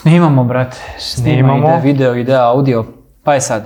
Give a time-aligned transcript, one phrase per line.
[0.00, 0.76] Snimamo, brate.
[0.98, 1.68] Snima, Snimamo.
[1.68, 2.84] ide video, ide audio.
[3.24, 3.64] Pa je sad.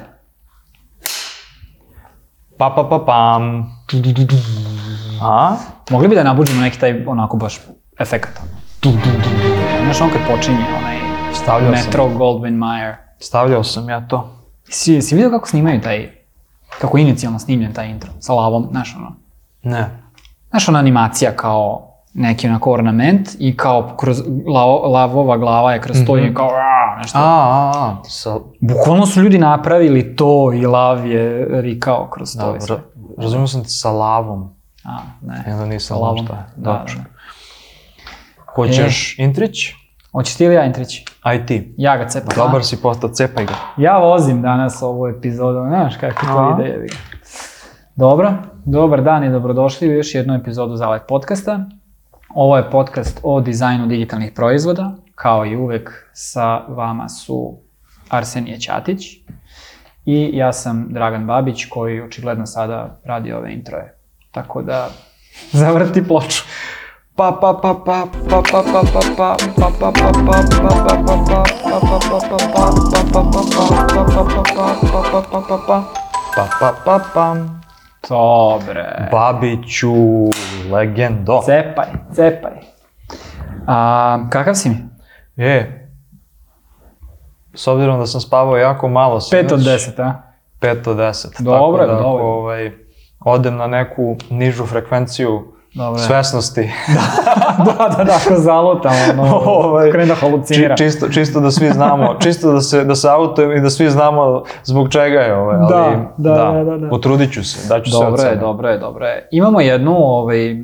[2.58, 3.70] Pa pa pa pam.
[5.22, 5.56] A?
[5.90, 7.60] Mogli bi da nabuđemo neki taj onako baš
[7.98, 8.40] efekat.
[9.84, 10.96] Znaš on kad počinje, onaj
[11.34, 12.94] Stavljao Metro Goldwyn Mayer.
[13.18, 14.36] Stavljao sam ja to.
[14.68, 16.10] Si, si vidio kako snimaju taj,
[16.80, 19.16] kako inicijalno snimljen taj intro sa lavom, znaš ono.
[19.62, 19.90] Ne.
[20.50, 25.96] Znaš ona animacija kao neki onako ornament i kao kroz lao, lavova glava je kroz
[26.06, 27.18] to i kao "Aaa", nešto.
[27.18, 27.96] A, a, a.
[28.04, 32.50] Sa, Bukvalno su ljudi napravili to i lav je rikao kroz to.
[32.50, 32.76] da, i sve.
[33.18, 34.54] razumio sam ti sa lavom.
[34.84, 35.44] A, ne.
[35.48, 36.24] I onda nisam Sa lavom.
[36.24, 36.34] šta.
[36.56, 36.94] Da, Dobro.
[36.96, 37.04] da.
[38.46, 39.58] Hoćeš intrić?
[40.12, 41.04] Hoćeš ti ili ja intrići?
[41.22, 41.74] Aj ti.
[41.78, 42.28] Ja ga cepam.
[42.32, 42.34] a?
[42.36, 43.54] Dobar si postao, cepaj ga.
[43.76, 46.56] Ja vozim danas ovu epizodu, znaš kako to A?
[46.60, 46.86] ide.
[47.96, 48.32] Dobro,
[48.64, 51.60] dobar dan i dobrodošli u još jednu epizodu Zalet podcasta.
[52.34, 54.92] Ovo je podcast o dizajnu digitalnih proizvoda.
[55.14, 57.58] Kao i uvek sa vama su
[58.08, 59.06] Arsenije Ćatić
[60.04, 63.94] i ja sam Dragan Babić koji očigledno sada radi ove introje.
[64.30, 64.88] Tako da
[65.52, 66.42] zavrti ploču.
[67.16, 70.12] Pa pa pa pa pa pa pa pa pa pa pa pa pa pa pa
[75.30, 75.82] pa pa
[76.36, 77.63] Pa pa pa
[78.08, 79.08] Dobre.
[79.12, 79.94] Babiću,
[80.72, 81.42] legendo.
[81.44, 82.52] Cepaj, cepaj.
[83.66, 84.76] A, kakav si mi?
[85.36, 85.88] E,
[87.54, 90.12] s obzirom da sam spavao jako malo sinoć, 5 od 10, a?
[90.60, 91.42] 5 od 10.
[91.42, 92.24] Dobro, tako da, dobro.
[92.24, 92.72] ako, ovaj,
[93.20, 95.98] odem na neku nižu frekvenciju Dobro.
[95.98, 96.60] svesnosti,
[97.58, 100.76] da, da, da, ako zalutam, ono, Ovaj, krene da či, halucinira.
[100.76, 104.42] čisto, čisto da svi znamo, čisto da se, da se autujem i da svi znamo
[104.64, 106.88] zbog čega je ovaj, ali Da, da, da, da, da.
[106.88, 108.40] potrudit ću se, daću sve od Dobro je, sebe.
[108.40, 109.28] dobro je, dobro je.
[109.30, 110.56] Imamo jednu, ovaj,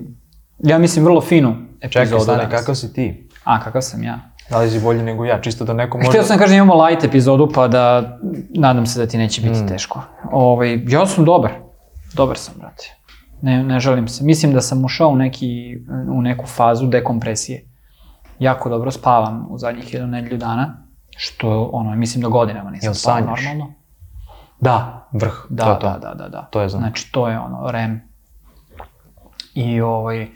[0.58, 2.60] ja mislim, vrlo finu epizodu Čekaj, stani, danas.
[2.60, 3.28] kakav si ti?
[3.44, 4.18] A, kakav sam ja?
[4.50, 6.08] Da li si bolji nego ja, čisto da neko može...
[6.08, 8.18] Htio sam da kažem imamo light epizodu, pa da
[8.54, 10.02] nadam se da ti neće biti teško.
[10.32, 11.50] Ovaj, ja sam dobar.
[12.14, 12.96] Dobar sam, brate.
[13.42, 14.24] Ne, ne želim se.
[14.24, 15.78] Mislim da sam ušao u, neki,
[16.12, 17.66] u neku fazu dekompresije.
[18.38, 20.86] Jako dobro spavam u zadnjih jednu nedelju dana,
[21.16, 23.74] što ono, mislim da godinama nisam spavao normalno.
[24.60, 25.86] Da, Vrh, da, to je to.
[25.86, 26.42] da, da, da, da.
[26.42, 26.82] To je znam.
[26.82, 28.00] Znači, to je ono, REM.
[29.54, 30.28] I ovaj,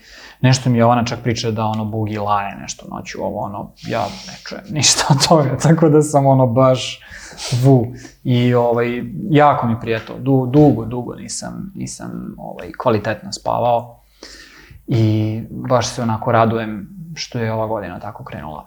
[0.44, 4.34] nešto mi Jovana čak priča da ono bugi laje nešto noću, ovo ono, ja ne
[4.47, 7.00] čujem ništa od toga, tako da sam ono baš
[7.62, 7.87] vu.
[8.25, 14.00] I ovaj, jako mi prije to, du, dugo, dugo nisam, nisam ovaj, kvalitetno spavao.
[14.87, 18.66] I baš se onako radujem što je ova godina tako krenula.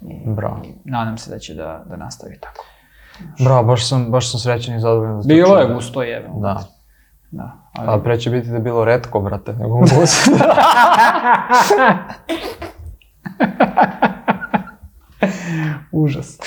[0.00, 0.60] I, Bravo.
[0.64, 2.64] i nadam se da će da, da nastavi tako.
[3.44, 6.28] Bravo, baš sam, baš sam srećan i zadovoljan da Bilo je gusto jebe.
[6.40, 6.64] Da.
[7.34, 7.52] Da.
[7.72, 9.96] Ali, A pre će biti da je bilo retko, brate, nego gusto.
[15.92, 16.38] Užas.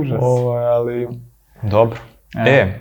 [0.00, 0.18] Užas.
[0.20, 1.08] Ovo, ali...
[1.62, 1.98] Dobro.
[2.46, 2.50] E.
[2.50, 2.80] E,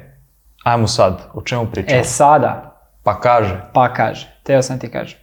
[0.64, 2.02] ajmo sad, o čemu pričamo?
[2.02, 3.62] E sada, Pa kaže.
[3.74, 5.20] pa kaže, teo sam ti kažem,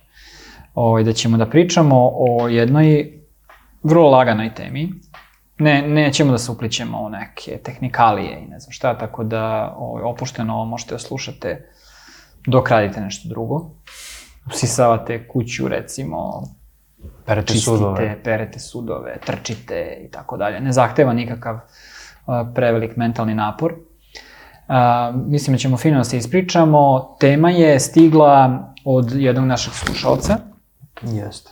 [0.75, 3.12] ovaj, da ćemo da pričamo o jednoj
[3.82, 4.88] vrlo laganoj temi.
[5.59, 10.03] Ne, nećemo da se uplićemo u neke tehnikalije i ne znam šta, tako da ovaj,
[10.03, 11.70] opušteno ovo možete da slušate
[12.48, 13.70] dok radite nešto drugo.
[14.47, 16.42] Usisavate kuću, recimo,
[17.26, 18.19] Perete čistite, sudove.
[18.25, 20.60] perete sudove, trčite i tako dalje.
[20.60, 23.72] Ne zahteva nikakav uh, prevelik mentalni napor.
[23.72, 24.75] Uh,
[25.26, 27.16] mislim da ćemo fino da se ispričamo.
[27.20, 30.37] Tema je stigla od jednog našeg slušalca.
[31.03, 31.50] Jeste.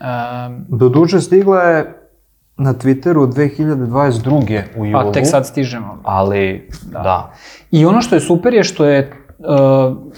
[0.00, 2.08] Um, Doduše stigla je
[2.56, 4.62] na Twitteru 2022.
[4.76, 5.04] u julu.
[5.04, 6.00] pa tek sad stižemo.
[6.04, 7.32] Ali, da.
[7.70, 9.12] I ono što je super je što je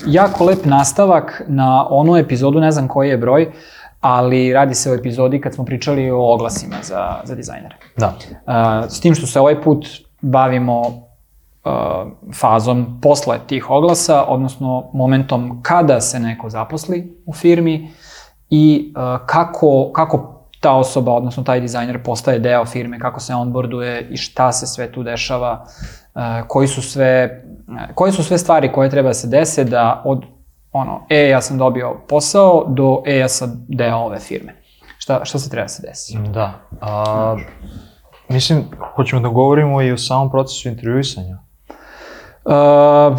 [0.06, 3.53] jako lep nastavak na onu epizodu, ne znam koji je broj,
[4.00, 7.76] ali radi se o epizodi kad smo pričali o oglasima za, za dizajnere.
[7.97, 8.06] Da.
[8.06, 9.86] Uh, s tim što se ovaj put
[10.20, 10.92] bavimo uh,
[12.34, 17.91] fazom posle tih oglasa, odnosno momentom kada se neko zaposli u firmi
[18.50, 24.09] i uh, kako, kako ta osoba, odnosno taj dizajner postaje deo firme, kako se onboarduje
[24.10, 25.99] i šta se sve tu dešava, uh,
[26.48, 27.45] koji su sve,
[27.95, 30.24] koje su sve stvari koje treba da se dese da od
[30.72, 34.54] ono, e, ja sam dobio posao, do e, ja sam deo ove firme.
[34.98, 36.18] Šta, šta se treba da se desi?
[36.33, 36.53] Da.
[36.80, 37.36] A,
[38.28, 38.65] mislim,
[38.97, 41.39] hoćemo da govorimo i o samom procesu intervjuisanja.
[42.50, 43.18] Uh,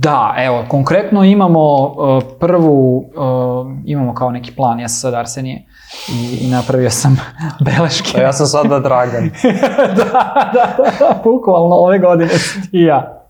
[0.00, 5.62] da, evo, konkretno imamo uh, prvu, uh, imamo kao neki plan, ja sam sad Arsenije
[6.08, 7.20] i, i napravio sam
[7.64, 8.20] beleške.
[8.20, 9.30] A ja sam sada Dragan.
[9.96, 10.66] da, da,
[10.98, 12.30] da, bukvalno ove godine
[12.72, 13.26] i ja.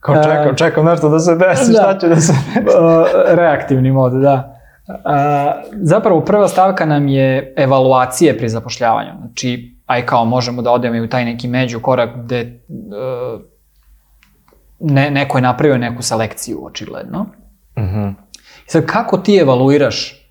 [0.00, 1.78] Kao čekam, čekam nešto da se desi, Da.
[1.78, 2.76] šta će da se desi.
[3.26, 4.58] Reaktivni mod, da.
[5.72, 9.10] Zapravo prva stavka nam je evaluacije pri zapošljavanju.
[9.20, 12.56] Znači, aj kao možemo da odemo i u taj neki među korak gde e,
[14.80, 17.26] ne, neko je napravio neku selekciju, očigledno.
[17.78, 18.08] Mhm.
[18.66, 20.26] I sad, kako ti evaluiraš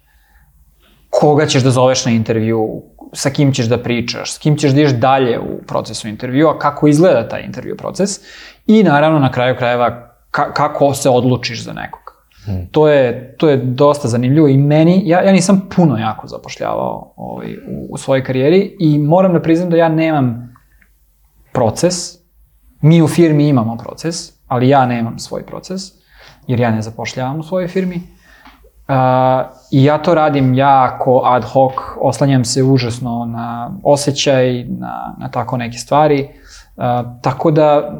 [1.10, 4.82] koga ćeš da zoveš na intervju, sa kim ćeš da pričaš, s kim ćeš da
[4.82, 8.20] ideš dalje u procesu intervjua, kako izgleda taj intervju proces
[8.68, 12.05] i naravno na kraju krajeva ka, kako se odlučiš za nekog.
[12.46, 12.68] Hmm.
[12.72, 17.54] To, je, to je dosta zanimljivo i meni, ja, ja nisam puno jako zapošljavao ovaj,
[17.54, 20.54] u, u svojoj karijeri i moram da priznam da ja nemam
[21.54, 21.96] proces,
[22.82, 24.16] mi u firmi imamo proces,
[24.48, 25.82] ali ja nemam svoj proces,
[26.48, 27.96] jer ja ne zapošljavam u svojoj firmi.
[27.96, 28.96] Uh,
[29.72, 35.58] I ja to radim jako ad hoc, oslanjam se užasno na osjećaj, na, na tako
[35.58, 36.30] neke stvari.
[36.30, 36.45] Uh,
[37.22, 37.98] tako da,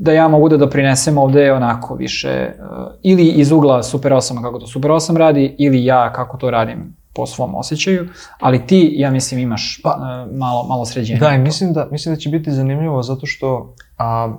[0.00, 2.66] da ja mogu da doprinesem ovde onako više, uh,
[3.02, 6.96] ili iz ugla Super 8 kako to Super 8 radi, ili ja kako to radim
[7.12, 8.08] po svom osjećaju,
[8.40, 9.96] ali ti, ja mislim, imaš Pa-
[10.26, 11.20] uh, malo, malo sređenja.
[11.20, 14.32] Da, i mislim da, mislim da će biti zanimljivo zato što a,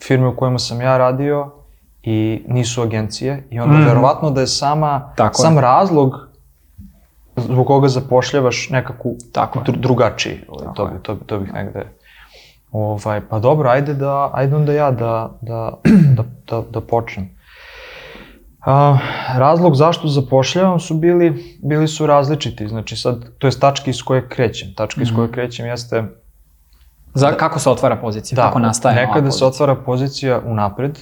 [0.00, 1.50] firme u kojima sam ja radio
[2.02, 3.84] i nisu agencije i onda Mhm.
[3.84, 5.60] verovatno da je sama, Tako sam je.
[5.60, 6.14] razlog
[7.36, 10.40] zbog koga zapošljavaš nekakvu Tako dru, drugačiji.
[10.58, 11.02] Tako to, je.
[11.02, 11.86] to, to bih negde...
[12.74, 15.72] Ovaj, pa dobro, ajde da, ajde onda ja da, da,
[16.16, 17.30] da, da, da počnem.
[18.60, 18.98] A,
[19.36, 21.28] razlog zašto zapošljavam su bili,
[21.62, 24.74] bili su različiti, znači sad, to je tačke iz koje krećem.
[24.74, 25.16] Tačka iz Mhm.
[25.16, 26.04] koje krećem jeste
[27.14, 29.48] Za, kako se otvara pozicija, da, kako nastaje nekada se pozicija.
[29.48, 30.98] otvara pozicija unapred,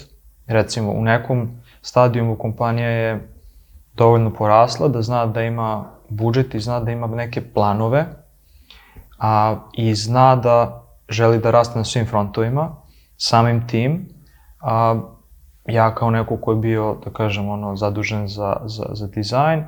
[0.46, 1.50] recimo u nekom
[1.82, 3.28] stadijumu kompanija je
[3.94, 8.06] dovoljno porasla da zna da ima budžet i zna da ima neke planove
[9.18, 12.76] a, i zna da želi da raste na svim frontovima,
[13.16, 14.08] samim tim
[14.60, 15.00] a,
[15.66, 19.64] ja kao neko ko je bio, da kažem, ono, zadužen za, za, za dizajn,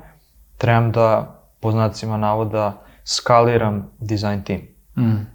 [0.57, 4.61] trebam da, po znacima navoda, skaliram dizajn tim.
[4.97, 5.27] Mm.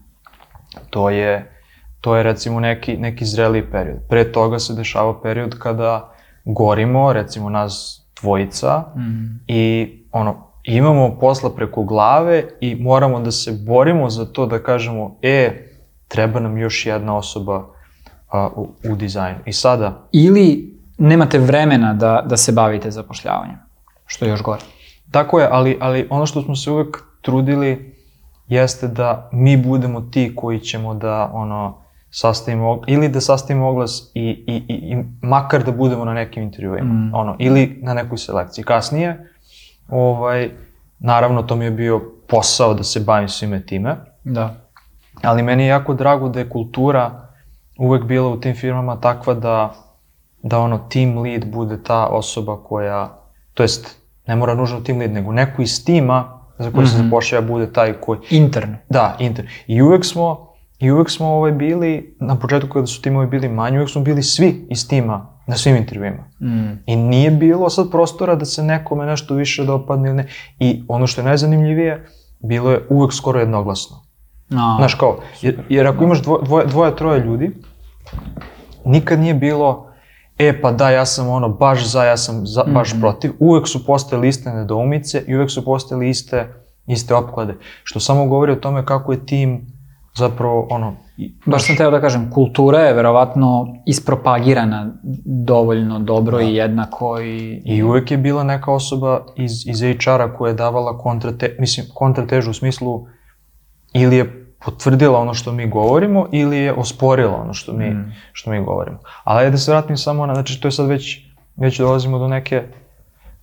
[0.90, 1.52] To je,
[2.00, 3.98] to je recimo neki, neki zreliji period.
[4.08, 6.12] Pre toga se dešava period kada
[6.44, 9.40] gorimo, recimo nas dvojica, Mm.
[9.46, 15.16] i ono, imamo posla preko glave i moramo da se borimo za to da kažemo,
[15.22, 15.69] e,
[16.10, 17.64] treba nam još jedna osoba
[18.30, 19.38] a, u, u dizajnu.
[19.46, 23.56] I sada, Ili nemate vremena da, da se bavite zapošljavanjem,
[24.06, 24.60] što je još gore.
[25.10, 27.94] tako je, ali, ali ono što smo se uvek trudili
[28.48, 31.76] jeste da mi budemo ti koji ćemo da ono
[32.10, 36.84] sastavimo ili da sastavimo oglas i, i, i, i makar da budemo na nekim intervjuima,
[36.84, 37.14] Mm.
[37.14, 38.64] ono, ili na nekoj selekciji.
[38.64, 39.30] Kasnije,
[39.88, 40.50] ovaj,
[40.98, 44.54] naravno to mi je bio posao da se bavim svime time, Da.
[45.22, 47.28] Ali meni je jako drago da je kultura
[47.78, 49.74] uvek bila u tim firmama takva da,
[50.42, 53.18] da ono team lead bude ta osoba koja,
[53.54, 53.96] to jest
[54.26, 57.04] ne mora nužno team lead, nego neko iz tima za koji se Mhm.
[57.04, 58.76] zapošljava bude taj koji, Interno.
[58.88, 59.48] da, inter.
[59.66, 60.46] I uvek smo,
[60.78, 64.22] i uvek smo ovaj bili, na početku kada su timovi bili manji, uvek smo bili
[64.22, 66.24] svi iz tima na svim intervjuima.
[66.40, 66.82] Mm.
[66.86, 70.26] I nije bilo sad prostora da se nekome nešto više dopadne ili ne.
[70.58, 72.06] I ono što je najzanimljivije,
[72.40, 73.96] bilo je uvek skoro jednoglasno.
[74.50, 74.74] No.
[74.78, 77.50] Znaš kao, jer, jer ako imaš dvo, dvoje, dvoje, troje ljudi,
[78.84, 79.86] nikad nije bilo,
[80.38, 83.00] e pa da, ja sam ono baš za, ja sam za, baš Mhm.
[83.00, 83.32] protiv.
[83.38, 86.54] Uvek su postojali iste nedoumice i uvek su postojali iste,
[86.86, 87.54] iste opklade.
[87.82, 89.66] Što samo govori o tome kako je tim
[90.14, 90.94] zapravo ono...
[91.46, 94.92] Baš sam teo da kažem, kultura je verovatno ispropagirana
[95.24, 97.62] dovoljno dobro i jednako i...
[97.64, 102.50] I uvek je bila neka osoba iz, iz HR-a koja je davala kontrate, mislim, kontratežu
[102.50, 103.06] u smislu
[103.92, 108.12] ili je potvrdila ono što mi govorimo ili je osporila ono što mi, Mm.
[108.32, 108.98] što mi govorimo.
[109.24, 111.18] Ali da se vratim samo na, znači to je sad već,
[111.56, 112.62] već dolazimo do neke,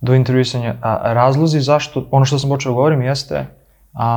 [0.00, 0.74] do intervjuisanja.
[0.82, 3.46] A, razlozi zašto, ono što sam počeo da govorim jeste,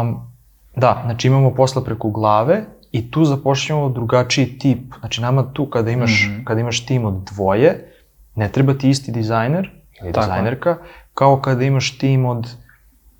[0.01, 0.31] um,
[0.75, 4.93] da, znači imamo posla preko glave i tu zapošljamo drugačiji tip.
[4.99, 6.43] Znači nama tu kada imaš, Mhm.
[6.43, 7.93] kada imaš tim od dvoje,
[8.35, 9.69] ne treba ti isti dizajner
[10.01, 10.77] ili Tako dizajnerka,
[11.13, 12.47] kao kada imaš tim od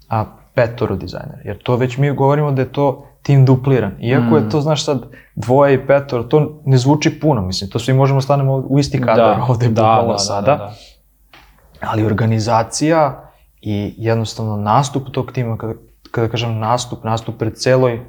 [0.10, 1.42] a, petoro dizajnera.
[1.46, 3.92] Jer to već mi govorimo da je to tim dupliran.
[4.00, 4.50] Iako je Mm.
[4.50, 5.02] to, znaš sad,
[5.36, 9.38] dvoje i petoro, to ne zvuči puno, mislim, to svi možemo stanemo u isti kadar
[9.50, 10.56] ovde bukvalno sada.
[10.56, 10.74] da.
[11.82, 15.74] Ali organizacija i jednostavno nastup tog tima, kada,
[16.12, 18.06] kada kažem nastup, nastup pred celoj,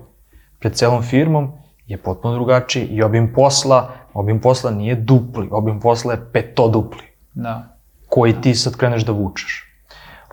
[0.58, 1.52] pred celom firmom,
[1.86, 7.02] je potpuno drugačiji i obim posla, obim posla nije dupli, obim posla je petodupli
[7.34, 7.76] da.
[8.08, 9.68] koji ti sad kreneš da vučeš.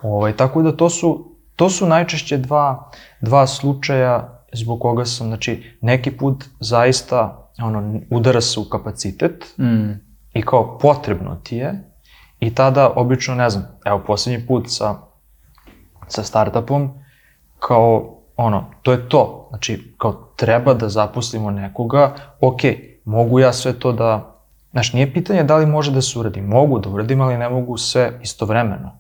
[0.01, 2.89] Ovaj, tako da to su, to su najčešće dva,
[3.21, 9.91] dva slučaja zbog koga sam, znači, neki put zaista ono, udara se u kapacitet Mm.
[10.33, 11.83] i kao potrebno ti je
[12.39, 14.95] I tada, obično, ne znam, evo, posljednji put sa,
[16.07, 16.89] sa startupom,
[17.59, 19.47] kao, ono, to je to.
[19.49, 22.61] Znači, kao, treba da zaposlimo nekoga, ok,
[23.05, 24.35] mogu ja sve to da,
[24.71, 27.77] znaš, nije pitanje da li može da se uradi, mogu da uradim, ali ne mogu
[27.77, 28.91] sve istovremeno.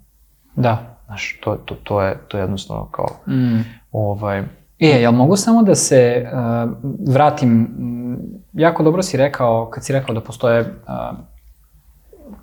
[0.55, 0.97] Da.
[1.05, 3.61] Znaš, to, to, to, je, to je jednostavno kao, Mm.
[3.91, 4.43] ovaj,
[4.79, 6.71] E, jel mogu samo da se uh,
[7.07, 7.67] vratim,
[8.53, 11.17] jako dobro si rekao, kad si rekao da postoje, uh,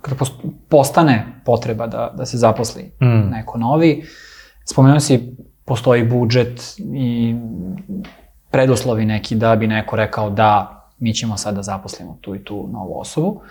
[0.01, 0.33] kada post,
[0.69, 3.29] postane potreba da, da se zaposli Mm.
[3.29, 4.03] neko novi,
[4.65, 6.61] spomenuo si postoji budžet
[6.93, 7.35] i
[8.51, 12.69] preduslovi neki da bi neko rekao da mi ćemo sad da zaposlimo tu i tu
[12.71, 13.41] novu osobu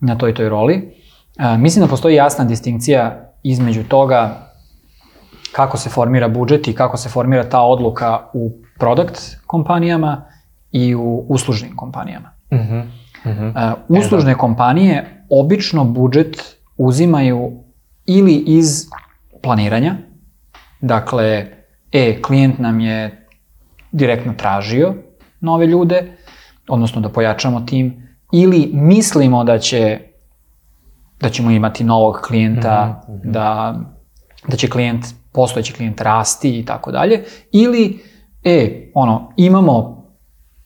[0.00, 0.94] na toj i toj roli.
[1.38, 4.51] Uh, mislim da postoji jasna distinkcija između toga
[5.52, 10.24] kako se formira budžet i kako se formira ta odluka u product kompanijama
[10.72, 12.30] i u uslužnim kompanijama.
[12.52, 12.78] mhm,
[13.26, 13.46] mhm.
[13.46, 13.54] Uh,
[13.88, 17.52] uslužne kompanije obično budžet uzimaju
[18.06, 18.86] ili iz
[19.42, 19.94] planiranja,
[20.80, 21.46] dakle,
[21.92, 23.26] e, klijent nam je
[23.92, 24.94] direktno tražio
[25.40, 26.16] nove ljude,
[26.68, 29.98] odnosno da pojačamo tim, ili mislimo da će
[31.22, 33.80] da ćemo imati novog klijenta, da,
[34.48, 37.98] da će klijent, postojeći klijent rasti i tako dalje, ili,
[38.44, 40.04] e, ono, imamo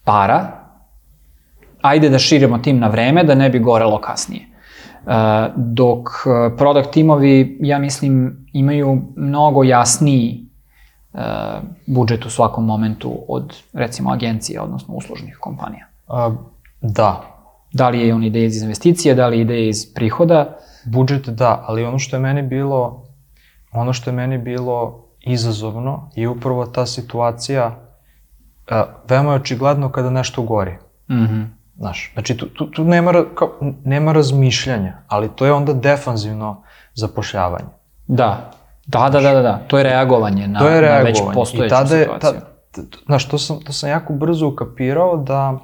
[0.04, 0.46] para,
[1.80, 4.42] ajde da širimo tim na vreme, da ne bi gorelo kasnije.
[5.06, 5.12] Uh,
[5.56, 10.46] dok uh, product timovi, ja mislim, imaju mnogo jasniji
[11.12, 11.20] uh,
[11.86, 15.86] budžet u svakom momentu od, recimo, agencija, odnosno uslužnih kompanija.
[16.08, 16.34] A,
[16.80, 17.36] da,
[17.76, 21.84] Da li je on ide iz investicije, da li ide iz prihoda, budžet da, ali
[21.84, 23.05] ono što je meni bilo,
[23.76, 27.76] ono što je meni bilo izazovno je upravo ta situacija,
[28.70, 30.76] a, veoma je očigledno kada nešto gori.
[31.10, 31.42] Mhm.
[31.78, 33.52] Znaš, znači tu, tu, tu nema, kao,
[33.84, 36.62] nema razmišljanja, ali to je onda defanzivno
[36.94, 37.68] zapošljavanje.
[38.06, 38.50] Da.
[38.86, 39.58] Da, da, da, da, da.
[39.68, 41.34] To je reagovanje na, to je na već reagovanje.
[41.34, 42.40] postojeću I tada je, situaciju.
[42.74, 45.58] ta, znaš, to sam, to sam jako brzo ukapirao da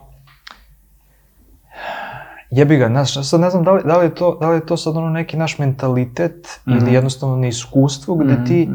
[2.52, 4.66] jebi ga, znaš, sad ne znam da li, da li, je, to, da li je
[4.66, 6.76] to sad ono neki naš mentalitet Mhm.
[6.78, 8.70] ili jednostavno neiskustvo gde ti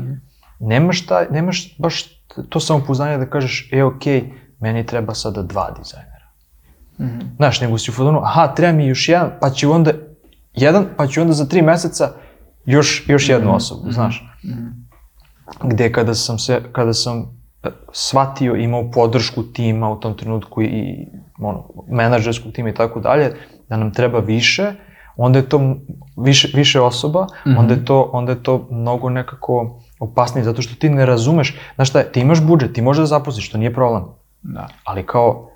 [0.60, 2.03] nemaš, taj, nemaš baš
[2.50, 6.27] to samopouzdanje da kažeš, e, okej, meni treba sada dva dizajnera.
[7.00, 7.19] Mhm.
[7.36, 9.91] Znaš, nego si u fazonu, aha, treba mi još jedan, pa ću onda
[10.53, 12.10] jedan, pa ću onda za tri meseca
[12.65, 14.24] još, još jednu osobu, znaš.
[15.63, 17.19] Gde kada sam se, kada sam
[17.63, 21.07] e, shvatio, imao podršku tima u tom trenutku i
[21.39, 23.36] ono, menadžerskog tima i tako dalje,
[23.69, 24.74] da nam treba više,
[25.15, 25.75] onda je to
[26.17, 30.89] više, više osoba, onda, je to, onda je to mnogo nekako opasnije, zato što ti
[30.89, 34.03] ne razumeš, znaš šta je, ti imaš budžet, ti možeš da zaposliš, to nije problem,
[34.41, 34.67] Da.
[34.83, 35.50] ali kao,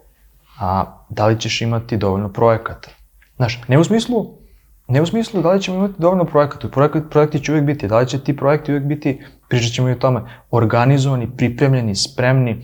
[0.60, 2.90] a, da li ćeš imati dovoljno projekata?
[3.36, 4.26] Znaš, ne u smislu,
[4.88, 8.00] ne u smislu da li ćemo imati dovoljno projekata, projekti, projekti će uvijek biti, da
[8.00, 12.64] li će ti projekti uvijek biti, pričat ćemo i o tome, organizovani, pripremljeni, spremni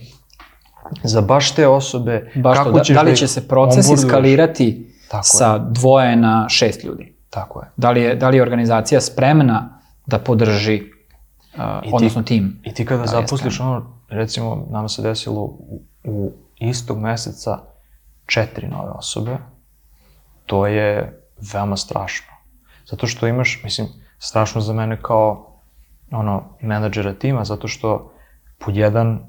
[1.02, 4.87] za baš te osobe, Baš to, da, ćeš da li ih će se proces iskalirati
[5.08, 5.38] Tako je.
[5.38, 7.14] sa dvoje na šest ljudi?
[7.30, 7.70] Tako je.
[7.76, 12.60] Da li je, da li je organizacija spremna da podrži, uh, ti- odnosno tim?
[12.64, 16.98] I ti kada Da li je zaposliš ono, recimo, nama se desilo u, u istog
[16.98, 17.58] meseca
[18.26, 19.36] četiri nove osobe,
[20.46, 21.20] to je
[21.52, 22.32] veoma strašno.
[22.90, 23.88] Zato što imaš, mislim,
[24.18, 25.60] strašno za mene kao
[26.10, 28.12] ono, menadžera tima, zato što
[28.58, 29.20] pod jedan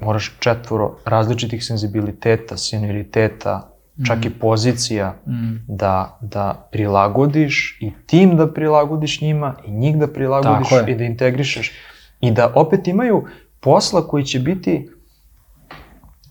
[0.00, 3.69] moraš četvoro različitih senzibiliteta, senioriteta,
[4.06, 5.56] čak i pozicija Mm.
[5.68, 11.72] da, da prilagodiš i tim da prilagodiš njima i njih da prilagodiš i da integrišeš
[12.20, 13.24] i da opet imaju
[13.60, 14.90] posla koji će biti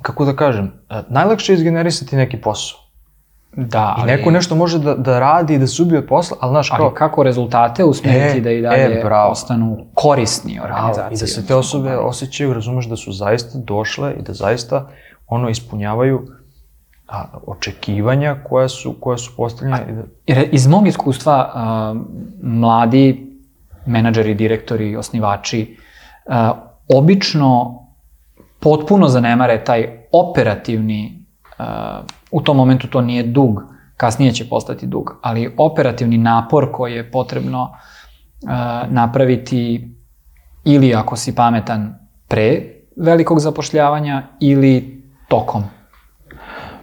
[0.02, 2.80] kako da kažem, e, najlakše je izgenerisati neki posao.
[3.56, 6.38] Da, I ali, neko nešto može da, da radi i da se ubije od posla,
[6.42, 9.32] ali znaš kao, ali kako rezultate usmeriti E, da i dalje e, bravo.
[9.32, 11.16] ostanu korisni organizaciji?
[11.16, 14.90] i da se te osobe osjećaju, razumeš da su zaista došle i da zaista
[15.28, 16.28] ono ispunjavaju
[17.10, 22.02] a, očekivanja koja su, koja su postavljena i da, Jer iz mog iskustva, uh,
[22.44, 23.38] mladi
[23.86, 25.78] menadžeri, direktori, osnivači,
[26.26, 26.34] uh,
[26.88, 27.80] obično
[28.60, 31.26] potpuno zanemare taj operativni,
[31.60, 31.66] uh,
[32.32, 33.62] u tom momentu to nije dug,
[33.98, 38.50] kasnije će postati dug, ali operativni napor koji je potrebno uh,
[38.90, 39.96] napraviti
[40.66, 41.96] ili ako si pametan
[42.28, 42.62] pre
[42.98, 45.64] velikog zapošljavanja ili tokom.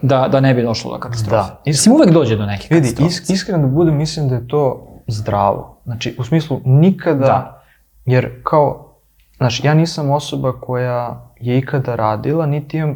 [0.06, 1.36] Da, da ne bi došlo do katastrofe.
[1.48, 1.62] Da.
[1.66, 3.08] Mislim, uvek dođe do neke Vidi, katastrofe.
[3.08, 5.80] is, iskreno da budem, mislim da je to zdravo.
[5.84, 7.62] Znači, u smislu, nikada, Da.
[8.06, 8.96] jer kao,
[9.36, 10.98] znači, ja nisam osoba koja
[11.40, 12.94] je ikada radila, niti imam,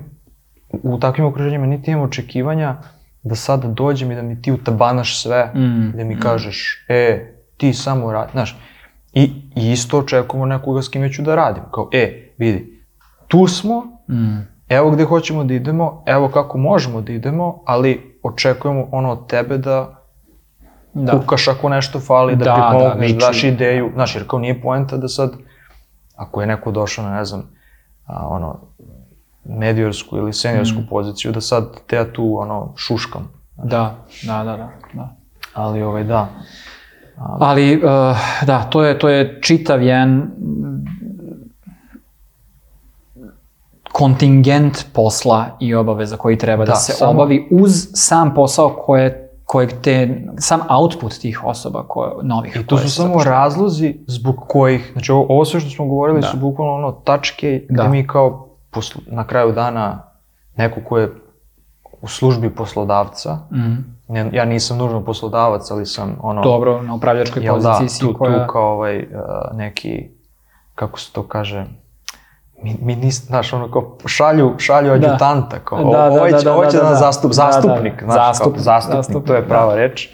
[0.72, 2.76] u takvim okruženjima, niti imam očekivanja
[3.22, 7.26] da sada dođem i da mi ti utabanaš sve, Mm, da mi kažeš, e,
[7.56, 8.58] ti samo radi, znaš,
[9.12, 9.22] i,
[9.56, 12.84] i isto očekujemo nekoga s kime ću da radim, kao, e, vidi,
[13.28, 14.49] tu smo, Mm.
[14.70, 19.58] Evo gde hoćemo da idemo, evo kako možemo da idemo, ali očekujemo ono od tebe
[19.58, 19.96] da
[20.94, 21.12] Da.
[21.12, 23.90] kukaš ako nešto fali, da, Da, pripomogneš, da, daš ideju.
[23.94, 25.32] Znaš, jer kao nije poenta da sad,
[26.16, 27.42] ako je neko došao na, ne znam,
[28.06, 28.56] a, ono,
[29.44, 30.86] medijorsku ili seniorsku Mm.
[30.90, 33.28] poziciju, da sad te ja tu, ono, šuškam.
[33.56, 33.94] Da,
[34.26, 34.68] da, da, da.
[34.92, 35.16] da.
[35.54, 36.28] Ali, ovaj, da.
[37.18, 37.82] Ali, uh,
[38.46, 40.84] da, to je, to je čitav jedan mm,
[44.00, 49.30] kontingent posla i obaveza koji treba da, Da, se samo- obavi uz sam posao koje,
[49.44, 49.96] kojeg te,
[50.38, 52.56] sam output tih osoba koje, novih.
[52.56, 53.42] I to su samo zapošljavaju.
[53.42, 56.26] razlozi zbog kojih, znači ovo, ovo sve što smo govorili Da.
[56.26, 57.88] su bukvalno ono tačke gde Da.
[57.88, 60.02] mi kao poslu, na kraju dana
[60.56, 61.12] neko ko je
[62.02, 63.74] u službi poslodavca, Mhm.
[64.08, 66.42] ne, ja nisam nužno poslodavac, ali sam ono...
[66.42, 68.46] Dobro, na upravljačkoj da, poziciji si tu, koja...
[68.46, 69.04] tu kao ovaj, uh,
[69.52, 70.08] neki,
[70.74, 71.66] kako se to kaže,
[72.62, 74.94] mi, mi nis, znaš, ono kao šalju, šalju Da.
[74.94, 76.94] adjutanta, kao, Da, da, ovaj da, će, da, ovaj će da, da, da.
[76.94, 78.04] zastup, Da, zastupnik, da.
[78.04, 79.76] znaš, kao, Zastupnik, zastupnik, zastupnik, to je prava da.
[79.76, 80.08] reč.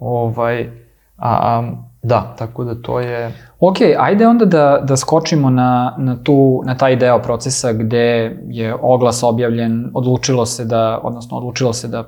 [0.00, 0.70] Ovaj,
[1.16, 6.16] a, a, da, tako da to je, Ok, ajde onda da, da skočimo na, na,
[6.22, 11.88] tu, na taj deo procesa gde je oglas objavljen, odlučilo se da, odnosno odlučilo se
[11.88, 12.00] da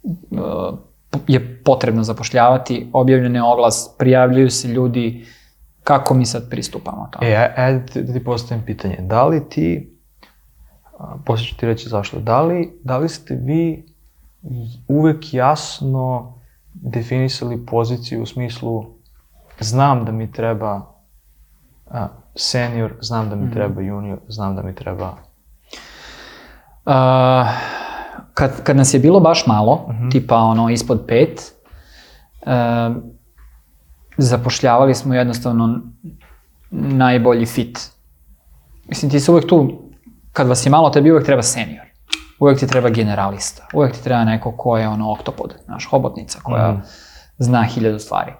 [0.00, 0.78] uh,
[1.28, 5.26] je potrebno zapošljavati, objavljen je oglas, prijavljuju se ljudi,
[5.86, 7.30] kako mi sad pristupamo tome?
[7.30, 9.96] e, aj- ajde da ti postavim pitanje, da li ti,
[10.98, 13.86] a, posle ću ti reći zašto, da li, da li ste vi
[14.88, 16.34] uvek jasno
[16.74, 18.86] definisali poziciju u smislu
[19.60, 20.82] znam da mi treba
[21.90, 25.16] a, senior, znam da mi treba junior, znam da mi treba...
[26.86, 26.92] Uh,
[28.34, 31.52] kad, kad nas je bilo baš malo, tipa ono ispod pet,
[32.42, 32.96] uh,
[34.16, 35.80] zapošljavali smo jednostavno
[36.70, 37.78] najbolji fit.
[38.88, 39.82] Mislim, ti se uvek tu,
[40.32, 41.86] kad vas je malo, tebi uvek treba senior.
[42.40, 43.66] Uvek ti treba generalista.
[43.74, 46.80] Uvek ti treba neko ko je ono oktopod, znaš, hobotnica koja Mhm.
[47.38, 48.32] zna hiljadu stvari.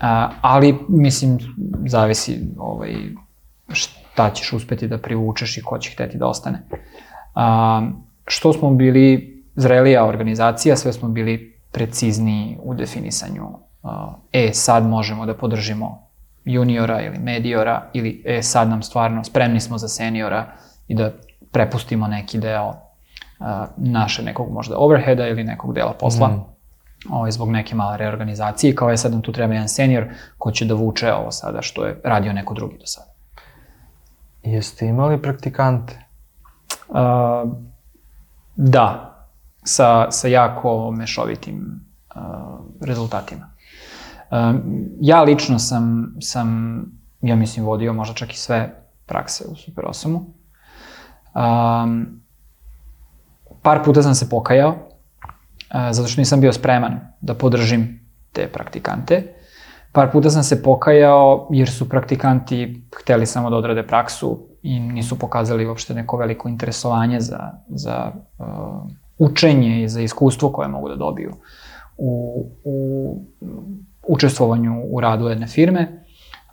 [0.00, 1.38] A, ali, mislim,
[1.86, 2.94] zavisi ovaj,
[3.72, 6.62] šta ćeš uspeti da privučeš i ko će hteti da ostane.
[7.34, 7.82] A,
[8.26, 13.48] što smo bili zrelija organizacija, sve smo bili precizniji u definisanju.
[13.82, 16.08] A, e, sad možemo da podržimo
[16.44, 20.46] juniora ili mediora ili e, sad nam stvarno spremni smo za seniora
[20.88, 21.10] i da
[21.52, 22.74] prepustimo neki deo
[23.40, 26.38] a, naše nekog možda overheada ili nekog dela posla Mhm.
[27.10, 30.04] ovaj, zbog neke male reorganizacije, kao je sad nam tu treba jedan senior
[30.38, 33.10] ko će da vuče ovo sada što je radio neko drugi do sada.
[34.42, 36.04] Jeste imali praktikante?
[36.88, 36.96] Uh,
[38.56, 39.14] da,
[39.64, 41.80] sa, sa jako mešovitim
[42.16, 42.22] uh,
[42.80, 43.50] rezultatima.
[45.00, 46.80] Ja lično sam, sam,
[47.20, 50.38] ja mislim, vodio možda čak i sve prakse u Super 8-u.
[51.34, 52.20] Um,
[53.62, 54.76] par puta sam se pokajao, uh,
[55.90, 58.00] zato što nisam bio spreman da podržim
[58.32, 59.34] te praktikante.
[59.92, 65.18] Par puta sam se pokajao jer su praktikanti hteli samo da odrade praksu i nisu
[65.18, 68.46] pokazali uopšte neko veliko interesovanje za, za uh,
[69.18, 71.32] učenje i za iskustvo koje mogu da dobiju
[71.96, 73.16] u, u
[74.08, 76.04] učestvovanju u radu jedne firme.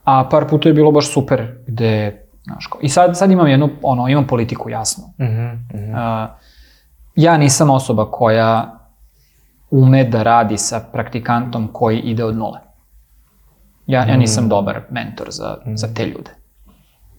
[0.04, 3.70] A par puta je bilo baš super gde, znaš, kao- i sad, sad imam jednu,
[3.82, 5.04] ono, imam politiku jasnu.
[5.20, 5.92] Mhm, mhm.
[5.92, 6.30] Uh,
[7.16, 8.80] ja nisam osoba koja
[9.72, 12.60] ume da radi sa praktikantom koji ide od nule.
[13.88, 16.32] Ja, ja nisam dobar mentor za, za te ljude.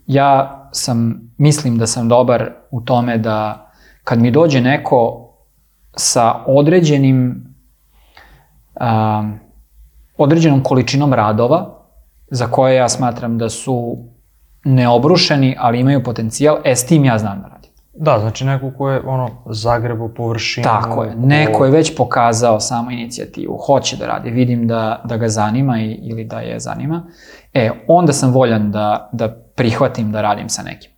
[0.06, 3.70] Ja sam, mislim da sam dobar u tome da
[4.04, 5.30] kad mi dođe neko
[5.96, 7.44] sa određenim
[8.80, 9.38] um,
[10.18, 11.66] određenom količinom radova
[12.28, 13.96] za koje ja smatram da su
[14.64, 17.70] neobrušeni, ali imaju potencijal, e, s tim ja znam da radim.
[17.94, 20.64] Da, znači neko ko je ono zagrebo površinu.
[20.64, 21.10] Tako je.
[21.10, 25.78] ko- Neko je već pokazao samo inicijativu, hoće da radi, vidim da, da ga zanima
[25.78, 27.02] i, ili da je zanima.
[27.54, 30.90] E, onda sam voljan da, da prihvatim da radim sa nekim.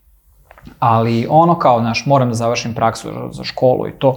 [0.78, 4.16] Ali ono kao, znaš, moram da završim praksu za školu i to,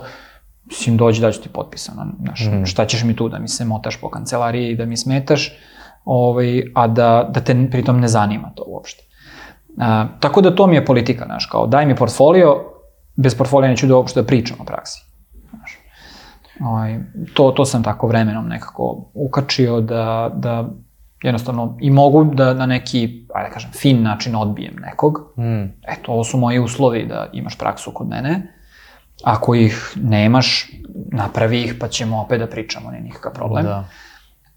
[0.72, 4.02] mislim, dođi da ću ti potpisano, znaš, šta ćeš mi tu da mi se motaš
[4.02, 5.52] po kancelariji i da mi smetaš,
[6.06, 9.04] ovaj, a da, da te pritom ne zanima to uopšte.
[9.78, 12.56] A, tako da to mi je politika, znaš, kao daj mi portfolio,
[13.16, 15.06] bez portfolija neću da uopšte da pričam o praksi.
[15.50, 15.78] Znaš.
[16.62, 17.00] Ovaj,
[17.34, 20.70] to, to sam tako vremenom nekako ukačio da, da
[21.24, 25.34] jednostavno i mogu da na neki, ajde da kažem, fin način odbijem nekog.
[25.38, 25.64] Mm.
[25.64, 28.61] Eto, ovo su moji uslovi da imaš praksu kod mene.
[29.24, 30.72] Ako ih nemaš,
[31.12, 33.64] napravi ih pa ćemo opet da pričamo, nije nikakav problem.
[33.66, 33.86] Da.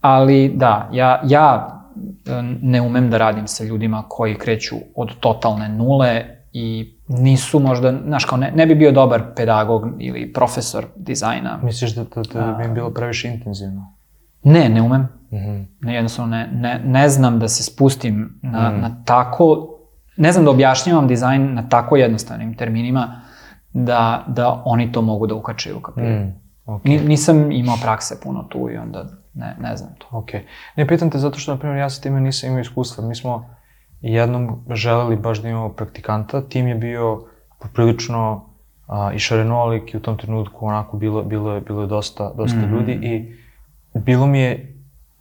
[0.01, 1.81] Ali da, ja, ja
[2.27, 7.95] e, ne umem da radim sa ljudima koji kreću od totalne nule i nisu možda,
[8.07, 11.59] znaš kao, ne, ne bi bio dobar pedagog ili profesor dizajna.
[11.63, 13.95] Misliš da, da, da bi im bilo previše intenzivno?
[14.43, 15.09] Ne, ne umem.
[15.33, 15.63] Mhm.
[15.81, 19.69] Ne, jednostavno ne, ne, ne znam da se spustim na, na tako,
[20.17, 23.21] ne znam da objašnjavam dizajn na tako jednostavnim terminima
[23.75, 26.07] da, da oni to mogu da ukačaju u kapiru.
[26.09, 26.33] Mm.
[26.67, 30.07] Ok, Ni, nisam imao prakse puno tu i onda ne, ne znam to.
[30.13, 30.31] ok.
[30.77, 33.05] Ne, pitam te zato što, na primjer, ja sa time nisam imao iskustva.
[33.05, 33.51] Mi smo
[34.01, 37.25] jednom želeli baš da imamo praktikanta, tim je bio
[37.61, 38.45] poprilično
[38.87, 42.59] a, i šarenolik i u tom trenutku onako bilo, bilo, je, bilo je dosta, dosta
[42.59, 42.71] Mhm.
[42.71, 43.35] ljudi i
[43.95, 44.71] bilo mi je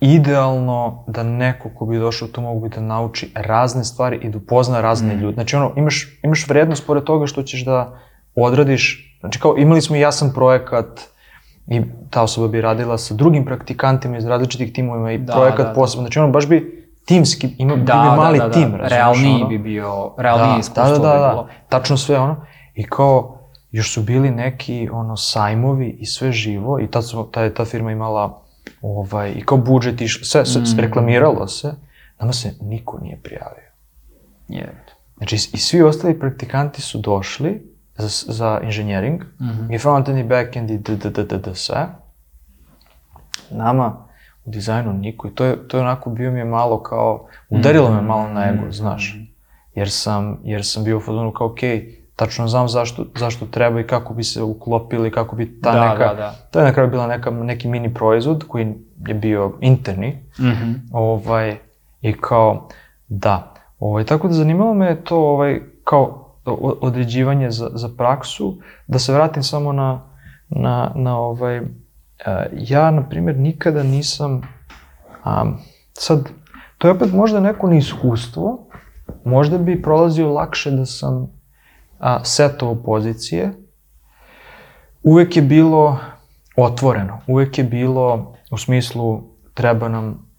[0.01, 4.37] idealno da neko ko bi došao tu mogu bi da nauči razne stvari i da
[4.37, 5.23] upozna razne Mhm.
[5.23, 5.33] ljude.
[5.33, 7.99] Znači ono, imaš, imaš vrednost pored toga što ćeš da
[8.35, 11.01] odradiš, znači kao imali smo i jasan projekat
[11.67, 15.67] i ta osoba bi radila sa drugim praktikantima iz različitih timova i Da, projekat da,
[15.67, 15.73] da.
[15.73, 16.03] posebno.
[16.03, 18.77] Znači ono, baš bi timski, ima, da, bi mali da, da, tim, da.
[18.77, 19.47] razumeš, Realniji ono?
[19.47, 21.47] bi bio, realnije da, iskustvo da, da, da, bi bilo.
[21.69, 22.45] tačno sve ono.
[22.75, 23.39] I kao,
[23.71, 27.91] još su bili neki ono sajmovi i sve živo i tad, smo, ta, ta firma
[27.91, 28.41] imala
[28.81, 30.79] ovaj, i kao budžet i sve, sve Mm.
[30.79, 31.73] reklamiralo se,
[32.19, 33.69] nama se niko nije prijavio.
[34.47, 34.83] Je.
[35.17, 39.71] Znači, i svi ostali praktikanti su došli za, za inženjering, Mhm.
[39.71, 40.97] i frontend i backend i d,
[41.53, 41.87] sve.
[43.51, 43.95] Nama
[44.45, 47.91] u dizajnu niko i to je, to je onako bio mi je malo kao, udarilo
[47.91, 49.17] me malo na ego, znaš.
[49.75, 53.87] Jer sam, jer sam bio u fazonu kao, okej, tačno znam zašto, zašto treba i
[53.87, 56.31] kako bi se uklopili, kako bi ta Da, neka, da, da.
[56.51, 60.71] to je na kraju bila neka, neki mini proizvod koji je bio interni, Mhm.
[60.91, 61.57] ovaj,
[62.01, 62.67] i kao,
[63.07, 66.22] da, ovaj, tako da zanimalo me je to, ovaj, kao
[66.81, 70.01] određivanje za, za praksu, da se vratim samo na,
[70.49, 71.63] na, na ovaj, e,
[72.53, 74.41] ja, na primjer, nikada nisam,
[75.25, 75.57] um,
[75.93, 76.29] sad,
[76.77, 78.67] to je opet možda neko neiskustvo,
[79.25, 81.31] možda bi prolazio lakše da sam
[81.99, 83.53] a, setovao pozicije,
[85.03, 85.99] uvek je bilo
[86.57, 90.29] otvoreno, uvek je bilo u smislu treba nam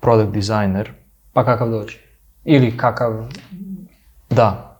[0.00, 0.92] product designer,
[1.32, 1.98] Pa kakav dođe.
[2.44, 3.28] Ili kakav...
[4.30, 4.71] da,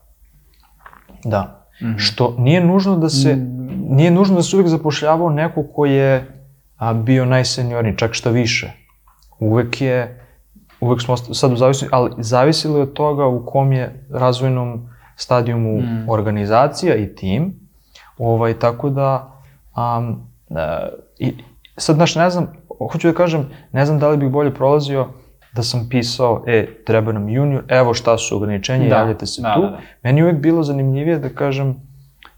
[1.25, 1.97] da, Mhm.
[1.97, 3.37] što nije nužno da se,
[3.89, 6.39] nije nužno da se uvek zapošljavao neko ko je
[6.77, 8.73] a, bio najseniorniji, čak šta više.
[9.39, 10.21] Uvek je,
[10.81, 15.79] uvek smo sad u zavisnosti, ali zavisilo je od toga u kom je razvojnom stadijumu
[15.79, 16.09] Mm.
[16.09, 17.55] organizacija i tim,
[18.19, 19.33] ovaj, tako da,
[19.99, 20.27] um,
[21.19, 21.35] i,
[21.77, 22.53] sad, znaš, ne znam,
[22.93, 25.09] hoću da kažem, ne znam da li bih bolje prolazio
[25.55, 29.55] da sam pisao, e, treba nam junior, evo šta su ograničenja, Da, javljate se da,
[29.55, 29.61] tu.
[29.61, 29.79] da, da.
[30.03, 31.77] Meni je uvek bilo zanimljivije da kažem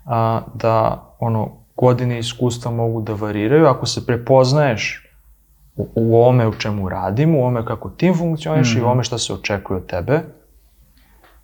[0.04, 0.76] a, da
[1.18, 3.66] ono, godine iskustva mogu da variraju.
[3.66, 5.10] Ako se prepoznaješ
[5.76, 8.86] u, u ovome u čemu radimo, u ovome kako tim funkcioniš i u Mhm.
[8.86, 10.20] ovome šta se očekuje od tebe,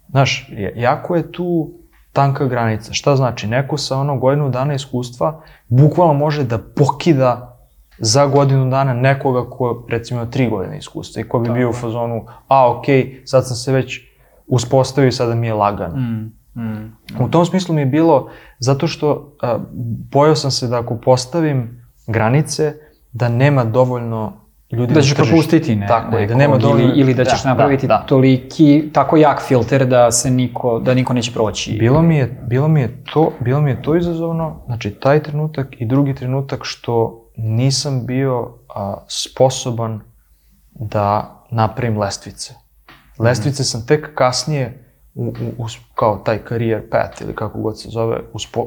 [0.08, 1.70] znaš, jako je tu
[2.12, 2.92] tanka granica.
[2.92, 3.46] Šta znači?
[3.46, 7.49] Neko sa ono godinu dana iskustva bukvalno može da pokida
[8.00, 11.70] za godinu dana nekoga ko recimo ima tri godine iskustva i ko bi Tako bio
[11.70, 14.00] u fazonu, a okej, sad sam se već
[14.46, 15.96] uspostavio i sada mi je lagano.
[15.96, 16.32] Mm,
[16.62, 16.96] mm.
[17.20, 19.58] U tom smislu mi je bilo, zato što a,
[20.12, 22.74] bojao sam se da ako postavim granice,
[23.12, 24.32] da nema dovoljno
[24.72, 26.84] ljudi Da ćeš propustiti ne, Tako je, da nema dovoljno...
[26.84, 28.06] ili, ili da ćeš napraviti da, da.
[28.06, 31.76] toliki, tako jak filter da se niko, da niko neće proći.
[31.78, 35.80] Bilo mi je, bilo mi je to, bilo mi je to izazovno, znači taj trenutak
[35.80, 38.34] i drugi trenutak što nisam bio
[38.68, 40.00] a, sposoban
[40.70, 42.54] da napravim lestvice.
[43.18, 47.88] Lestvice sam tek kasnije u, u, u, kao taj career path ili kako god se
[47.88, 48.66] zove, uspo,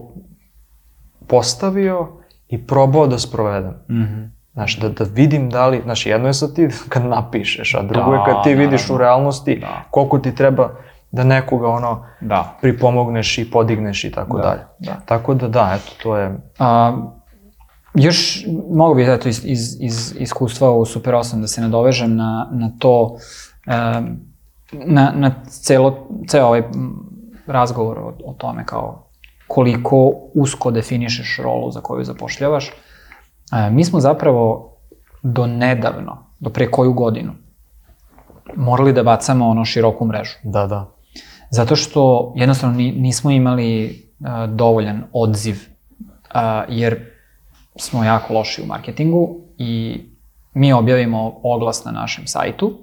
[1.28, 2.08] postavio
[2.48, 3.74] i probao da sprovedem.
[3.92, 4.24] Mhm.
[4.54, 8.14] Znaš, da, da vidim da li, znaš, jedno je sad ti kad napišeš, a drugo
[8.14, 8.96] je Da, kad ti vidiš naravno.
[8.96, 9.84] u realnosti Da.
[9.90, 10.70] koliko ti treba
[11.12, 12.58] da nekoga ono Da.
[12.62, 14.62] pripomogneš i podigneš i tako Da, dalje.
[14.80, 15.00] da.
[15.06, 16.38] Tako da da, eto, to je...
[16.60, 16.94] A,
[17.94, 22.50] još mogu bih eto iz, iz, iz iskustva u Super 8 da se nadovežem na,
[22.52, 23.18] na to,
[24.72, 26.64] na, na celo, ceo ovaj
[27.48, 29.10] razgovor o, o tome kao
[29.48, 32.68] koliko usko definišeš rolu za koju zapošljavaš.
[32.68, 34.74] E, mi smo zapravo
[35.24, 37.34] do nedavno, do pre koju godinu,
[38.56, 40.36] morali da bacamo ono široku mrežu.
[40.44, 40.90] Da, da.
[41.50, 43.86] Zato što jednostavno ni, nismo imali
[44.20, 45.56] uh, dovoljan odziv,
[46.70, 47.13] jer
[47.76, 50.02] smo jako loši u marketingu i
[50.54, 52.74] mi objavimo oglas na našem sajtu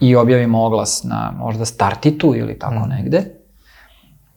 [0.00, 2.88] i objavimo oglas na možda Startitu ili tako Mhm.
[2.88, 3.24] negde.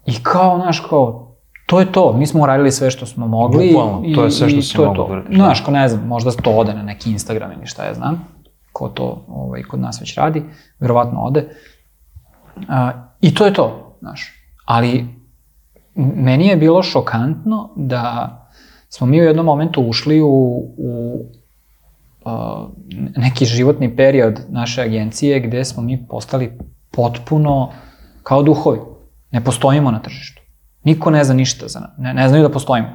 [0.06, 2.13] I kao, znaš, kao, to je to.
[2.13, 3.67] Mi smo uradili sve što smo mogli.
[3.67, 5.36] Bukvalno, to je sve što si da uradiš.
[5.36, 8.26] Znaš, ko ne znam, možda to ode na neki Instagram ili šta ja znam,
[8.74, 10.43] ko to ovaj, kod nas već radi,
[10.80, 11.50] verovatno ode.
[12.69, 12.91] A,
[13.22, 14.34] I to je to, znaš.
[14.65, 15.06] Ali
[15.95, 18.36] meni je bilo šokantno da
[18.89, 20.28] smo mi u jednom momentu ušli u,
[20.78, 21.25] u
[22.25, 22.67] a,
[23.17, 26.58] neki životni period naše agencije gde smo mi postali
[26.91, 27.71] potpuno
[28.23, 28.80] kao duhovi.
[29.32, 30.41] Ne postojimo na tržištu.
[30.84, 31.89] Niko ne zna ništa za nas.
[31.97, 32.89] Ne, ne znaju da postojimo.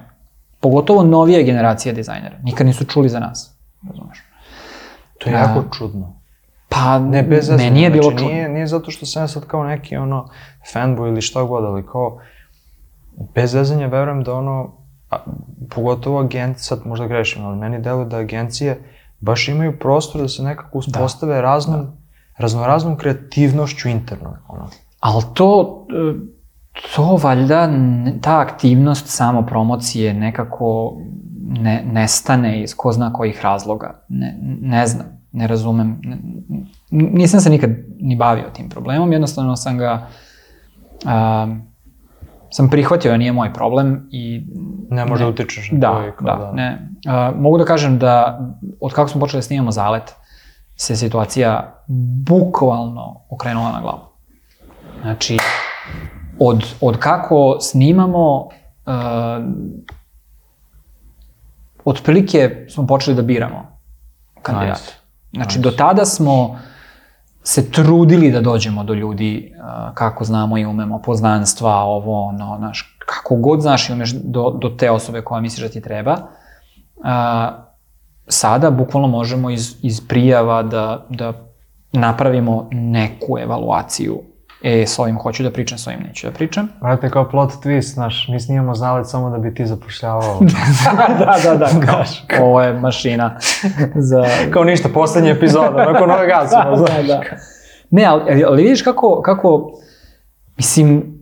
[0.60, 2.38] Pogotovo novije generacije dizajnera.
[2.42, 3.58] Nikad nisu čuli za nas.
[3.88, 4.18] Razumeš?
[5.18, 6.20] To je A, jako čudno.
[6.68, 8.32] Pa, Ne, bez meni je bilo znači, čudno.
[8.32, 10.28] Nije, nije zato što sam ja sad kao neki ono
[10.72, 12.18] fanboy ili šta god, ali kao
[13.34, 14.72] bez zezanja verujem da ono,
[15.14, 15.24] a,
[15.70, 18.80] pogotovo agencije, sad možda grešim, ali meni deluje da agencije
[19.20, 21.86] baš imaju prostor da se nekako uspostave raznom,
[22.38, 24.36] raznoraznom kreativnošću interno.
[24.48, 24.68] Ono.
[25.00, 26.14] Ali to, e,
[26.96, 27.68] to valjda,
[28.20, 30.96] ta aktivnost samo promocije nekako
[31.42, 34.04] ne, nestane iz ko zna kojih razloga.
[34.08, 36.00] Ne, ne znam, ne razumem.
[36.02, 36.18] Ne-
[36.90, 40.06] nisam se nikad ni bavio tim problemom, jednostavno sam ga
[41.04, 41.46] a,
[42.54, 44.46] sam prihvatio da nije moj problem i
[44.90, 46.88] Ne može da utičeš na da, i kao da, ne.
[47.06, 48.40] A, mogu da kažem da
[48.80, 50.14] od kako smo počeli da snimamo Zalet,
[50.76, 51.82] se situacija
[52.26, 54.00] bukvalno okrenula na glavu.
[55.02, 55.38] Znači,
[56.38, 58.92] od, od kako snimamo, uh,
[61.84, 63.78] otprilike smo počeli da biramo
[64.42, 64.80] kandidata.
[64.80, 64.92] Nice.
[65.32, 65.70] Znači, Nice.
[65.70, 66.58] do tada smo
[67.46, 69.52] se trudili da dođemo do ljudi
[69.94, 74.68] kako znamo i umemo, poznanstva, ovo, ono, znaš, kako god znaš i umeš do, do
[74.68, 76.16] te osobe koja misliš da ti treba.
[78.26, 81.32] Sada bukvalno možemo iz, iz prijava da, da
[81.92, 84.22] napravimo neku evaluaciju.
[84.64, 86.68] E, s ovim hoću da pričam, s ovim neću da pričam.
[86.80, 90.40] Brate, kao plot twist, znaš, mi snimamo zalet samo da bi ti zapošljavao.
[91.18, 92.04] da, da, da, kao,
[92.46, 93.38] ovo je mašina
[94.10, 94.24] za...
[94.50, 97.20] Kao ništa, poslednja epizoda, nakon ove gasimo, da, da.
[97.90, 99.70] Ne, ali, ali- vidiš kako, kako,
[100.56, 101.18] mislim,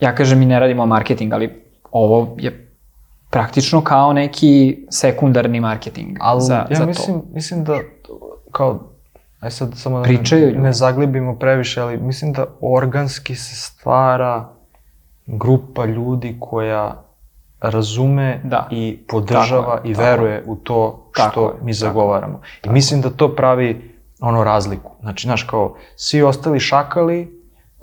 [0.00, 2.70] ja kažem mi ne radimo marketing, ali ovo je
[3.30, 7.26] praktično kao neki sekundarni marketing Ali za, ja za mislim, to.
[7.32, 7.78] mislim da,
[8.52, 8.87] kao,
[9.40, 10.58] aj sad samo da Pričaju ne, ljudi.
[10.62, 14.48] ne zaglibimo previše, ali mislim da organski se stvara
[15.26, 17.04] grupa ljudi koja
[17.60, 18.68] razume Da.
[18.70, 22.40] i podržava Tako i tako veruje u to što Tako mi tako zagovaramo.
[22.64, 24.90] I mislim da to pravi ono razliku.
[25.00, 27.37] Znači, znaš, kao, svi ostali šakali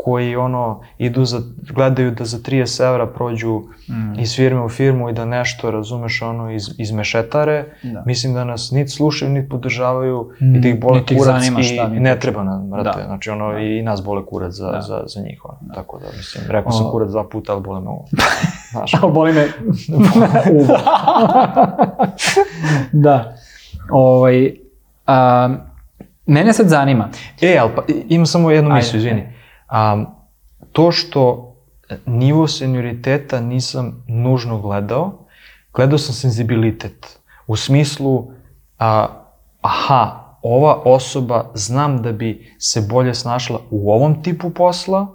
[0.06, 4.20] koji ono idu za, gledaju da za 30 evra prođu Mm.
[4.20, 8.04] iz firme u firmu i da nešto, razumeš, ono, iz, izmešetare, Da.
[8.06, 11.36] mislim da nas niti slušaju, niti podržavaju Mm, i da ih bole niti ih kurac
[11.36, 13.06] zanima i šta ne treba nam, brate, Da.
[13.06, 14.82] znači ono i nas bole kurac za, Da.
[14.82, 15.74] za, za njih, ono.
[15.76, 16.91] tako da mislim, rekao sam O.
[16.91, 18.06] kurac dva puta, ali bole me ovo.
[18.72, 19.46] Znaš, Ali boli me
[20.52, 20.78] uvo.
[23.06, 23.36] da.
[23.91, 24.52] Ovaj,
[25.08, 25.50] a,
[26.26, 27.10] mene sad zanima.
[27.41, 29.35] E, ali pa, imam samo jednu mislu, izvini.
[29.75, 30.07] Um,
[30.71, 31.51] to što
[32.05, 35.27] nivo senioriteta nisam nužno gledao,
[35.73, 37.19] gledao sam senzibilitet.
[37.47, 38.31] U smislu,
[38.79, 39.07] a,
[39.61, 45.07] aha, ova osoba znam da bi se bolje snašla u ovom tipu posla,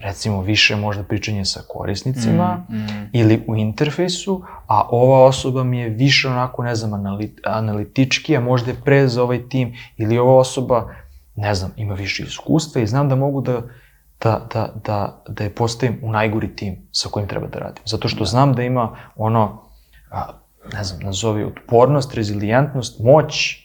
[0.00, 5.88] recimo više možda pričanje sa korisnicima, Mm, ili u interfejsu, a ova osoba mi je
[5.88, 10.38] više onako, ne znam, anali, analitički, a možda je pre za ovaj tim, ili ova
[10.38, 10.94] osoba,
[11.36, 13.62] ne znam, ima više iskustva i znam da mogu da,
[14.22, 17.82] da, da, da, da je postavim u najgori tim sa kojim treba da radim.
[17.86, 19.62] Zato što znam da ima ono,
[20.10, 20.26] a,
[20.72, 23.56] ne znam, nazovi otpornost, rezilijentnost, moć,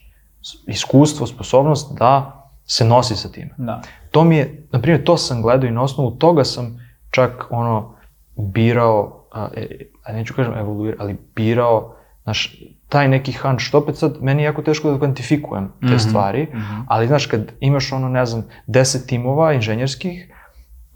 [0.68, 3.82] iskustvo, sposobnost da se nosi sa time Da.
[4.12, 6.80] to mi je, na primjer, to sam gledao i na osnovu toga sam
[7.12, 7.96] čak ono
[8.38, 9.68] birao, a, e,
[10.04, 12.56] a neću kažem evoluirao, ali birao, znaš,
[12.90, 16.48] taj neki hunch, što opet sad, meni je jako teško da kvantifikujem te Mhm, stvari,
[16.88, 20.34] ali znaš, kad imaš ono, ne znam, deset timova inženjerskih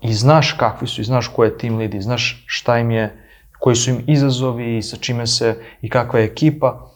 [0.05, 3.21] i znaš kakvi su i znaš ko je tim lead i znaš šta im je,
[3.59, 5.49] koji su im izazovi i sa čime se
[5.81, 6.87] i kakva je ekipa,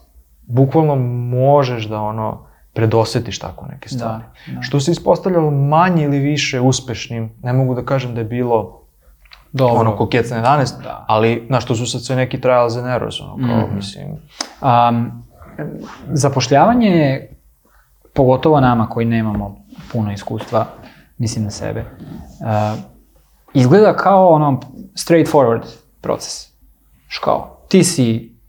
[0.43, 0.95] bukvalno
[1.29, 4.23] možeš da ono predosetiš tako neke stvari.
[4.47, 4.61] da.
[4.61, 8.81] Što se ispostavljalo manje ili više uspešnim, ne mogu da kažem da je bilo
[9.51, 9.79] Dobro.
[9.79, 11.05] ono kokec na 11, Da.
[11.07, 13.75] ali znaš, to su sad sve neki trials and errors, ono, kao, Mhm.
[13.75, 14.07] mislim,
[14.61, 15.23] Um,
[16.07, 17.35] zapošljavanje je,
[18.13, 19.57] pogotovo nama koji nemamo
[19.91, 20.65] puno iskustva,
[21.17, 22.79] mislim na sebe, uh,
[23.53, 24.59] izgleda kao ono
[24.95, 25.63] straightforward
[26.01, 26.47] proces.
[27.07, 28.39] Škao, ti si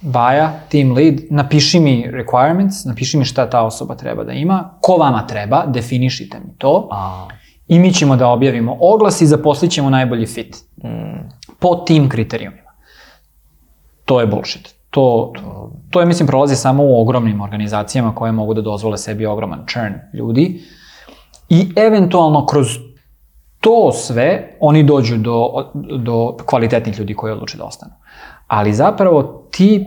[0.00, 4.92] Baja, team lead, napiši mi requirements, napiši mi šta ta osoba treba da ima, ko
[4.92, 7.28] vama treba, definišite mi to a,
[7.68, 10.56] i mi ćemo da objavimo oglas i zaposlit ćemo najbolji fit.
[10.84, 12.70] mm, po tim kriterijumima.
[14.04, 14.74] To je bullshit.
[14.90, 19.26] To, to, to je, mislim, prolazi samo u ogromnim organizacijama koje mogu da dozvole sebi
[19.26, 20.60] ogroman churn ljudi
[21.48, 22.66] i eventualno kroz
[23.60, 27.92] to sve oni dođu do, do kvalitetnih ljudi koji odluče da ostanu.
[28.46, 29.86] Ali zapravo ti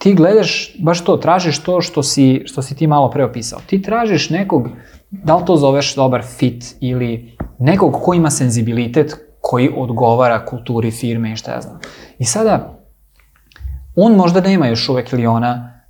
[0.00, 3.60] ti gledaš baš to, tražiš to što si, što si ti malo pre opisao.
[3.66, 4.68] Ti tražiš nekog,
[5.10, 11.32] da li to zoveš dobar fit ili nekog ko ima senzibilitet koji odgovara kulturi firme
[11.32, 11.80] i šta ja znam.
[12.18, 12.78] I sada,
[13.96, 15.82] on možda nema još uvek ili ona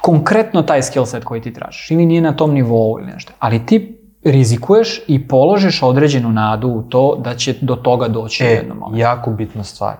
[0.00, 3.32] konkretno taj skill set koji ti tražiš ili nije na tom nivou ili nešto.
[3.38, 8.46] Ali ti rizikuješ i položiš određenu nadu u to da će do toga doći E,
[8.46, 9.00] u jednom momentu.
[9.00, 9.96] jako bitna stvar.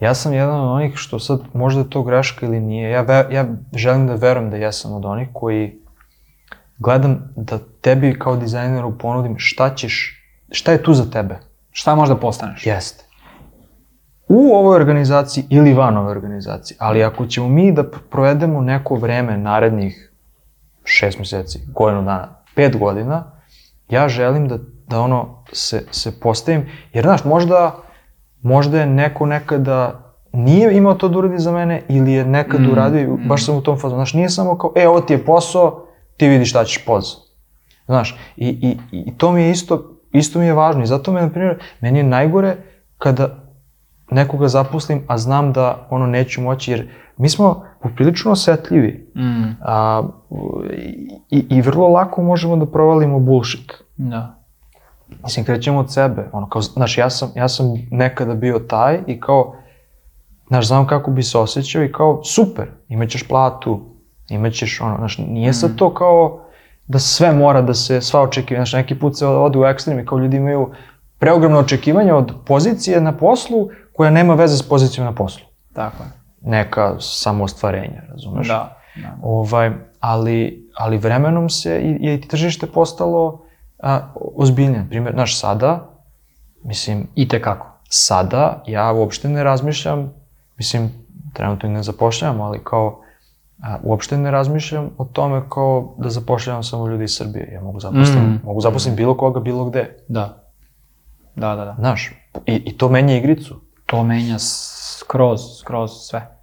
[0.00, 3.26] Ja sam jedan od onih što sad, možda je to greška ili nije, ja, ve,
[3.30, 5.78] ja želim da verujem da jesam od onih koji
[6.78, 11.38] gledam da tebi kao dizajneru ponudim šta ćeš, šta je tu za tebe.
[11.70, 12.66] Šta možda postaneš?
[12.66, 13.04] Jeste.
[14.28, 19.36] U ovoj organizaciji ili van ove organizacije, ali ako ćemo mi da provedemo neko vreme
[19.36, 20.12] narednih
[20.84, 23.33] šest meseci, godinu dana, pet godina,
[23.88, 27.76] ja želim da, da ono se, se postavim, jer znaš, možda,
[28.42, 32.72] možda je neko nekada nije imao to da uradi za mene ili je nekad Mm,
[32.72, 33.94] uradio baš sam u tom fazu.
[33.94, 37.04] Znaš, nije samo kao, e, ovo ti je posao, ti vidiš šta ćeš poz.
[37.86, 41.20] Znaš, i, i, i to mi je isto, isto mi je važno i zato me,
[41.20, 42.56] na primjer, meni je najgore
[42.98, 43.28] kada
[44.10, 50.02] nekoga zaposlim, a znam da ono neću moći, jer mi smo poprilično osetljivi Mm, a,
[51.30, 53.72] i, i vrlo lako možemo da provalimo bullshit.
[53.96, 54.34] da.
[55.22, 56.28] Mislim, krećemo od sebe.
[56.32, 59.56] Ono, kao, znaš, ja sam, ja sam nekada bio taj i kao,
[60.48, 63.80] znaš, znam kako bi se osjećao i kao, super, imaćeš platu,
[64.28, 66.40] imaćeš ono, znaš, nije sad to kao
[66.86, 70.06] da sve mora da se, sva očekivanja, znaš, neki put se ode u ekstrem i
[70.06, 70.70] kao ljudi imaju
[71.18, 75.46] preogromno očekivanja od pozicije na poslu koja nema veze s pozicijom na poslu.
[75.72, 76.23] Tako je.
[76.44, 78.48] Neka samoostvarenja, razumeš?
[78.48, 79.16] Da, da.
[79.22, 83.44] Ovaj, ali, ali vremenom se je i tržište postalo
[83.78, 84.00] a,
[84.36, 84.86] ozbiljnije.
[84.88, 85.90] Primjer, znaš, sada,
[86.64, 87.66] mislim, I te kako.
[87.88, 90.12] sada ja uopšte ne razmišljam,
[90.56, 90.92] mislim,
[91.32, 93.00] trenutno i ne zapošljavam, ali kao,
[93.62, 97.50] a, uopšte ne razmišljam o tome kao da zapošljavam samo ljudi iz Srbije.
[97.52, 98.40] Ja mogu zaposlim, Mm.
[98.44, 99.96] mogu zaposlim bilo koga, bilo gde.
[100.08, 100.44] Da.
[101.36, 101.74] Da, da, da.
[101.78, 102.12] Znaš,
[102.46, 103.60] i, i to menja igricu.
[103.86, 104.38] To menja
[105.04, 106.38] skroz, skroz sve.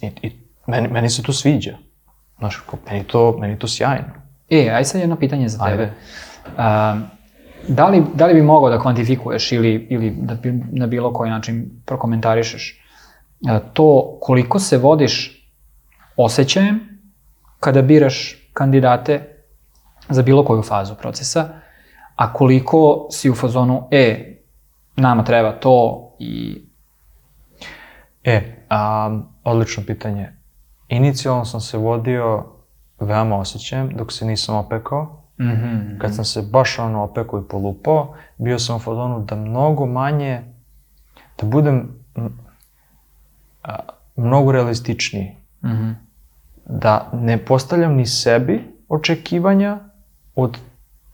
[0.00, 0.32] I, i
[0.66, 1.76] meni, meni se to sviđa.
[2.38, 4.10] Znaš, meni to, meni to sjajno.
[4.50, 5.82] E, aj sad jedno pitanje za tebe.
[5.82, 5.92] Ajde.
[6.56, 6.96] A,
[7.68, 11.30] da, li, da li bi mogao da kvantifikuješ ili, ili da bi na bilo koji
[11.30, 12.84] način prokomentarišeš
[13.72, 15.46] to koliko se vodiš
[16.16, 16.80] osjećajem
[17.60, 19.34] kada biraš kandidate
[20.08, 21.48] za bilo koju fazu procesa,
[22.16, 24.36] a koliko si u fazonu, e,
[24.96, 26.62] nama treba to i...
[28.24, 30.28] E, a, odlično pitanje.
[30.88, 32.44] Inicijalno sam se vodio
[33.00, 35.20] veoma osjećajem dok se nisam opekao.
[35.40, 35.98] Mhm.
[35.98, 40.42] Kad sam se baš ono opekao i polupao, bio sam u fazonu da mnogo manje,
[41.40, 41.88] da budem
[43.62, 43.76] a,
[44.16, 45.36] mnogo realističniji.
[45.64, 45.90] Mhm.
[46.66, 49.78] Da ne postavljam ni sebi očekivanja
[50.34, 50.58] od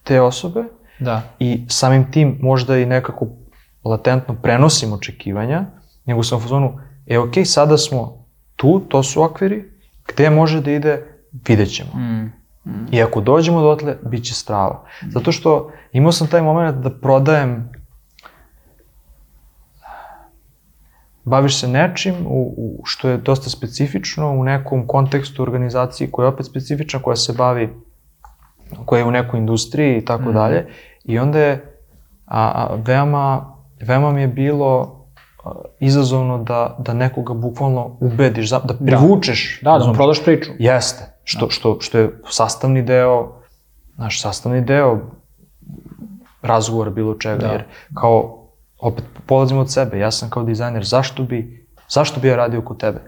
[0.05, 0.65] te osobe
[0.99, 1.23] Da.
[1.39, 3.27] i samim tim možda i nekako
[3.85, 5.65] latentno prenosim očekivanja,
[6.05, 6.79] nego sam u fazonu,
[7.11, 8.25] e ok, sada smo
[8.57, 9.65] tu, to su okviri,
[10.09, 11.03] gde može da ide,
[11.49, 11.91] vidjet ćemo.
[11.95, 12.33] Mm.
[12.93, 14.85] I ako dođemo dotle, bit će strava.
[15.09, 17.73] Zato što imao sam taj moment da prodajem
[21.25, 26.33] baviš se nečim u, u, što je dosta specifično u nekom kontekstu organizaciji koja je
[26.33, 27.71] opet specifična, koja se bavi,
[28.85, 30.67] koja je u nekoj industriji i tako dalje.
[31.05, 31.81] I onda je
[32.27, 35.00] a, a, veoma, veoma mi je bilo
[35.81, 39.61] izazovno da, da nekoga bukvalno ubediš, za- da privučeš.
[39.63, 39.97] Da, da mu razumeš?
[39.97, 40.51] prodaš priču.
[40.59, 43.33] Jeste, što, što, što je sastavni deo,
[43.97, 44.99] naš sastavni deo
[46.43, 47.47] razgovora bilo čega, Da.
[47.47, 48.47] jer kao,
[48.79, 52.81] opet polazimo od sebe, ja sam kao dizajner, zašto bi, zašto bi ja radio kod
[52.81, 53.01] tebe?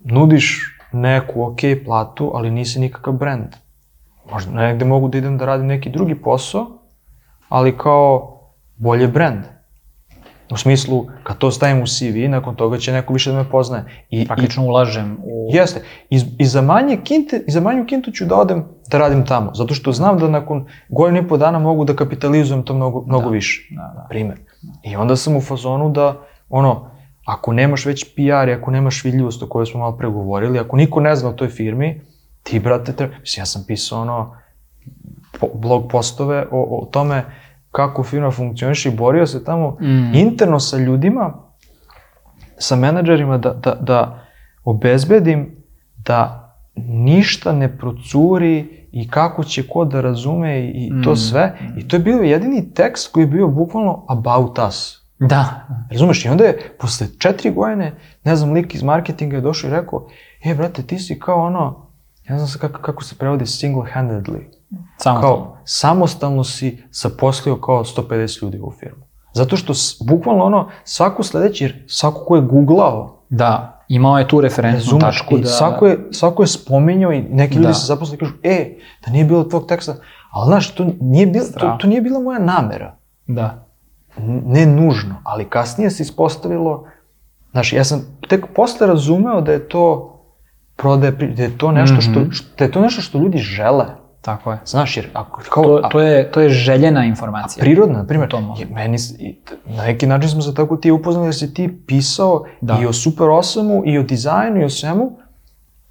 [0.00, 0.60] Nudiš
[0.92, 3.46] neku ok platu, ali nisi nikakav brand.
[4.32, 6.66] Možda negde mogu da idem da radim neki drugi posao,
[7.48, 8.38] ali kao
[8.76, 9.44] bolje brand.
[10.52, 13.84] U smislu, kad to stavim u CV, nakon toga će neko više da me poznaje.
[14.10, 15.48] I, i Praktično ulažem u...
[15.52, 15.82] Jeste.
[16.10, 19.54] I, I za manje kinte, i za manju kintu ću da odem da radim tamo.
[19.54, 23.30] Zato što znam da nakon godinu i po dana mogu da kapitalizujem to mnogo, mnogo
[23.30, 23.74] više.
[23.74, 24.06] Da, da.
[24.08, 24.38] Primer.
[24.82, 26.90] I onda sam u fazonu da, ono,
[27.26, 31.00] ako nemaš već PR i ako nemaš vidljivost o kojoj smo malo pregovorili, ako niko
[31.00, 32.00] ne zna o toj firmi,
[32.42, 33.14] ti, brate, treba...
[33.20, 34.36] Mislim, ja sam pisao, ono,
[35.54, 37.24] blog postove o, o tome
[37.72, 40.14] kako firma funkcioniše i borio se tamo Mm.
[40.14, 41.34] interno sa ljudima,
[42.58, 44.24] sa menadžerima da, da, da
[44.64, 45.56] obezbedim
[45.96, 46.38] da
[46.76, 48.58] ništa ne procuri
[48.92, 51.16] i kako će ko da razume i, i to Mm.
[51.16, 51.44] sve.
[51.76, 55.02] I to je bio jedini tekst koji je bio bukvalno about us.
[55.20, 55.44] Da.
[55.90, 56.24] Razumeš?
[56.24, 57.92] I onda je posle četiri godine,
[58.24, 60.06] ne znam, lik iz marketinga je došao i rekao,
[60.44, 61.86] e, brate, ti si kao ono,
[62.28, 64.40] ne znam sad kako, kako se prevodi single-handedly.
[65.02, 65.22] Samo to.
[65.22, 69.02] Kao, samostalno si zaposlio kao 150 ljudi u firmu.
[69.34, 69.72] Zato što
[70.02, 73.78] bukvalno ono, svako sledeći, jer svako ko je googlao, Da.
[73.88, 75.46] Imao je tu referentnu tačku da...
[75.46, 77.74] svako, je, svako je spominjao i neki ljudi Da.
[77.74, 78.74] se zaposle i kažu, e,
[79.06, 79.94] da nije bilo tvog teksta,
[80.30, 82.96] ali znaš, to nije, bil, to, to nije bila moja namera.
[83.26, 83.66] Da.
[84.18, 86.84] N- ne nužno, ali kasnije se ispostavilo,
[87.50, 90.12] znaš, ja sam tek posle razumeo da je to
[90.76, 92.30] prodaje, da je to nešto što, Mhm.
[92.30, 93.84] što, da je to nešto što ljudi žele.
[94.22, 94.58] Tako je.
[94.64, 97.60] Znaš, jer ako, kao, To, a- to, je, to je željena informacija.
[97.60, 98.96] prirodna, na primjer, je, meni,
[99.66, 102.78] na neki način smo se tako ti upoznali jer si ti pisao Da.
[102.82, 105.18] i o Super 8 i o dizajnu i o svemu,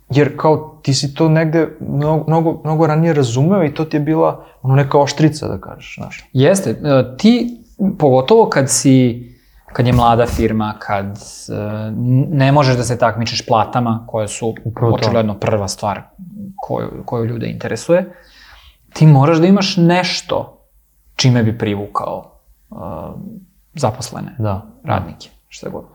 [0.10, 4.02] jer kao ti si to negde mnogo, mnogo, mnogo ranije razumeo i to ti je
[4.02, 6.30] bila ono neka oštrica da kažeš, znaš.
[6.34, 6.76] Jeste, e,
[7.18, 7.58] ti,
[8.00, 9.28] pogotovo kad si,
[9.74, 11.92] kad je mlada firma, kad e,
[12.30, 14.54] ne možeš da se takmičiš platama, koje su
[14.94, 16.02] očigledno prva stvar
[16.64, 18.14] koju, koju ljude interesuje,
[18.94, 20.68] ti moraš da imaš nešto
[21.16, 22.32] čime bi privukao
[22.72, 22.76] e,
[23.74, 24.66] zaposlene Da.
[24.84, 25.86] radnike, šta god.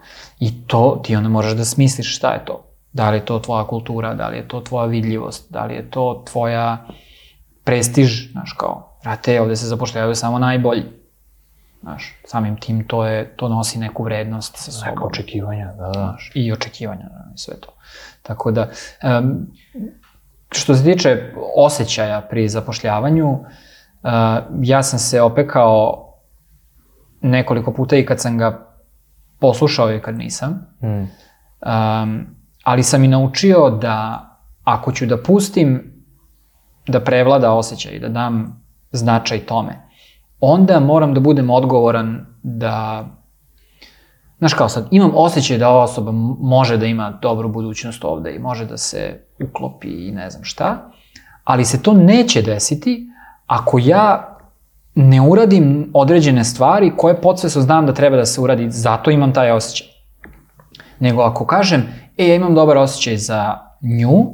[0.40, 2.62] I to ti onda moraš da smisliš šta je to.
[2.92, 5.90] Da li je to tvoja kultura, da li je to tvoja vidljivost, da li je
[5.90, 6.86] to tvoja
[7.64, 10.82] prestiž, znaš kao, brate, ovde se zapošljavaju samo najbolji.
[11.82, 14.94] Znaš, samim tim to je, to nosi neku vrednost sa sobom.
[14.94, 15.92] Neka očekivanja, da, da.
[15.92, 17.04] Znaš, i očekivanja,
[17.34, 17.68] i sve to.
[18.22, 18.70] Tako da,
[19.02, 19.46] em,
[20.52, 23.40] što se tiče osjećaja pri zapošljavanju, uh,
[24.60, 26.02] ja sam se opekao
[27.20, 28.66] nekoliko puta i kad sam ga
[29.40, 30.66] poslušao i kad nisam.
[30.82, 30.86] Mm.
[30.86, 32.26] Um,
[32.62, 34.22] ali sam i naučio da
[34.64, 35.92] ako ću da pustim
[36.86, 39.88] da prevlada osjećaj i da dam značaj tome,
[40.40, 43.04] onda moram da budem odgovoran da
[44.38, 48.38] Znaš kao sad, imam osjećaj da ova osoba može da ima dobru budućnost ovde i
[48.38, 50.90] može da se uklopi i ne znam šta,
[51.44, 53.06] ali se to neće desiti
[53.46, 54.36] ako ja
[54.94, 59.50] ne uradim određene stvari koje podsvesno znam da treba da se uradi, zato imam taj
[59.50, 59.86] osjećaj.
[60.98, 61.82] Nego ako kažem,
[62.16, 64.24] e, ja imam dobar osjećaj za nju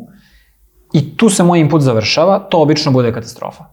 [0.93, 3.65] i tu se moj input završava, to obično bude katastrofa.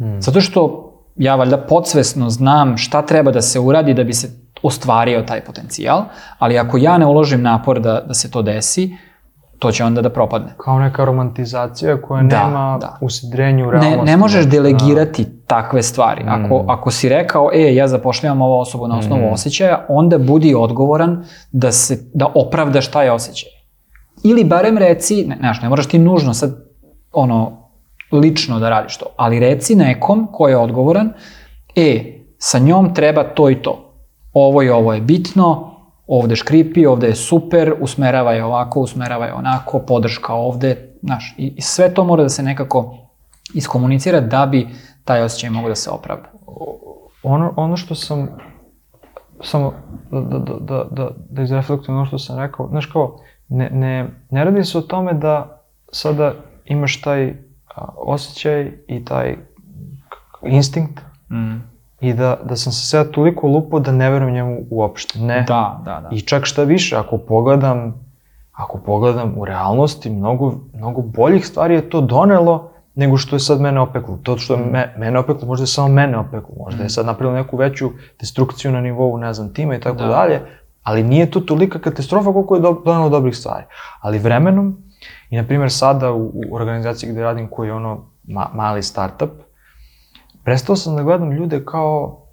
[0.00, 0.20] Mm.
[0.20, 0.84] Zato što
[1.16, 6.04] ja valjda podsvesno znam šta treba da se uradi da bi se ostvario taj potencijal,
[6.38, 8.96] ali ako ja ne uložim napor da, da se to desi,
[9.58, 10.48] to će onda da propadne.
[10.56, 12.98] Kao neka romantizacija koja Da, nema da.
[13.00, 14.04] usidrenju u Ne, realnosti.
[14.04, 16.24] ne možeš delegirati takve stvari.
[16.24, 16.70] Ako, Mm.
[16.70, 19.32] ako si rekao, e, ja zapošljavam ovu osobu na osnovu Mm.
[19.32, 23.50] osjećaja, onda budi odgovoran da, se, da opravdaš taj osjećaj.
[24.24, 26.50] Ili barem reci, ne, znaš, ne moraš ti nužno sad
[27.12, 27.68] ono,
[28.12, 31.12] lično da radiš to, ali reci nekom ko je odgovoran,
[31.76, 32.04] e,
[32.38, 33.87] sa njom treba to i to.
[34.32, 35.74] Ovo i ovo je bitno,
[36.06, 41.52] ovde škripi, ovde je super, usmerava je ovako, usmerava je onako, podrška ovde, znaš, i,
[41.56, 42.96] i sve to mora da se nekako
[43.54, 44.68] iskomunicira da bi
[45.04, 46.28] taj osjećaj mogao da se opravda.
[47.22, 48.28] ono, ono što sam
[49.40, 49.72] samo
[50.10, 53.18] da, da, da, da, da, da izreflektujem ono što sam rekao, znaš kao,
[53.48, 57.34] ne, ne, ne radi se o tome da sada imaš taj
[57.74, 59.36] a, osjećaj i taj
[60.42, 61.00] instinkt
[61.30, 61.77] Mm.
[62.00, 65.18] I da, da sam se sada toliko lupo da ne verujem njemu uopšte.
[65.18, 65.44] Ne.
[65.48, 66.08] Da, da, da.
[66.12, 67.94] I čak šta više, ako pogledam,
[68.52, 73.60] ako pogledam u realnosti, mnogo, mnogo boljih stvari je to donelo nego što je sad
[73.60, 74.18] mene opeklo.
[74.22, 77.38] To što je me, mene opeklo, možda je samo mene opeklo, možda je sad napravilo
[77.38, 77.90] neku veću
[78.20, 80.06] destrukciju na nivou, ne znam, tima i tako Da.
[80.06, 80.40] dalje,
[80.82, 83.64] ali nije to tolika katastrofa koliko je do, donelo dobrih stvari.
[84.00, 84.76] Ali vremenom,
[85.30, 89.30] i na primjer sada u, u organizaciji gde radim koji je ono ma, mali startup,
[90.48, 92.26] prestao sam da gledam ljude kao,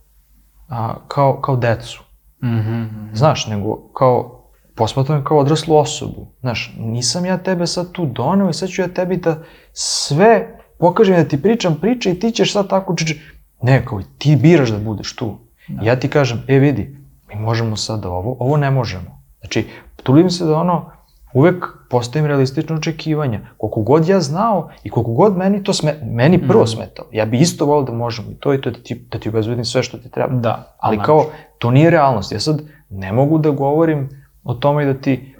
[0.70, 2.04] a, kao, kao decu.
[2.44, 3.16] Mhm, mhm.
[3.16, 4.44] Znaš, nego kao,
[4.76, 6.28] posmatram kao odraslu osobu.
[6.40, 9.44] Znaš, nisam ja tebe sad tu doneo i sad ću ja tebi da
[9.74, 13.22] sve pokažem da ti pričam priče i ti ćeš sad tako čiči.
[13.62, 15.38] Ne, kao ti biraš da budeš tu.
[15.82, 16.98] I ja ti kažem, e vidi,
[17.28, 19.24] mi možemo sad ovo, ovo ne možemo.
[19.40, 19.68] Znači,
[20.04, 20.92] trudim se da ono,
[21.36, 21.56] uvek
[21.90, 23.40] postavim realistično očekivanja.
[23.58, 26.68] Koliko god ja znao i koliko god meni to sme, meni prvo Mhm.
[26.68, 27.08] smetalo.
[27.12, 29.66] Ja bi isto volio da možemo i to i to da ti, da ti obezbedim
[29.66, 30.36] sve što ti treba.
[30.36, 31.26] Da, Ali kao,
[31.60, 32.32] to nije realnost.
[32.32, 34.10] Ja sad ne mogu da govorim
[34.44, 35.36] o tome i da ti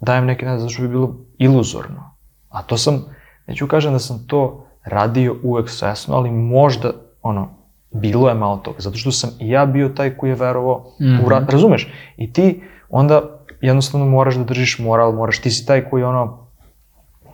[0.00, 2.10] dajem neke nade, zato što bi bilo iluzorno.
[2.48, 3.04] A to sam,
[3.46, 4.42] neću kažem da sam to
[4.84, 6.90] radio uvek svesno, ali možda,
[7.22, 7.48] ono,
[7.92, 11.04] bilo je malo toga, zato što sam i ja bio taj koji je verovao mm
[11.06, 11.24] Mhm.
[11.24, 11.88] u ra- razumeš?
[12.16, 13.20] I ti onda
[13.60, 16.46] jednostavno moraš da držiš moral, moraš, ti si taj koji ono,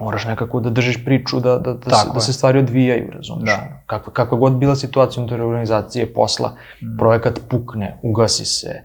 [0.01, 3.45] moraš nekako da držiš priču, da, da, da, se, da se stvari odvijaju, razumeš?
[3.51, 3.83] Da.
[3.87, 6.97] Kakva, kakva god bila situacija unutar organizacije, posla, Mhm.
[6.99, 8.83] projekat pukne, ugasi se,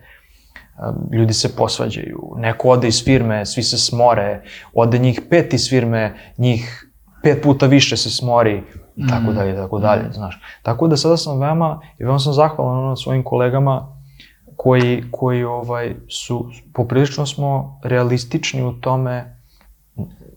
[0.88, 4.42] um, ljudi se posvađaju, neko ode iz firme, svi se smore,
[4.74, 6.88] ode njih pet iz firme, njih
[7.24, 8.64] pet puta više se smori,
[8.96, 10.42] i tako dalje, i tako dalje, znaš.
[10.62, 14.01] Tako da sada sam veoma, i veoma sam zahvalan ono, svojim kolegama
[14.64, 19.38] koji, koji ovaj, su, poprilično smo realistični u tome,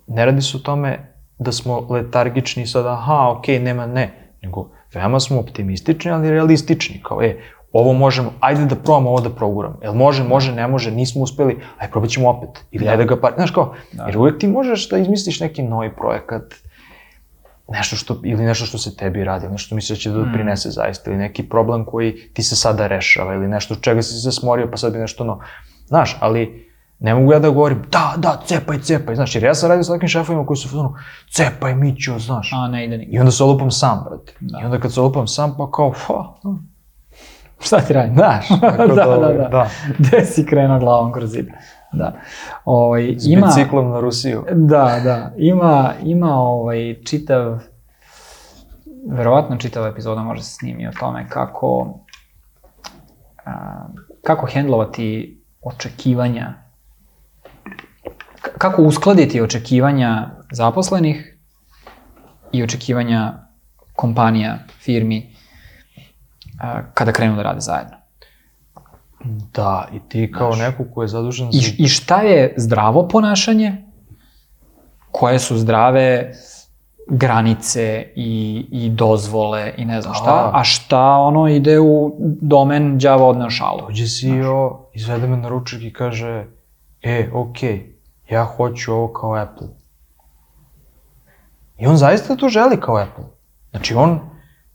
[0.06, 0.98] ne radi se o tome
[1.38, 7.02] da smo letargični i sad, aha, okej, nema, ne, nego veoma smo optimistični, ali realistični,
[7.02, 7.36] kao, e,
[7.72, 9.78] ovo možemo, ajde da probamo ovo da proguramo.
[9.82, 12.64] Jel može, može, ne može, nismo uspeli, aj probat ćemo opet.
[12.70, 13.32] Ili ajde da ga par...
[13.36, 13.74] Znaš kao,
[14.06, 16.54] jer uvek ti možeš da izmisliš neki novi projekat,
[17.68, 20.70] nešto što, ili nešto što se tebi radi, nešto što misliš da će da doprinese
[20.70, 24.68] zaista, ili neki problem koji ti se sada rešava, ili nešto čega si se smorio,
[24.70, 25.40] pa sad bi nešto no...
[25.86, 29.68] Znaš, ali ne mogu ja da govorim, da, da, cepaj, cepaj, znaš, jer ja sam
[29.68, 30.96] radio sa takvim šefovima koji su ono,
[31.30, 32.50] cepaj, Mićo, znaš.
[32.52, 33.16] A, ne ide nigde.
[33.16, 34.32] I onda se olupam sam, brate.
[34.62, 36.24] I onda kad se olupam sam, pa kao, fa,
[37.60, 38.14] Šta ti radi?
[38.14, 38.48] znaš.
[38.60, 39.70] tako da, da, da, da.
[39.98, 41.48] Gde si krenuo glavom kroz zid?
[41.94, 42.12] Da.
[42.64, 44.44] Ovaj, S ima, biciklom na Rusiju.
[44.52, 45.32] Da, da.
[45.36, 47.58] Ima, ima ovaj čitav,
[49.10, 51.98] verovatno čitava epizoda može se snimi o tome kako,
[53.44, 53.86] a,
[54.22, 56.54] kako hendlovati očekivanja,
[58.58, 61.38] kako uskladiti očekivanja zaposlenih
[62.52, 63.32] i očekivanja
[63.96, 65.34] kompanija, firmi,
[66.60, 68.03] a, kada krenu da rade zajedno.
[69.24, 71.70] Da, i ti kao neko ko je zadužen I, za...
[71.78, 73.84] I šta je zdravo ponašanje,
[75.10, 76.32] koje su zdrave
[77.08, 80.50] granice i, i dozvole i ne znam šta, Da.
[80.54, 83.80] a šta ono ide u domen đavo odneo šalu.
[83.86, 86.46] Dođe CEO, izvede me na ručak i kaže,
[87.02, 87.96] e, okej,
[88.30, 89.68] ja hoću ovo kao Apple.
[91.78, 93.24] I on zaista to želi kao Apple.
[93.70, 94.20] Znači on,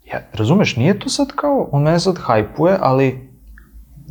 [0.06, 3.29] ja, razumeš, nije to sad kao, on mene sad hajpuje, ali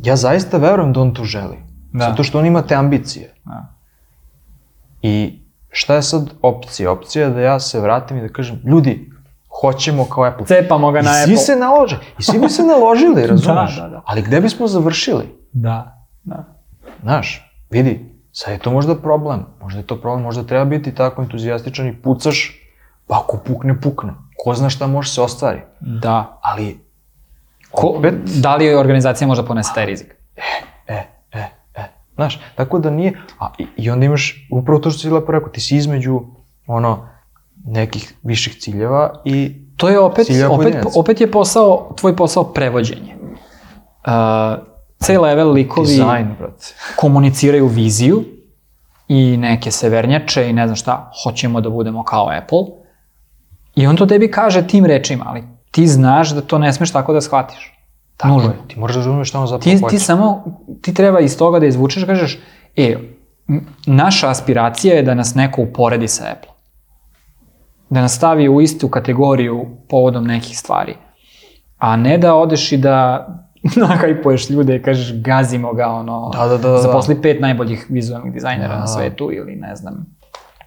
[0.03, 1.57] ja zaista verujem da on to želi.
[1.93, 2.05] Da.
[2.09, 3.33] Zato što on ima te ambicije.
[3.45, 3.65] Da.
[5.01, 5.39] I
[5.69, 6.91] šta je sad opcija?
[6.91, 9.11] Opcija je da ja se vratim i da kažem, ljudi,
[9.61, 10.45] hoćemo kao Apple.
[10.45, 11.37] Cepamo ga I na svi Apple.
[11.37, 11.99] se nalože.
[12.19, 13.75] I svi bi se naložili, razumeš?
[13.75, 14.01] da, da.
[14.05, 15.25] Ali gde bismo završili?
[15.51, 16.43] Da, da.
[17.01, 19.45] Znaš, vidi, sad je to možda problem.
[19.61, 22.61] Možda je to problem, možda treba biti tako entuzijastičan i pucaš,
[23.07, 24.13] pa ako pukne, pukne.
[24.43, 25.61] Ko zna šta može se ostvari.
[25.79, 26.39] Da.
[26.41, 26.79] Ali,
[27.71, 30.15] Ko, opet, da li organizacija možda ponese taj rizik?
[30.87, 31.83] e, e, e.
[32.15, 35.49] Znaš, tako da nije, a, i, i onda imaš upravo to što si lepo rekao,
[35.49, 36.21] ti si između,
[36.67, 37.09] ono,
[37.65, 43.15] nekih viših ciljeva i To je opet, opet, opet je posao, tvoj posao prevođenje.
[43.15, 44.13] Uh,
[44.99, 46.65] C-level likovi dizajn, brate.
[46.95, 48.23] komuniciraju viziju
[49.07, 52.59] i neke severnjače i ne znam šta, hoćemo da budemo kao Apple.
[53.75, 57.13] I on to tebi kaže tim rečima, ali ti znaš da to ne smeš tako
[57.13, 57.75] da shvatiš.
[58.17, 58.49] Tako Nužno.
[58.49, 59.89] je, ti moraš da razumeš šta on zapravo Ti, hoće.
[59.89, 60.43] ti samo,
[60.81, 62.39] ti treba iz toga da izvučeš, kažeš,
[62.75, 62.97] e,
[63.85, 66.51] naša aspiracija je da nas neko uporedi sa Apple.
[67.89, 70.95] Da nas stavi u istu kategoriju povodom nekih stvari.
[71.77, 73.27] A ne da odeš i da
[73.87, 76.77] nahajpuješ ljude i kažeš gazimo ga, ono, Da, da, da, da.
[76.77, 78.79] zaposli pet najboljih vizualnih dizajnera Da.
[78.79, 80.05] na svetu ili ne znam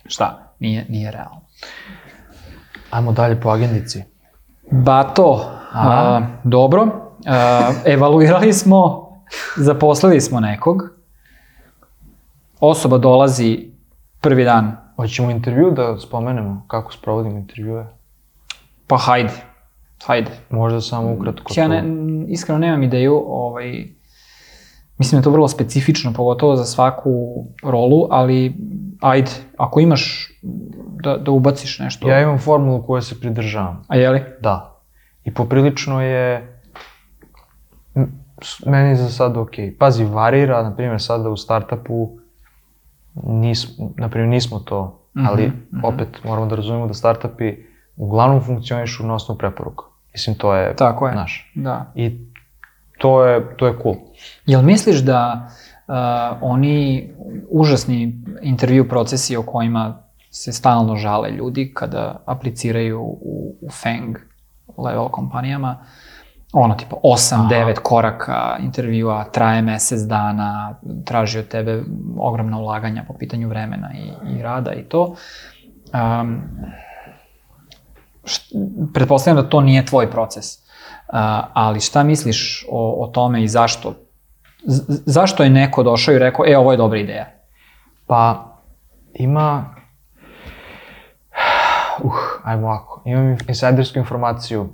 [0.07, 1.41] šta, nije, nije realno.
[2.91, 4.03] Ajmo dalje po agendici.
[4.73, 5.41] Bato,
[5.73, 6.89] a, dobro,
[7.27, 9.09] a, evaluirali smo,
[9.57, 10.83] zaposlili smo nekog,
[12.61, 13.71] osoba dolazi
[14.21, 17.87] prvi dan, Hoćemo intervju da spomenemo kako sprovodimo intervjue?
[18.93, 19.33] pa hajde,
[20.05, 20.31] hajde.
[20.51, 21.53] Možda samo ukratko.
[21.57, 21.85] Ja ne,
[22.29, 23.87] iskreno nemam ideju, ovaj,
[24.99, 28.55] mislim da je to vrlo specifično, pogotovo za svaku rolu, ali
[29.01, 30.33] ajde, ako imaš
[31.03, 32.09] da, da ubaciš nešto.
[32.09, 33.85] Ja imam formulu koju se pridržavam.
[33.89, 34.23] A jeli?
[34.41, 34.81] Da.
[35.25, 36.49] I poprilično je...
[38.67, 39.53] Meni je za sad ok.
[39.79, 42.19] Pazi, varira, na primjer, sada u startupu
[43.15, 45.53] nismo, na primjer, nismo to, ali
[45.85, 47.57] opet moramo da razumemo da startupi
[47.97, 49.85] uglavnom funkcionišu na osnovu preporuka.
[50.13, 51.15] Mislim, to je Tako je.
[51.15, 51.53] naš.
[51.55, 51.93] Da.
[51.95, 52.19] I
[52.99, 53.95] to je, to je cool.
[54.47, 55.49] Jel misliš da
[55.89, 55.95] uh,
[56.41, 57.11] oni
[57.51, 60.02] užasni intervju procesi o kojima
[60.35, 64.19] se stalno žale ljudi kada apliciraju u, u FANG
[64.79, 65.85] level kompanijama,
[66.53, 71.83] ono tipa 8-9 koraka intervjua, traje mesec dana, traži od tebe
[72.19, 75.15] ogromna ulaganja po pitanju vremena i, i rada i to.
[76.23, 76.43] Um,
[78.25, 78.43] št,
[78.95, 80.45] pretpostavljam da to nije tvoj proces.
[81.53, 83.95] ali šta misliš o, o tome i zašto?
[84.65, 87.27] Z, zašto je neko došao i rekao, e, ovo je dobra ideja?
[88.07, 88.53] Pa,
[89.15, 89.82] ima...
[92.03, 92.13] Uh,
[92.45, 93.03] ajmo ovako.
[93.05, 94.69] Imam insajdersku informaciju uh,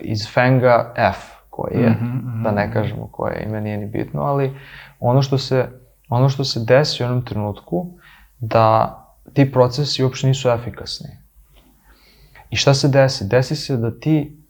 [0.00, 4.22] iz Fenga F, koji je, mm -hmm, da ne kažemo koje ime, nije ni bitno,
[4.22, 4.56] ali
[5.00, 5.68] ono što se,
[6.08, 7.86] ono što se desi u jednom trenutku,
[8.38, 8.98] da
[9.32, 11.08] ti procesi uopšte nisu efikasni.
[12.50, 13.28] I šta se desi?
[13.28, 14.42] Desi se da ti,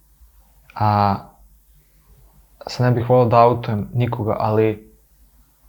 [0.75, 1.17] a,
[2.67, 4.93] sad ne bih volao da autujem nikoga, ali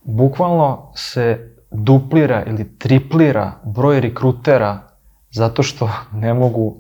[0.03, 4.84] bukvalno se duplira ili triplira broj rekrutera
[5.35, 6.77] zato što ne mogu...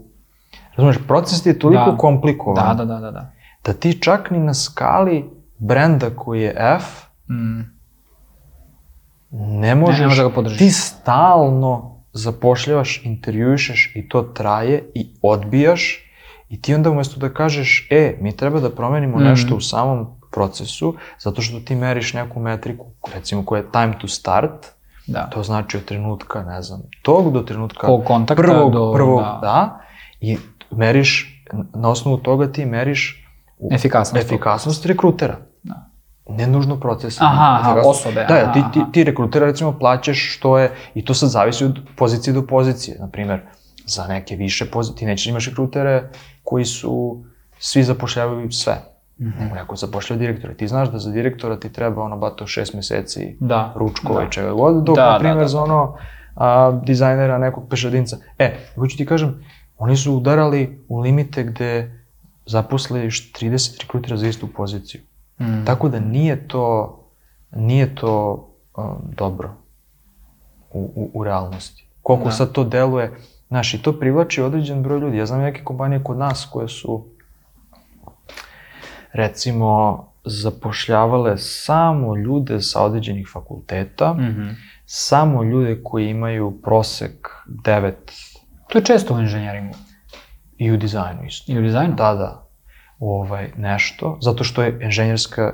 [0.75, 1.97] Razumeš, proces ti je toliko Da.
[1.97, 3.11] komplikovan Da, da, da, da.
[3.11, 3.31] da.
[3.65, 5.25] da ti čak ni na skali
[5.59, 7.61] brenda koji je F Mm.
[9.31, 10.57] ne možeš, ne može da ga podržiš.
[10.59, 11.73] ti stalno
[12.13, 16.01] zapošljavaš, intervjuišeš i to traje i odbijaš
[16.49, 19.25] i ti onda umesto da kažeš, e, mi treba da promenimo Mhm.
[19.25, 22.85] nešto u samom procesu, zato što ti meriš neku metriku,
[23.15, 24.65] recimo koja je time to start,
[25.07, 25.19] Da.
[25.23, 29.39] to znači od trenutka, ne znam, tog do trenutka Prvog kontakta prvog, do- prvog, da.
[29.41, 29.79] da.
[30.21, 30.37] i
[30.71, 31.41] meriš,
[31.73, 33.25] na osnovu toga ti meriš
[33.59, 34.25] u- Efikasnost.
[34.25, 35.37] efikasnost rekrutera.
[35.63, 35.89] Da.
[36.29, 37.21] Ne nužno proces.
[37.21, 41.13] Aha, aha, osobe, Da, aha, ti, ti, ti rekrutera recimo plaćaš što je, i to
[41.13, 42.97] sad zavisi od pozicije do pozicije.
[42.99, 43.41] Naprimer,
[43.85, 46.09] za neke više pozicije, ti nećeš da imaš rekrutere
[46.43, 47.23] koji su,
[47.59, 48.94] svi zapošljavaju sve.
[49.19, 49.43] Mhm.
[49.43, 50.53] Nego neko zapošljava direktora.
[50.53, 53.73] Ti znaš da za direktora ti treba ono bato šest meseci Da.
[53.75, 54.27] ručkova Da.
[54.27, 55.97] i čega god, dok, Da, na da, primjer, da, za ono
[56.35, 58.17] a, dizajnera nekog pešadinca.
[58.39, 59.43] E, hoću ti kažem,
[59.77, 61.99] oni su udarali u limite gde
[62.45, 65.01] zaposle još 30 rekrutera za istu poziciju.
[65.39, 65.65] Mm.
[65.65, 66.97] Tako da nije to,
[67.55, 68.33] nije to
[68.77, 68.83] um,
[69.17, 69.49] dobro
[70.71, 71.87] u, u, u realnosti.
[72.01, 72.31] Koliko Da.
[72.31, 73.11] sad to deluje,
[73.47, 75.17] znaš, i to privlači određen broj ljudi.
[75.17, 77.05] Ja znam neke kompanije kod nas koje su,
[79.15, 84.49] recimo, zapošljavale samo ljude sa određenih fakulteta, Mhm.
[84.85, 87.93] samo ljude koji imaju prosek 9
[88.67, 89.75] To je često u inženjeringu.
[90.57, 91.51] i u dizajnu isto.
[91.51, 91.95] I u dizajnu.
[91.95, 92.47] Da, da.
[92.99, 95.53] Ovaj, nešto, zato što je inženjerska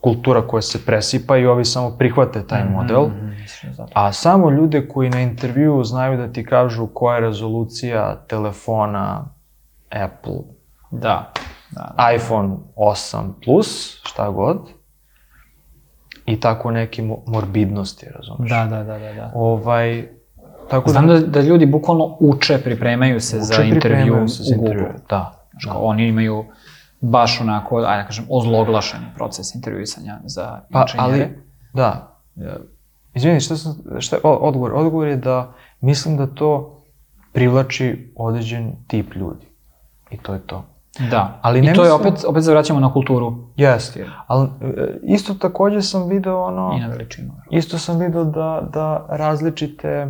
[0.00, 3.06] kultura koja se presipa i ovi samo prihvate taj model.
[3.06, 3.26] Mhm,
[3.66, 3.92] da zato.
[3.94, 9.24] A samo ljude koji na intervju znaju da ti kažu koja je rezolucija telefona
[9.90, 10.38] Apple,
[10.90, 11.32] Da.
[11.78, 12.12] Da, da.
[12.12, 13.68] iPhone 8 plus,
[14.04, 14.58] šta god,
[16.26, 18.50] i tako neke mo- morbidnosti, razumiješ?
[18.50, 19.32] Da, da, da, da, da.
[19.34, 20.08] Ovaj,
[20.70, 24.54] tako Znam da, da ljudi bukvalno uče, pripremaju se za Uče, intervju pripremaju se za
[24.54, 24.72] u Google.
[24.72, 26.44] intervju, Da, kao, oni imaju
[27.00, 31.24] baš onako, ajde da kažem, ozloglašeni proces intervjuisanja za Pa, inženjere.
[31.24, 31.38] ali,
[31.74, 32.14] da.
[33.14, 34.72] Izvini, šta sam, šta je odgovor?
[34.74, 36.80] Odgovor je da mislim da to
[37.32, 39.46] privlači određen tip ljudi.
[40.10, 40.64] I to je to.
[41.00, 44.06] Da, Ali i ne to je mislim- opet, opet se vraćamo na kulturu Jeste.
[44.26, 46.72] Ali e, isto takođe sam video ono...
[46.76, 47.32] i na veličinu.
[47.50, 50.08] Isto sam video da, da različite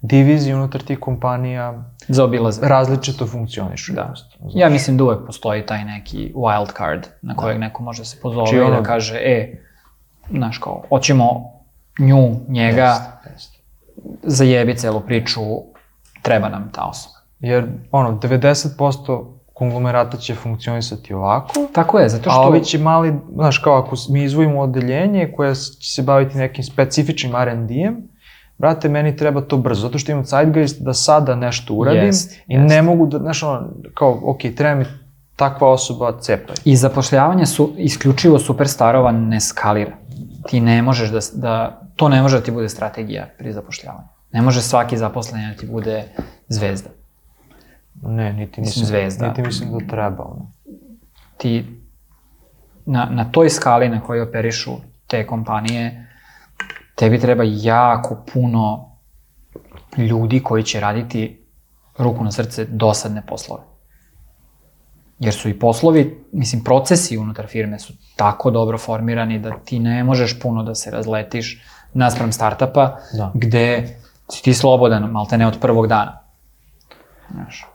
[0.00, 2.68] divizije unutar tih kompanija Za obilaze.
[2.68, 3.92] različito funkcionišu.
[3.92, 4.00] Da.
[4.00, 4.50] jednostavno.
[4.54, 8.46] Ja mislim da uvek postoji taj neki wild card na kojeg neko može se pozove
[8.46, 9.62] Znači, i da kaže, e,
[10.30, 11.52] znaš kao, hoćemo
[11.98, 13.58] nju, njega, Jeste, jeste.
[14.22, 15.40] zajebi celu priču,
[16.22, 17.14] treba nam ta osoba.
[17.40, 22.40] Jer, ono, 90% konglomerata će funkcionisati ovako, Tako je, zato što...
[22.40, 26.64] A ovi će mali, znaš, kao ako mi izvojimo odeljenje koje će se baviti nekim
[26.64, 27.96] specifičnim R&D-em,
[28.58, 32.54] brate, meni treba to brzo, zato što imam zeitgeist da sada nešto uradim Jest, i
[32.54, 32.68] jest.
[32.68, 34.84] ne mogu da, znaš, ono, kao, ok, treba mi
[35.36, 36.56] takva osoba, cepaj.
[36.64, 39.96] I zapošljavanje su isključivo superstarova ne skalira.
[40.48, 44.08] Ti ne možeš da, da, to ne može da ti bude strategija pri zapošljavanju.
[44.32, 46.04] Ne može svaki zaposleni da ti bude
[46.48, 46.90] zvezda.
[48.02, 49.28] Ne, niti Mislim, mislim, zvezda.
[49.28, 50.52] niti mislim da treba, ono.
[51.38, 51.64] Ti
[52.86, 54.72] na, na toj skali na kojoj operišu
[55.06, 56.06] te kompanije,
[56.94, 58.90] tebi treba jako puno
[59.96, 61.46] ljudi koji će raditi
[61.98, 63.62] ruku na srce dosadne poslove.
[65.18, 70.04] Jer su i poslovi, mislim, procesi unutar firme su tako dobro formirani da ti ne
[70.04, 73.32] možeš puno da se razletiš naspram startupa, Da.
[73.34, 73.98] gde
[74.32, 76.18] si ti slobodan, malte ne od prvog dana.
[77.30, 77.66] Znaš.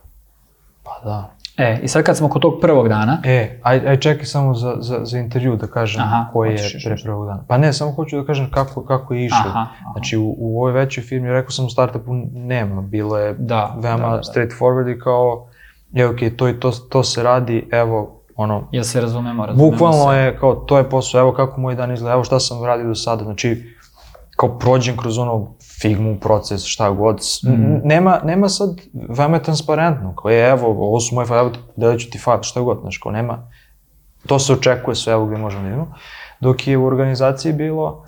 [1.04, 1.36] Da.
[1.58, 4.76] E, i sad kad smo kod tog prvog dana, E, aj, aj čekaj samo za,
[4.80, 7.44] za, za intervju da kažem Aha, koji je pre prvog dana.
[7.48, 9.38] Pa ne, samo hoću da kažem kako, kako je išlo.
[9.46, 9.92] Aha, aha.
[9.94, 14.04] Znači, u, u ovoj većoj firmi, rekao sam u startupu, nema, bilo je Da, veoma
[14.04, 14.24] da, da, da.
[14.24, 15.48] straightforward i kao,
[15.92, 20.12] je ok, to i to, to se radi, evo, ono, jel se razumemo, razumemo bukvalno
[20.12, 20.18] se.
[20.18, 22.96] je kao, to je posao, evo kako moj dan izgleda, evo šta sam radio do
[22.96, 23.76] sada, znači,
[24.38, 25.48] kao prođem kroz ono
[25.82, 27.20] Figmu, proces, šta god.
[27.46, 28.70] N- Nema, nema sad,
[29.10, 32.62] veoma je transparentno, kao je, evo, ovo su moje file, delit ću ti file, šta
[32.62, 33.50] god, znaš, kao nema,
[34.28, 35.94] to se očekuje sve evo gde možemo da idemo.
[36.40, 38.06] Dok je u organizaciji bilo,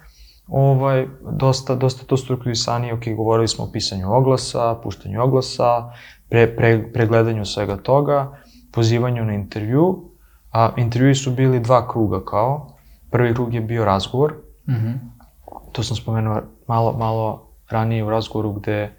[0.48, 5.92] ovaj, dosta, dosta to strukturisanije, ok, govorili smo o pisanju oglasa, puštanju oglasa,
[6.30, 8.38] pre, pre, pregledanju svega toga,
[8.72, 10.10] pozivanju na intervju,
[10.52, 12.70] a intervjui su bili dva kruga kao.
[13.12, 14.34] Prvi krug je bio razgovor,
[14.68, 14.92] Mhm.
[15.72, 18.92] to sam spomenuo malo, malo ranije u razgovoru gde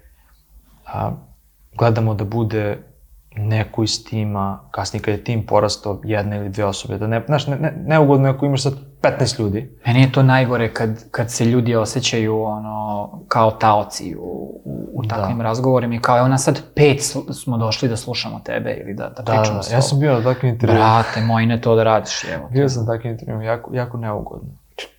[0.85, 1.11] a,
[1.77, 2.77] gledamo da bude
[3.37, 7.47] neko iz tima, kasnije kad je tim porastao jedna ili dve osobe, da ne, znaš,
[7.47, 11.31] ne, ne, neugodno je ako imaš sad 15 ljudi, Meni je to najgore kad, kad
[11.31, 15.15] se ljudi osjećaju ono, kao taoci u, u, u Da.
[15.15, 17.01] takvim razgovorima i kao evo nas sad pet
[17.43, 20.13] smo došli da slušamo tebe ili da, da Da, pričamo da, s ja sam bio
[20.13, 20.75] na takvim intervju.
[20.75, 22.49] Brate, moj ne to da radiš, evo.
[22.51, 24.49] Bio sam na takvim intervju, jako, jako neugodno.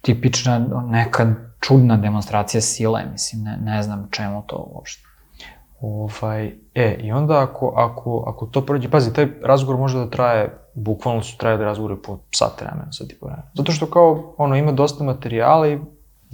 [0.03, 1.35] Tipična neka
[1.67, 5.03] čudna demonstracija sile, mislim, ne, ne znam čemu to uopšte.
[5.81, 10.59] Ovaj, e, i onda ako, ako, ako to prođe, pazi, taj razgovor može da traje,
[10.75, 13.51] bukvalno su trajali razgovore po sat vremena, sat i po vremena.
[13.55, 15.79] Zato što kao, ono, ima dosta materijala i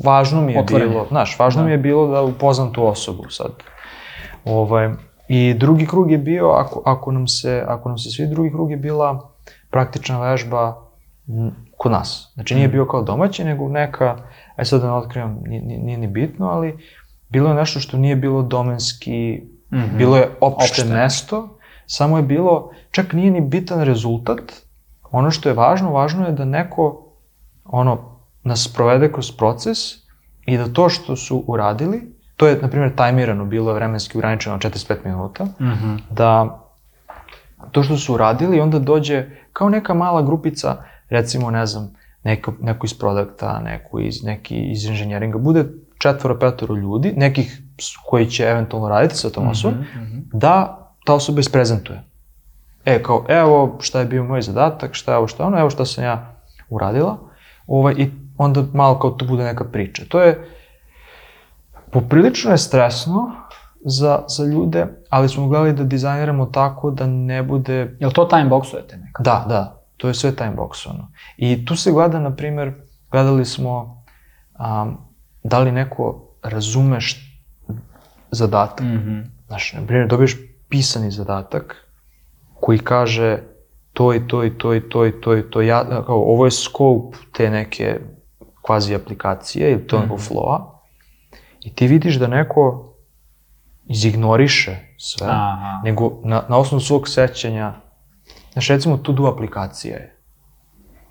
[0.04, 0.90] važno mi je Otvoren je.
[0.90, 1.66] bilo, znaš, važno Da.
[1.66, 3.50] mi je bilo da upoznam tu osobu sad.
[4.44, 4.90] Ovaj,
[5.28, 8.70] I drugi krug je bio, ako, ako, nam se, ako nam se svi drugi krug
[8.70, 9.30] je bila
[9.70, 10.76] praktična vežba
[11.76, 12.30] kod nas.
[12.34, 14.16] Znači nije bio kao domaći, nego neka,
[14.56, 16.78] aj sad da ne otkrivam, nije, nije, ni bitno, ali
[17.28, 19.96] bilo je nešto što nije bilo domenski, Mhm.
[19.96, 20.84] bilo je opšte, Opšte.
[20.86, 24.40] mesto, samo je bilo, čak nije ni bitan rezultat,
[25.04, 27.06] ono što je važno, važno je da neko
[27.64, 27.98] ono,
[28.44, 29.78] nas provede kroz proces
[30.42, 32.02] i da to što su uradili,
[32.36, 35.96] to je, na primjer, tajmirano, bilo vremenski ograničeno 45 minuta, Mhm.
[36.10, 36.58] da
[37.70, 40.76] to što su uradili onda dođe kao neka mala grupica,
[41.08, 41.90] recimo, ne znam,
[42.24, 45.64] neko, neko iz produkta, neko iz, neki iz inženjeringa, bude
[45.98, 47.62] četvoro, petoro ljudi, nekih
[48.06, 50.18] koji će eventualno raditi sa tom osobom, Mhm.
[50.32, 52.02] da ta osoba isprezentuje.
[52.84, 55.70] E, kao, evo šta je bio moj zadatak, šta je ovo, šta je ono, evo
[55.70, 56.34] šta sam ja
[56.68, 57.18] uradila.
[57.66, 60.02] Ovaj, I onda malo kao to bude neka priča.
[60.08, 60.48] To je,
[61.90, 63.32] poprilično je stresno
[63.84, 68.48] za, za ljude, ali smo gledali da dizajniramo tako da ne bude Jel to time
[68.50, 69.22] boxujete nekako?
[69.22, 71.08] Da, da, to je sve time box, ono.
[71.36, 72.72] I tu se gleda, na primjer,
[73.10, 74.04] gledali smo
[74.58, 74.98] um,
[75.44, 76.98] da li neko razume
[78.30, 78.86] zadatak.
[78.86, 79.20] Mhm.
[79.46, 80.36] Znaš, na primjer, dobiješ
[80.68, 81.88] pisani zadatak
[82.60, 83.38] koji kaže
[83.92, 86.50] to i to i to i to i to i to, ja, kao, ovo je
[86.50, 88.00] scope te neke
[88.62, 90.64] kvazi aplikacije ili to nekog flowa
[91.60, 92.94] i ti vidiš da neko
[93.84, 95.80] izignoriše sve, Aha.
[95.84, 97.74] nego na, na osnovu svog sećanja,
[98.52, 100.16] znaš, recimo to-do aplikacija je.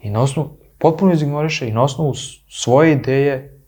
[0.01, 2.13] I na osnovu, potpuno izignoriše i na osnovu
[2.49, 3.61] svoje ideje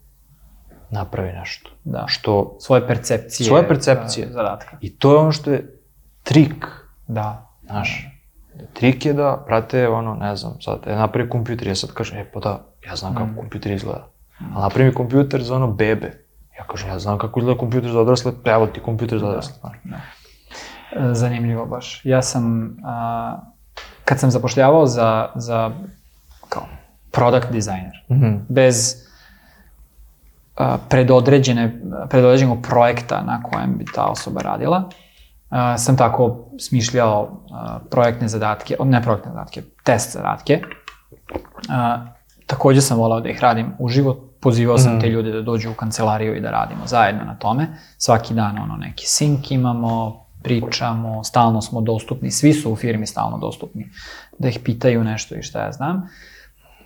[0.90, 1.70] napravi nešto.
[1.84, 2.04] Da.
[2.06, 3.46] Što, Svoje percepcije.
[3.46, 4.26] Svoje percepcije.
[4.26, 4.76] uh, Zadatka.
[4.80, 5.80] I to je ono što je
[6.22, 6.66] trik,
[7.06, 7.50] Da.
[7.62, 8.10] znaš.
[8.72, 12.30] Trik je da, brate, ono, ne znam, sad, ja napravi kompjuter, ja sad kažem, e,
[12.32, 14.08] pa da, ja znam kako kompjuter izgleda.
[14.40, 16.24] Ali napravi mi kompjuter za ono bebe.
[16.58, 19.54] Ja kažem, ja znam kako izgleda kompjuter za odrasle, evo ti kompjuter za odrasle.
[19.60, 19.76] znaš.
[20.92, 22.00] E, Zanimljivo baš.
[22.04, 23.40] Ja sam, a,
[24.04, 25.70] kad sam zapošljavao za, za
[26.48, 26.66] kao
[27.10, 28.34] product designer, Mhm.
[28.48, 29.04] bez
[30.56, 31.80] a, predodređene,
[32.10, 34.88] predodređenog projekta na kojem bi ta osoba radila,
[35.50, 40.62] a, sam tako smišljao a, projektne zadatke, ne projektne zadatke, test zadatke.
[41.68, 42.06] A,
[42.46, 46.36] takođe sam volao da ih radim uživo, pozivao sam te ljude da dođu u kancelariju
[46.36, 47.66] i da radimo zajedno na tome.
[47.98, 53.38] Svaki dan ono neki sink imamo, pričamo, stalno smo dostupni, svi su u firmi stalno
[53.38, 53.90] dostupni,
[54.38, 56.08] da ih pitaju nešto i šta ja znam.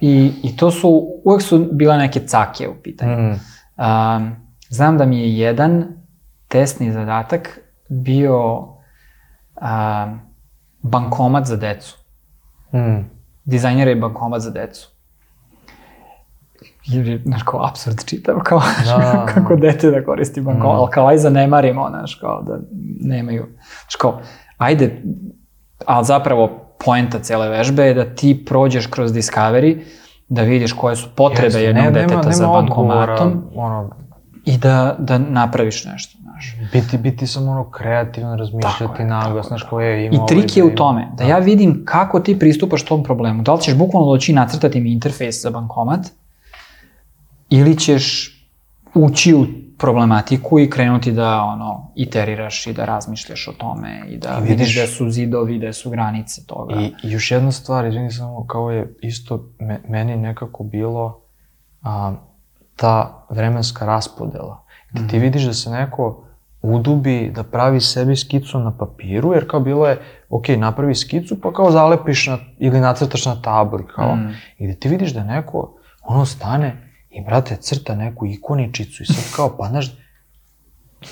[0.00, 3.12] I, i to su, uvek su bile neke cake u pitanju.
[3.12, 3.32] Mhm.
[3.32, 4.36] Um,
[4.68, 5.84] znam da mi je jedan
[6.48, 10.20] testni zadatak bio um,
[10.82, 11.98] bankomat za decu.
[12.74, 13.00] Mhm.
[13.44, 14.97] Dizajnira i bankomat za decu.
[16.89, 19.26] Jer je, znaš, kao absurd čitav, kao, Da.
[19.26, 20.78] kako dete da koristi bankomat, Mm.
[20.78, 22.59] ali kao aj zanemarimo, znaš, kao da
[23.01, 23.47] nemaju,
[23.82, 24.20] znaš, kao,
[24.59, 25.03] ajde,
[25.86, 29.80] ali zapravo poenta cele vežbe je da ti prođeš kroz Discovery,
[30.28, 33.91] da vidiš koje su potrebe Jeste, jednog ne- deteta nema, za bankomatom odgovora, ono,
[34.45, 36.57] i da, da napraviš nešto, znaš.
[36.72, 40.57] biti, biti samo ono kreativno, razmišljati naglas, znaš, je, ko je ima I ovaj trik
[40.57, 40.76] je u ideju.
[40.76, 43.43] tome, da ja vidim kako ti pristupaš tom problemu.
[43.43, 46.01] Da li ćeš bukvalno doći i nacrtati mi interfejs za bankomat,
[47.51, 48.34] ili ćeš
[48.94, 49.46] ući u
[49.78, 54.51] problematiku i krenuti da ono iteriraš i da razmišljaš o tome i da I vidiš
[54.59, 56.74] vidiš- gde su zidovi, gde su granice toga.
[56.74, 61.20] I, I još jedna stvar, izvini samo, kao je isto me, meni nekako bilo
[61.82, 62.12] a,
[62.76, 64.64] ta vremenska raspodela.
[64.90, 66.24] gde ti vidiš da se neko
[66.62, 69.99] udubi da pravi sebi skicu na papiru, jer kao bilo je,
[70.30, 74.34] ok, napravi skicu, pa kao zalepiš na, ili nacrtaš na tabor, kao, Mm.
[74.59, 76.88] i da ti vidiš da neko, ono stane
[77.18, 79.92] i, brate, crta neku ikoničicu i sad kao, pa znaš,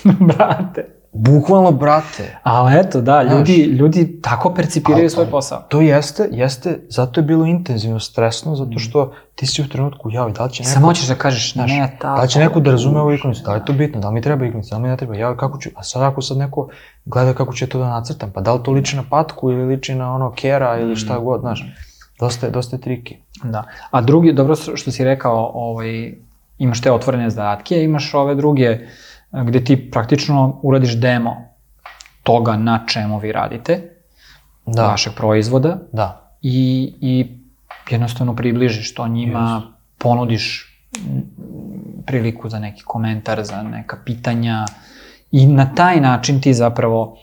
[0.27, 0.85] Brate.
[1.13, 3.37] bukvalno, brate, Ali eto, da, Znaš.
[3.37, 5.61] ljudi, ljudi tako percipiraju Ali- svoj posao.
[5.61, 10.29] to jeste, jeste, zato je bilo intenzivno, stresno, zato što ti si u trenutku, jao,
[10.29, 10.73] da li će neko...
[10.73, 12.15] Samo hoćeš da kažeš, Znaš, ne, ta...
[12.15, 14.13] Da li će neko da razume ovu ikonicu, da li je to bitno, da li
[14.13, 16.37] mi treba ikonica, da li mi ne treba, ja kako ću, a sad ako sad
[16.37, 16.69] neko
[17.05, 19.95] gleda kako ja to da nacrtam, pa da li to liči na patku ili liči
[19.95, 21.65] na ono kera ili šta god, znaš,
[22.19, 23.15] dosta je, dosta je triki.
[23.43, 23.63] Da.
[23.91, 26.13] A drugi, dobro što si rekao, ovaj,
[26.57, 28.87] imaš te otvorene zadatke, imaš ove druge eh,
[29.31, 31.47] gde ti praktično uradiš demo
[32.23, 33.93] toga na čemu vi radite,
[34.65, 37.27] Da, vašeg proizvoda da, i, i
[37.89, 39.61] jednostavno približiš to njima,
[39.97, 41.19] ponudiš mm,
[42.05, 44.65] priliku za neki komentar, za neka pitanja
[45.31, 47.17] i na taj način ti zapravo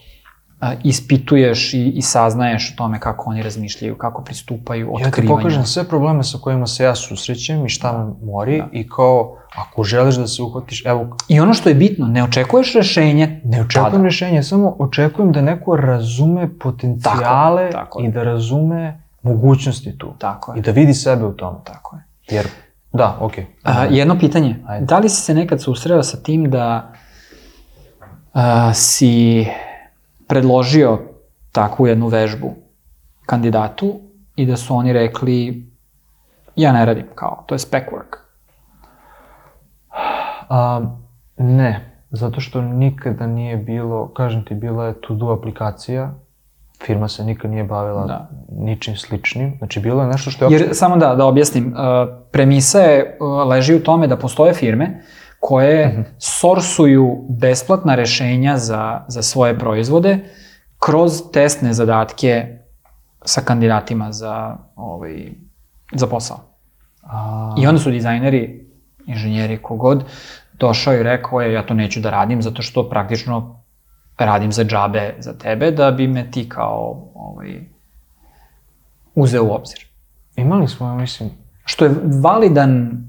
[0.84, 5.84] ispituješ i, i saznaješ o tome kako oni razmišljaju, kako pristupaju ja ti pokažem sve
[5.88, 10.26] probleme sa kojima se ja susrećem i šta me mori i kao, ako želiš da
[10.26, 14.04] se uhvatiš, evo, I ono što je bitno, ne očekuješ rešenje ne očekujem tada.
[14.04, 18.08] rešenje, samo očekujem da neko razume potencijale tako je.
[18.08, 20.14] i da razume mogućnosti tu.
[20.18, 21.58] Tako I je, da vidi sebe u tome.
[21.64, 22.02] tako je.
[22.36, 22.46] Jer,
[22.92, 23.46] da, okej.
[23.62, 24.56] A, jedno pitanje.
[24.66, 24.86] Ajde.
[24.86, 26.92] Da li si se nekad susreo sa tim da
[28.32, 29.46] a, si
[30.26, 30.98] predložio
[31.52, 32.54] takvu jednu vežbu
[33.26, 34.00] kandidatu
[34.36, 35.66] i da su oni rekli
[36.56, 38.16] ja ne radim kao, to je spec work.
[40.48, 40.80] A,
[41.36, 46.14] ne, zato što nikada nije bilo, kažem ti, bila je to-do aplikacija,
[46.82, 48.28] firma se nikad nije bavila Da.
[48.52, 52.80] ničim sličnim, znači bilo je nešto što je Jer, samo da, da objasnim, uh, premisa
[52.80, 55.02] je, uh, leži u tome da postoje firme
[55.46, 56.00] koje Mhm.
[56.18, 60.18] sorsuju besplatna rešenja za, za svoje proizvode
[60.78, 62.58] kroz testne zadatke
[63.24, 65.32] sa kandidatima za, ovaj,
[65.92, 66.38] za posao.
[67.02, 68.66] A, I onda su dizajneri,
[69.06, 70.04] inženjeri, kogod,
[70.54, 73.62] došao i rekao je ja to neću da radim zato što praktično
[74.18, 77.60] radim za džabe za tebe da bi me ti kao ovaj,
[79.14, 79.78] uzeo u obzir.
[80.36, 81.30] imali smo, mislim,
[81.64, 83.04] Što je validan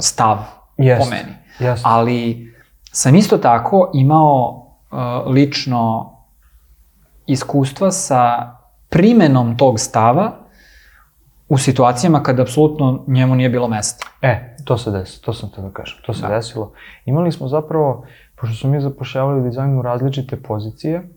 [0.00, 0.38] stav
[0.76, 1.32] Jest, po meni.
[1.60, 1.82] Jest.
[1.86, 2.52] Ali
[2.92, 6.12] sam isto tako imao uh, lično
[7.26, 8.52] iskustva sa
[8.88, 10.32] primenom tog stava
[11.48, 14.06] u situacijama kada apsolutno njemu nije bilo mesta.
[14.22, 16.28] E, to se desi, to sam te da kažem, to se Da.
[16.28, 16.72] desilo.
[17.04, 18.04] Imali smo zapravo,
[18.36, 21.08] pošto smo mi zapošljavali u dizajnu različite pozicije,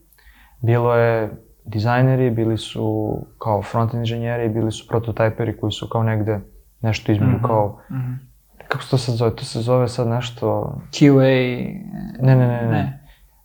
[0.61, 1.31] bilo je
[1.65, 6.39] dizajneri, bili su kao front inženjeri, bili su prototajperi koji su kao negde
[6.81, 7.45] nešto između Mhm.
[7.45, 8.13] kao, Mhm.
[8.69, 11.23] Kako se to sad zove, to se zove sad nešto, QA...
[12.19, 12.99] ne, ne, ne, ne, Ne.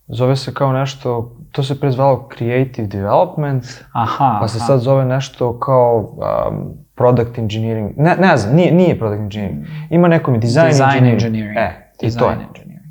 [0.08, 1.08] zove se kao nešto,
[1.52, 4.66] to se pre zvalo creative development, Aha, pa se aha.
[4.66, 6.16] sad zove nešto kao
[6.48, 6.64] um,
[6.94, 9.58] product engineering, ne, ne znam, nije, nije product engineering,
[9.90, 11.22] ima neko mi design, Design engineering.
[11.24, 11.56] engineering.
[11.58, 11.70] E,
[12.00, 12.32] i Design to je.
[12.32, 12.84] engineering.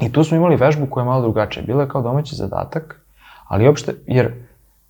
[0.00, 1.64] I tu smo imali vežbu koja je malo drugačija.
[1.66, 3.00] Bila je kao domaći zadatak,
[3.48, 4.32] ali uopšte, jer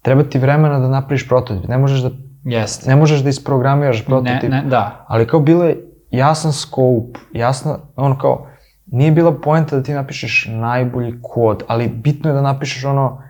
[0.02, 1.68] treba ti vremena da napraviš prototip.
[1.68, 2.10] Ne možeš da,
[2.44, 2.90] Jeste.
[2.90, 4.50] ne možeš da isprogramiraš Ne, prototip.
[4.50, 5.04] ne, da.
[5.08, 5.76] Ali kao bilo je
[6.16, 8.46] jasan scope, jasna, ono kao,
[8.86, 13.22] nije bila poenta da ti napišeš najbolji kod, ali bitno je da napišeš ono,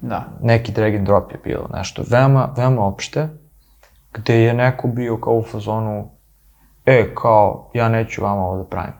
[0.00, 0.24] Da.
[0.42, 3.28] neki drag and drop je bilo, nešto veoma, veoma opšte,
[4.12, 6.10] gde je neko bio kao u fazonu,
[6.86, 8.94] e, kao, ja neću vama ovo da pravim.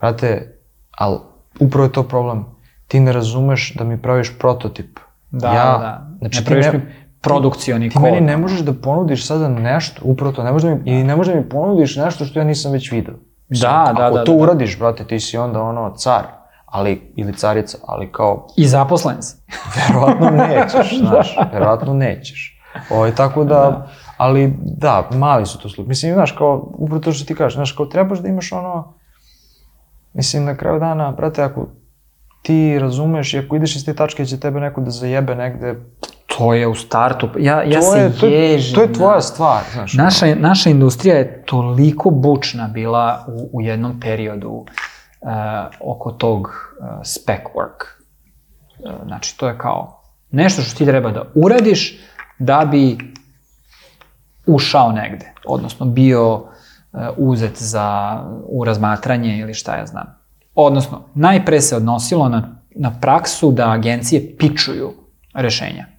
[0.00, 0.58] Brate,
[0.90, 1.18] ali
[1.60, 2.44] upravo je to problem.
[2.86, 4.98] Ti ne razumeš da mi praviš prototip.
[5.30, 6.06] Da, ja, da.
[6.18, 8.02] Znači, ne praviš ne- mi produkcioni Ti kod.
[8.02, 11.16] meni ne možeš da ponudiš sada nešto, upravo to, ne možeš da mi, i ne
[11.16, 13.14] možeš da mi ponudiš nešto što ja nisam već video.
[13.48, 14.42] Mislim, Da, da, Ako da, to da.
[14.42, 16.22] uradiš, brate, ti si onda ono car,
[16.66, 19.36] ali, ili carica, ali kao, I zaposlen si.
[19.88, 22.60] verovatno nećeš, znaš, verovatno nećeš.
[22.90, 25.88] Ovo, tako da, ali da, mali su to slučaj.
[25.88, 28.94] Mislim, znaš, kao, upravo to što ti kažeš, znaš, kao trebaš da imaš ono,
[30.12, 31.66] mislim, na kraju dana, brate, ako
[32.42, 35.74] ti razumeš i ako ideš iz te tačke će tebe neko da zajebe negde,
[36.38, 37.28] To je u startu.
[37.38, 38.74] Ja, ja to, se je, to, je, ježim.
[38.74, 39.94] to je tvoja stvar, znaš.
[39.94, 44.66] Naša, naša industrija je toliko bučna bila u, u jednom periodu uh,
[45.80, 47.84] oko tog uh, spec work.
[48.78, 52.00] Uh, znači, to je kao nešto što ti treba da uradiš
[52.38, 52.98] da bi
[54.46, 56.44] ušao negde, odnosno bio uh,
[57.16, 58.18] uzet za
[58.48, 60.06] u razmatranje ili šta ja znam.
[60.54, 64.92] Odnosno, najpre se odnosilo na, na praksu da agencije pičuju
[65.34, 65.93] rešenja.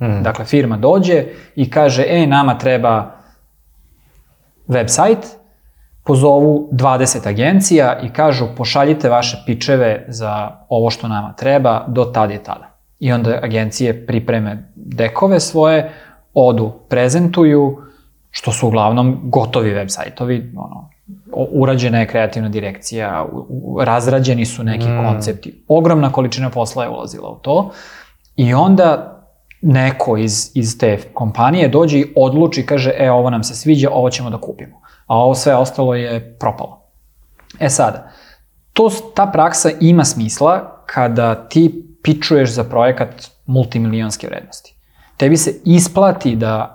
[0.00, 0.22] Mm.
[0.22, 1.24] Dakle, firma dođe
[1.56, 3.10] i kaže, e, nama treba
[4.68, 5.38] website,
[6.04, 12.34] pozovu 20 agencija i kažu pošaljite vaše pičeve za ovo što nama treba do tada
[12.34, 12.70] i tada.
[12.98, 15.92] I onda agencije pripreme dekove svoje,
[16.34, 17.78] odu, prezentuju,
[18.30, 20.90] što su uglavnom gotovi web sajtovi, ono,
[21.32, 25.04] urađena je kreativna direkcija, u, u, razrađeni su neki mm.
[25.04, 25.64] koncepti.
[25.68, 27.70] Ogromna količina posla je ulazila u to
[28.36, 29.17] i onda
[29.62, 34.10] neko iz, iz te kompanije dođe i odluči, kaže, e, ovo nam se sviđa, ovo
[34.10, 34.80] ćemo da kupimo.
[35.06, 36.82] A ovo sve ostalo je propalo.
[37.60, 38.10] E sada,
[38.72, 44.74] to, ta praksa ima smisla kada ti pičuješ za projekat multimilionske vrednosti.
[45.16, 46.74] Tebi se isplati da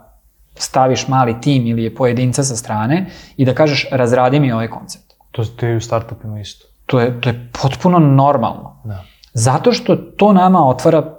[0.55, 3.05] staviš mali tim ili pojedinca sa strane
[3.37, 5.13] i da kažeš razradi mi ovaj koncept.
[5.31, 6.65] To ste i u startupima isto.
[6.85, 8.81] To je, to je potpuno normalno.
[8.83, 9.03] Da.
[9.33, 11.17] Zato što to nama otvara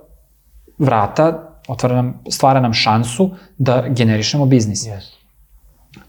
[0.79, 4.87] vrata, otvara nam, stvara nam šansu da generišemo biznis.
[4.87, 5.03] Yes.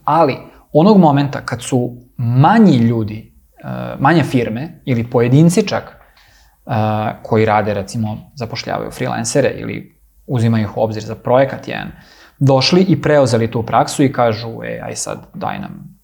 [0.03, 0.37] Ali,
[0.73, 3.33] onog momenta kad su manji ljudi,
[3.63, 5.83] uh, manje firme ili pojedinci čak,
[6.65, 6.73] uh,
[7.23, 11.91] koji rade, recimo, zapošljavaju freelancere ili uzimaju ih u obzir za projekat jedan,
[12.39, 15.95] došli i preuzeli tu praksu i kažu, e, aj sad daj nam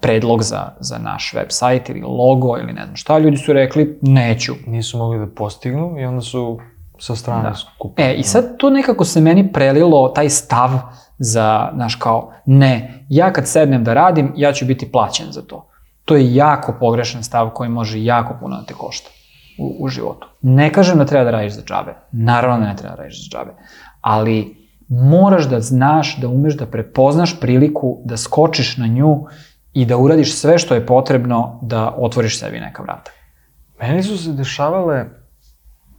[0.00, 3.98] predlog za, za naš web sajt ili logo ili ne znam šta, ljudi su rekli,
[4.02, 4.54] neću.
[4.66, 6.60] Nisu mogli da postignu i onda su
[6.98, 7.54] sa strane da.
[7.54, 8.08] skupili.
[8.08, 10.70] E, i sad to nekako se meni prelilo, taj stav
[11.18, 15.68] za, znaš, kao, ne, ja kad sednem da radim, ja ću biti plaćen za to.
[16.04, 19.10] To je jako pogrešan stav koji može jako puno da te košta
[19.58, 20.28] u, u životu.
[20.42, 21.94] Ne kažem da treba da radiš za džabe.
[22.12, 23.52] Naravno da ne treba da radiš za džabe.
[24.00, 24.56] Ali
[24.88, 29.26] moraš da znaš, da umeš da prepoznaš priliku, da skočiš na nju
[29.72, 33.10] i da uradiš sve što je potrebno da otvoriš sebi neka vrata.
[33.80, 35.04] Meni su se dešavale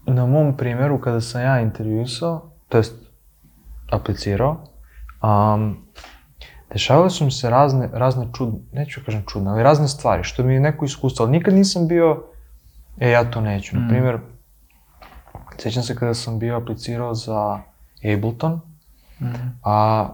[0.07, 2.95] na mom primjeru kada sam ja intervjuisao, to jest
[3.91, 4.63] aplicirao,
[5.23, 5.77] um,
[6.73, 10.53] dešavale su mi se razne, razne čudne, neću kažem čudne, ali razne stvari, što mi
[10.53, 12.23] je neko iskustvo, ali nikad nisam bio,
[12.99, 13.75] e, ja to neću.
[13.75, 13.81] Mm.
[13.81, 14.19] Na primjer,
[15.57, 17.59] sjećam se kada sam bio aplicirao za
[18.13, 18.59] Ableton,
[19.21, 19.25] mm.
[19.63, 20.07] a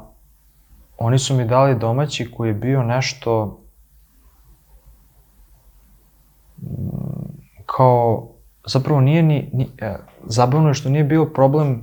[0.97, 3.61] oni su mi dali domaći koji je bio nešto
[7.65, 8.30] kao,
[8.65, 11.81] zapravo nije ni, ni e, zabavno je što nije bio problem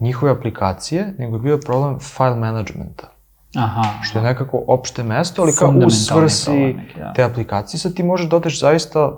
[0.00, 3.12] njihove aplikacije, nego je bio problem file managementa.
[3.56, 3.82] Aha.
[4.02, 7.12] Što je nekako opšte mesto, ali kao u svrsi neki, da.
[7.12, 9.16] te aplikacije, sad ti možeš da odeš zaista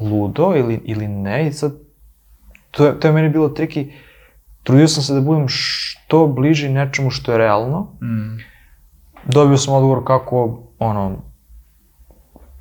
[0.00, 1.72] ludo ili, ili ne i sad
[2.70, 3.92] to je, to je meni bilo triki.
[4.62, 7.80] Trudio sam se da budem što bliži nečemu što je realno.
[8.02, 8.38] Mm.
[9.24, 11.16] Dobio sam odgovor kako, ono,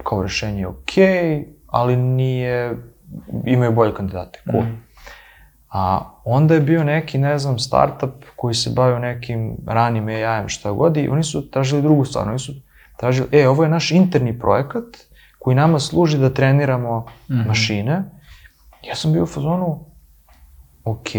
[0.04, 2.78] kao rešenje je okej, okay, ali nije,
[3.46, 4.64] imaju bolje kandidate, cool.
[4.64, 4.84] Mm.
[5.70, 10.72] A onda je bio neki, ne znam, startup koji se bavio nekim ranim AI-em šta
[10.72, 12.54] god i oni su tražili drugu stvar, oni su
[12.98, 14.86] tražili, e, ovo je naš interni projekat
[15.40, 17.48] koji nama služi da treniramo mm -hmm.
[17.48, 18.04] mašine.
[18.88, 19.86] Ja sam bio u fazonu,
[20.84, 21.10] ok,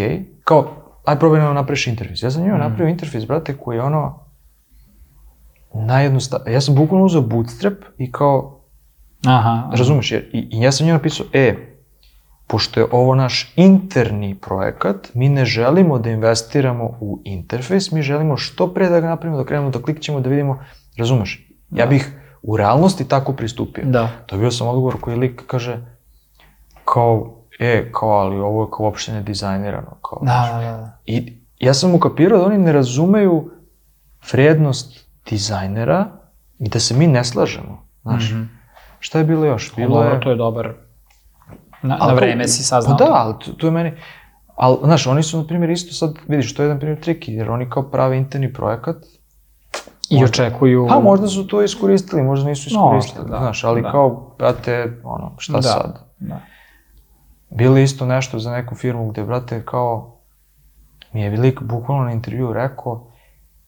[0.43, 0.67] kao,
[1.05, 2.23] aj probaj nam napraviš interfejs.
[2.23, 2.59] Ja sam njima mm.
[2.59, 4.25] napravio interfejs, brate, koji je ono,
[5.73, 6.53] najjednostavnije.
[6.53, 8.61] Ja sam bukvalno uzeo bootstrap i kao,
[9.25, 9.69] Aha, aha.
[9.71, 11.70] razumeš, jer, i, i ja sam njima napisao, e,
[12.51, 18.37] pošto je ovo naš interni projekat, mi ne želimo da investiramo u interfejs, mi želimo
[18.37, 20.59] što pre da ga napravimo, da krenemo, da klikćemo, da vidimo,
[20.97, 23.83] razumeš, ja bih u realnosti tako pristupio.
[23.87, 24.09] Da.
[24.29, 25.77] Dobio sam odgovor koji lik kaže,
[26.85, 29.97] kao, e, kao, ali ovo je kao uopšte ne dizajnirano.
[30.01, 30.97] Kao, da, da, da.
[31.05, 33.51] I ja sam ukapirao da oni ne razumeju
[34.31, 36.05] vrednost dizajnera
[36.59, 38.31] i da se mi ne slažemo, znaš.
[38.31, 38.47] Mm -hmm.
[38.99, 39.75] Šta je bilo još?
[39.75, 40.19] Bilo Dobro, je...
[40.19, 40.73] to je dobar.
[41.81, 42.97] Na, na vreme si saznao.
[42.97, 43.93] Pa da, ali to, to je meni...
[44.55, 47.51] Ali, znaš, oni su, na primjer, isto sad, vidiš, to je jedan primjer triki, jer
[47.51, 48.95] oni kao prave interni projekat,
[50.09, 50.87] I možda, očekuju...
[50.89, 53.91] Pa možda su to iskoristili, možda nisu iskoristili, no, da, znaš, ali da.
[53.91, 55.99] kao, brate, ono, šta da, sad?
[56.19, 56.39] Da.
[57.49, 60.17] Bilo je isto nešto za neku firmu gde, brate, kao,
[61.13, 63.11] mi je lik bukvalno na intervju rekao,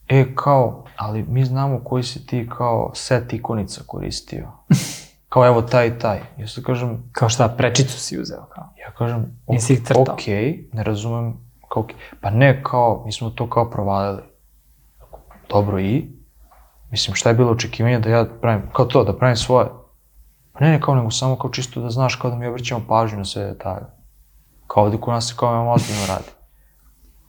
[0.07, 4.47] e, kao, ali mi znamo koji si ti kao set ikonica koristio.
[5.33, 6.19] kao, evo, taj i taj.
[6.37, 7.09] Ja se kažem...
[7.11, 8.69] Kao šta, prečicu si uzeo, kao?
[8.79, 9.39] Ja kažem,
[9.85, 10.01] crtao?
[10.01, 10.27] ok,
[10.73, 11.33] ne razumem,
[11.69, 11.93] kao, okay.
[12.21, 14.21] pa ne, kao, mi smo to kao provalili.
[15.49, 16.05] Dobro, i?
[16.91, 19.67] Mislim, šta je bilo očekivanje da ja pravim, kao to, da pravim svoje?
[20.51, 23.17] Pa ne, ne kao nego samo kao čisto da znaš, kao da mi obraćamo pažnju
[23.17, 23.85] na sve detalje.
[24.67, 26.29] Kao ovdje kod nas se kao imamo ozbiljno radi.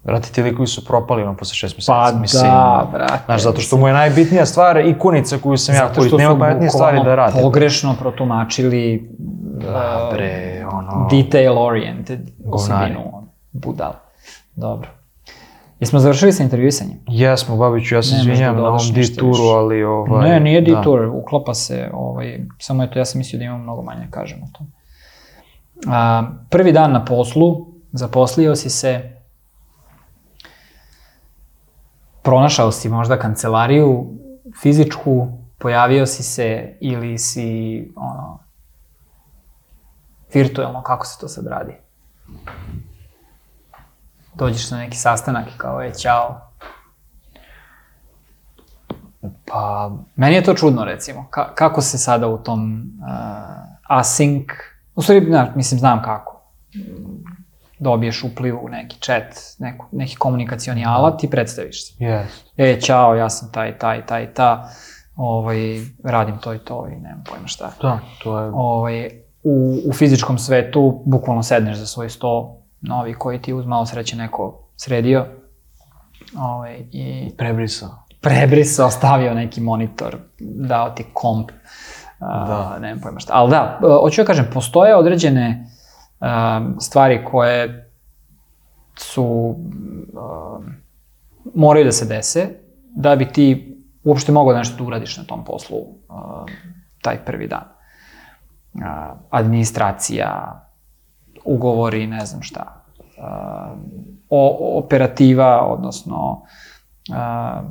[0.04, 1.86] Brate, ti likovi su propali ono posle šest meseci.
[1.86, 3.22] Pa mislim, da, brate.
[3.26, 6.18] Znaš, zato što mu je najbitnija stvar ikunica koju sam ja koristim.
[6.18, 7.38] Nema pametnije stvari da radi.
[7.42, 9.10] pogrešno protumačili
[9.60, 11.08] da, bre, ono...
[11.10, 13.28] Detail oriented osobinu.
[13.52, 13.92] Budal.
[14.56, 14.88] Dobro.
[15.80, 16.98] Jesmo završili sa intervjuisanjem?
[17.08, 20.30] Jesmo, Babiću, ja se da izvinjam na dodaš ovom dituru, ali ovaj...
[20.30, 20.74] ne, nije da.
[20.74, 24.38] detour, uklapa se, ovaj, samo je to, ja sam mislio da imam mnogo manje, kažem
[24.42, 24.66] o tom.
[25.92, 29.13] A, prvi dan na poslu, zaposlio si se,
[32.24, 34.06] pronašao si možda kancelariju
[34.62, 38.38] fizičku, pojavio si se ili si, ono,
[40.34, 41.72] virtualno, kako se to sad radi?
[44.34, 46.54] Dođeš na neki sastanak i kao, e, ćao,
[49.44, 51.26] Pa, Meni je to čudno, recimo.
[51.30, 54.46] Ka kako se sada u tom uh, async...
[54.94, 56.42] U stvari, mislim, znam kako.
[57.84, 59.24] Dobiješ upliv u neki chat,
[59.58, 62.04] neku, neki komunikacioni alat i predstaviš se.
[62.04, 62.46] jest.
[62.56, 64.68] E, ćao, ja sam taj, taj, taj, ta.
[65.16, 65.56] Ovaj,
[66.04, 67.72] radim to i to i nemam pojma šta.
[67.82, 68.50] Da, to je...
[68.54, 69.10] Ovaj,
[69.42, 74.16] u, u fizičkom svetu bukvalno sedneš za svoj sto novi koji ti uz malo sreće
[74.16, 75.26] neko sredio
[76.38, 77.90] ovaj, i Prebrisao.
[78.20, 81.50] prebrisao, stavio neki monitor, dao ti komp,
[82.20, 82.44] da.
[82.46, 82.78] Da.
[82.80, 83.32] nemam pojma šta.
[83.36, 85.66] Ali da, hoću da kažem, postoje određene
[86.20, 87.90] um, stvari koje
[88.96, 90.74] su, um,
[91.54, 92.48] moraju da se dese,
[92.96, 95.96] da bi ti uopšte mogao nešto da uradiš na tom poslu um,
[97.02, 97.64] taj prvi dan.
[98.74, 98.80] Uh,
[99.30, 100.60] administracija,
[101.44, 102.84] ugovori, ne znam šta.
[102.98, 103.78] Uh,
[104.30, 106.42] o, operativa, odnosno
[107.10, 107.64] uh,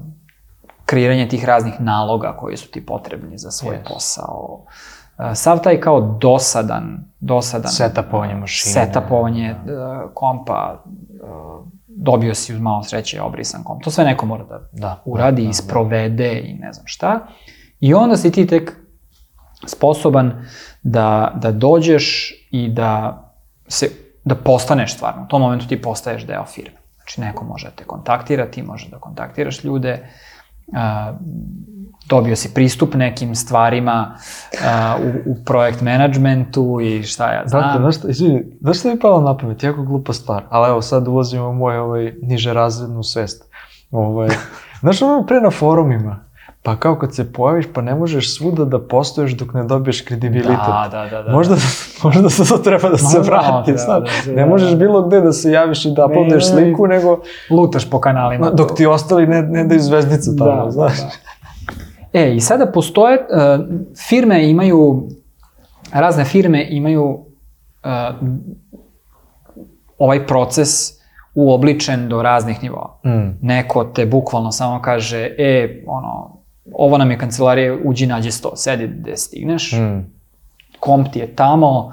[0.86, 3.94] kreiranje tih raznih naloga koji su ti potrebni za svoj Yes.
[3.94, 4.66] posao.
[5.18, 8.74] Uh, Sav taj kao dosadan, dosadan Setapovanje uh, mašine.
[8.74, 13.84] Setapovanje uh, kompa, uh, dobio si uz malo sreće obrisan komp.
[13.84, 15.02] To sve neko mora da Da.
[15.06, 17.20] uradi, da, da, isprovede i ne znam šta.
[17.80, 18.72] I onda si ti tek
[19.68, 20.46] sposoban
[20.84, 23.20] da, da dođeš i da
[23.68, 23.90] se
[24.24, 25.24] da postaneš stvarno.
[25.24, 26.78] U tom momentu ti postaješ deo firme.
[26.96, 30.10] Znači, neko može da te kontaktira, ti može da kontaktiraš ljude,
[30.74, 31.14] a,
[32.10, 34.16] dobio si pristup nekim stvarima
[34.66, 37.62] a, u, u projekt managementu i šta ja znam.
[37.62, 40.70] Brate, znaš šta, izvini, znaš šta mi je palo na pamet, jako glupa stvar, ali
[40.70, 43.50] evo sad ulazimo u moju ovaj, niže razrednu svest.
[43.92, 44.30] Ovaj,
[44.82, 46.26] znaš ono pre na forumima,
[46.64, 50.58] pa kao kad se pojaviš, pa ne možeš svuda da postoješ dok ne dobiješ kredibilitet.
[50.68, 51.32] Da, da, da, da.
[51.32, 51.56] Možda,
[52.04, 54.02] možda se to treba da se vrati, znaš.
[54.02, 54.50] da se Ne vrati.
[54.50, 56.42] možeš bilo gde da se javiš i da ne.
[56.42, 58.50] sliku, nego Lutaš po kanalima.
[58.50, 60.94] dok ti ostali ne, ne daju zvezdicu tamo, znaš.
[62.14, 63.66] E, i sada postoje, uh,
[64.10, 65.08] firme imaju,
[65.94, 68.16] razne firme imaju uh,
[69.98, 70.70] ovaj proces
[71.36, 73.00] uobličen do raznih nivoa.
[73.06, 73.38] Mm.
[73.48, 78.88] Neko te bukvalno samo kaže, e, ono, ovo nam je kancelarija, uđi nađi sto, sedi
[78.88, 80.00] gde stigneš, Mm.
[80.80, 81.92] komp ti je tamo,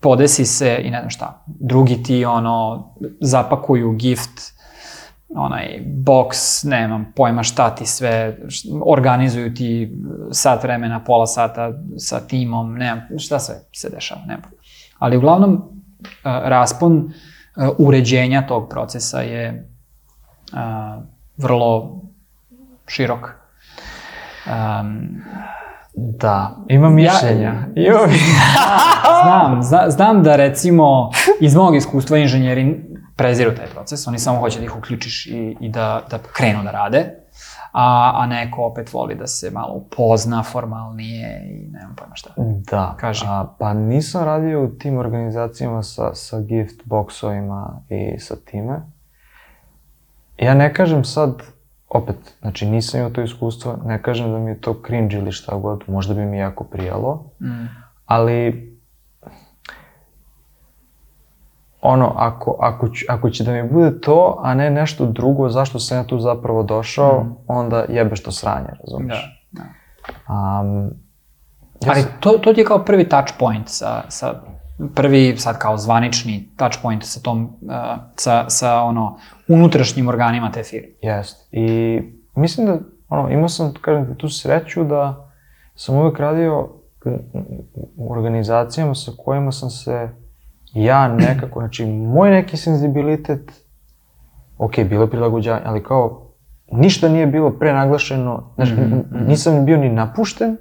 [0.00, 1.44] podesi se i ne znam šta.
[1.46, 2.88] Drugi ti, ono,
[3.20, 4.54] zapakuju gift,
[5.34, 8.38] onaj box, nemam pojma šta ti sve,
[8.86, 9.96] organizuju ti
[10.32, 14.50] sat vremena, pola sata sa timom, nemam, šta sve se dešava, nemam.
[14.98, 15.60] Ali uglavnom, uh,
[16.24, 19.68] raspon uh, uređenja tog procesa je
[20.52, 20.58] uh,
[21.36, 22.00] vrlo
[22.86, 23.43] širok.
[24.46, 25.22] Um,
[25.96, 27.54] Da, imam mišljenja.
[27.74, 28.10] Ja, Imam
[29.22, 32.84] znam, zna, znam da recimo iz mog iskustva inženjeri
[33.16, 36.70] preziru taj proces, oni samo hoće da ih uključiš i, i da, da krenu da
[36.70, 37.04] rade,
[37.72, 42.30] a, a neko opet voli da se malo upozna formalnije i nemam pojma šta.
[42.70, 43.24] Da, Kaži.
[43.28, 48.80] A, pa nisam radio u tim organizacijama sa, sa gift boxovima i sa time.
[50.38, 51.42] Ja ne kažem sad,
[51.94, 55.56] opet, znači nisam imao to iskustvo, ne kažem da mi je to cringe ili šta
[55.56, 57.66] god, možda bi mi jako prijalo, Mm.
[58.06, 58.70] ali
[61.82, 65.78] ono, ako, ako, ću- ako će da mi bude to, a ne nešto drugo, zašto
[65.78, 69.48] sam ja tu zapravo došao, onda jebe što sranje, Da, razumiješ?
[69.52, 69.62] da.
[70.28, 70.90] Um,
[71.80, 74.34] ja Ali to, to ti je kao prvi touch point sa, sa
[74.94, 77.70] prvi sad kao zvanični touch point sa tom, uh,
[78.16, 79.18] sa, sa ono,
[79.48, 80.88] unutrašnjim organima te firme.
[81.02, 81.48] Jest.
[81.52, 82.00] I
[82.36, 82.78] mislim da,
[83.08, 85.30] ono, imao sam, kažem ti, tu sreću da
[85.74, 86.68] sam uvek radio
[87.96, 90.08] u, organizacijama sa kojima sam se
[90.74, 93.64] ja nekako, znači, moj neki senzibilitet,
[94.58, 96.30] ok, bilo je prilagođavanje, ali kao,
[96.72, 98.72] ništa nije bilo prenaglašeno, znači,
[99.28, 100.56] nisam bio ni napušten,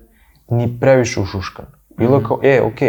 [0.50, 1.66] ni previše ušuškan.
[1.98, 2.80] Bilo je kao, e, ok,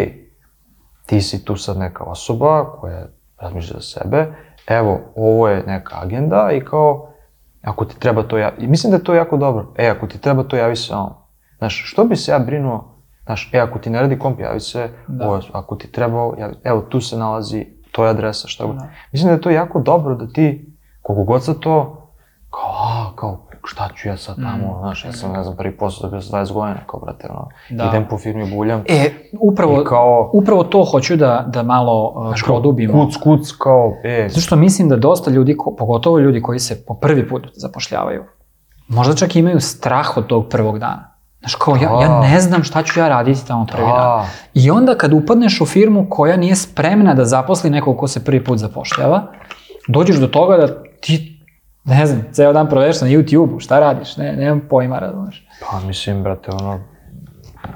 [1.05, 3.05] ti si tu sad neka osoba koja
[3.37, 4.27] razmišlja za sebe,
[4.67, 7.09] evo, ovo je neka agenda i kao,
[7.61, 8.51] ako ti treba to ja...
[8.57, 9.73] I mislim da je to jako dobro.
[9.77, 11.13] E, ako ti treba to, javi se on.
[11.57, 12.95] Znaš, što bi se ja brinuo,
[13.25, 15.27] znaš, e, ako ti ne radi komp, javi se, Da.
[15.27, 18.75] ovo, ako ti treba, javi, evo, tu se nalazi, to je adresa, šta god.
[18.75, 18.87] Da.
[19.11, 22.07] Mislim da je to jako dobro da ti koliko god sa to,
[22.49, 26.01] kao, a, kao, šta ću ja sad tamo, znaš, ja sam, ne znam, prvi posao
[26.01, 27.85] dobio sa 20 godina, kao, brate, ono, Da.
[27.85, 29.09] idem po firmi, buljam, E,
[29.39, 32.93] upravo, kao, upravo to hoću da, da malo uh, znaš, produbimo.
[33.05, 36.85] kuc, kuc, kao, e, Zato što mislim da dosta ljudi, ko, pogotovo ljudi koji se
[36.85, 38.23] po prvi put zapošljavaju,
[38.87, 41.11] možda čak imaju strah od tog prvog dana.
[41.39, 42.21] Znaš, kao, ja, ja Da.
[42.21, 43.95] ne znam šta ću ja raditi tamo prvi dan.
[43.95, 48.25] da, I onda kad upadneš u firmu koja nije spremna da zaposli nekog ko se
[48.25, 49.23] prvi put zapošljava,
[49.87, 50.67] dođeš do toga da
[51.01, 51.34] ti,
[51.85, 55.47] ne znam, ceo dan provedeš na YouTube-u, šta radiš, ne, nemam pojma, razumeš.
[55.71, 56.79] pa mislim, brate, ono,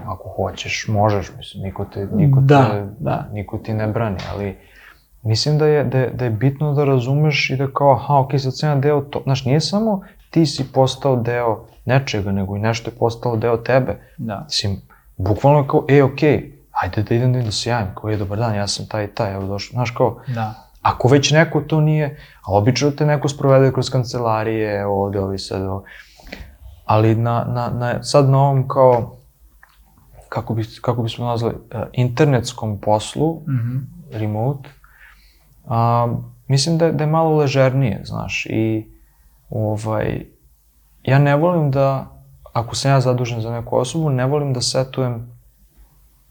[0.06, 3.28] ako hoćeš, možeš, mislim, niko te, niko Da, te, da.
[3.32, 4.58] niko ti ne brani, ali
[5.24, 8.40] mislim da je, da, je, da je bitno da razumeš i da kao, aha, okej,
[8.40, 12.60] sad sam ja deo to, znaš, nije samo ti si postao deo nečega, nego i
[12.60, 13.98] nešto je postalo deo tebe.
[14.18, 14.42] Da.
[14.46, 14.82] Mislim,
[15.18, 18.38] bukvalno kao, e, okej, ajde da idem da, idem da se javim, kao je, dobar
[18.38, 20.69] dan, ja sam taj i taj, evo došao, znaš kao, Da.
[20.82, 25.62] Ako već neko to nije, a obično te neko sprovede kroz kancelarije, ovde, ovi sad,
[25.62, 25.84] ovo.
[26.86, 29.16] ali na, na, na, sad na ovom kao,
[30.30, 33.78] kako, bi, kako bismo nazvali, eh, internetskom poslu, Mhm.
[34.12, 34.70] remote,
[35.68, 36.08] a,
[36.48, 38.86] mislim da, da je malo ležernije, znaš, i
[39.50, 40.26] ovaj,
[41.04, 42.08] ja ne volim da,
[42.54, 45.32] ako sam ja zadužen za neku osobu, ne volim da setujem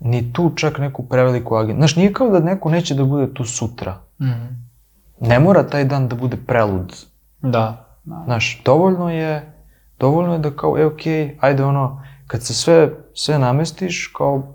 [0.01, 1.81] ni tu čak neku preveliku agendu.
[1.81, 3.97] Znaš, nije kao da neko neće da bude tu sutra.
[4.20, 4.47] Mhm.
[5.20, 6.95] Ne mora taj dan da bude prelud.
[7.40, 7.85] Da.
[8.05, 8.23] da.
[8.24, 9.53] Znaš, dovoljno je,
[9.99, 14.55] dovoljno je da kao, e, okej, ajde ono, kad se sve, sve namestiš, kao,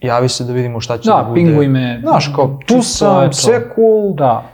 [0.00, 1.34] javi se da vidimo šta će da, Da, bude.
[1.34, 1.98] pinguj me.
[2.02, 4.44] Znaš, kao, tu sam, sve cool, Da.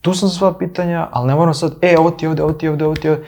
[0.00, 2.66] tu sam sva pitanja, ali ne moram sad, e, ovo ti je ovde, ovo ti
[2.66, 3.24] je ovde, ovo ti je ovde.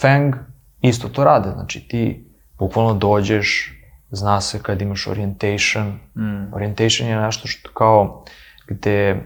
[0.00, 0.34] Fang
[0.80, 3.74] isto to rade, znači ti bukvalno dođeš,
[4.10, 6.54] zna se kad imaš orientation, Mm.
[6.54, 8.24] Orientation je nešto što kao
[8.68, 9.24] gde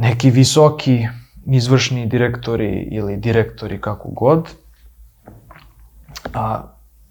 [0.00, 1.06] neki visoki
[1.46, 4.48] izvršni direktori ili direktori kako god
[6.34, 6.62] a,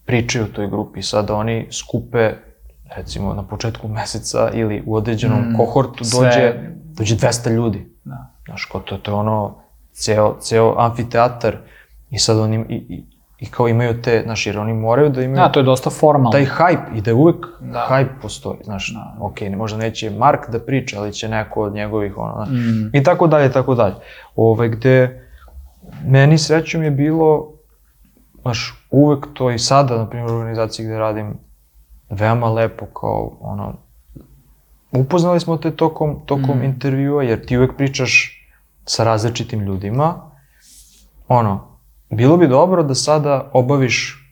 [0.05, 1.01] pričaju u toj grupi.
[1.01, 2.33] Sada oni skupe
[2.95, 6.19] recimo na početku meseca ili u određenom Mm, kohortu sve.
[6.19, 6.53] dođe,
[6.83, 7.85] dođe 200 ljudi.
[8.03, 8.33] Da.
[8.45, 9.55] Znaš, kao to, to je ono,
[9.93, 11.57] ceo, ceo amfiteatar
[12.09, 13.03] i sad oni i, i,
[13.39, 16.31] i kao imaju te, znaš, jer oni moraju da imaju Da, to je dosta formalno.
[16.31, 17.87] taj hype i da uvek Da.
[17.89, 19.15] hype postoji, znaš, Da.
[19.19, 22.89] ok, ne, možda neće Mark da priča, ali će neko od njegovih, ono, znaš, Mm.
[22.93, 23.95] i tako dalje, tako dalje.
[24.35, 25.25] Ove, gde
[26.05, 27.51] meni srećom je bilo,
[28.41, 31.37] znaš, uvek to i sada, na primjer, u organizaciji gde radim,
[32.09, 33.73] veoma lepo, kao, ono,
[34.93, 36.63] upoznali smo te tokom, tokom Mm.
[36.63, 38.35] intervjua, jer ti uvek pričaš
[38.85, 40.13] sa različitim ljudima,
[41.27, 41.68] ono,
[42.10, 44.26] bilo bi dobro da sada obaviš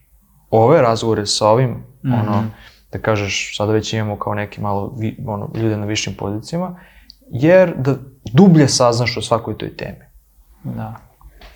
[0.49, 2.48] ove razgovore sa ovim, ono, Mhm.
[2.91, 6.80] da kažeš, sada već imamo kao neki malo vi, ono, ljude na višim pozicijama,
[7.30, 7.95] jer da
[8.34, 10.06] dublje saznaš o svakoj toj temi.
[10.64, 10.95] Da.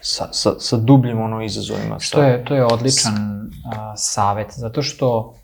[0.02, 2.00] Sa, sa, sa dubljim ono izazovima.
[2.00, 3.14] Što sa, je, to je odličan
[3.76, 5.36] a, savet, zato što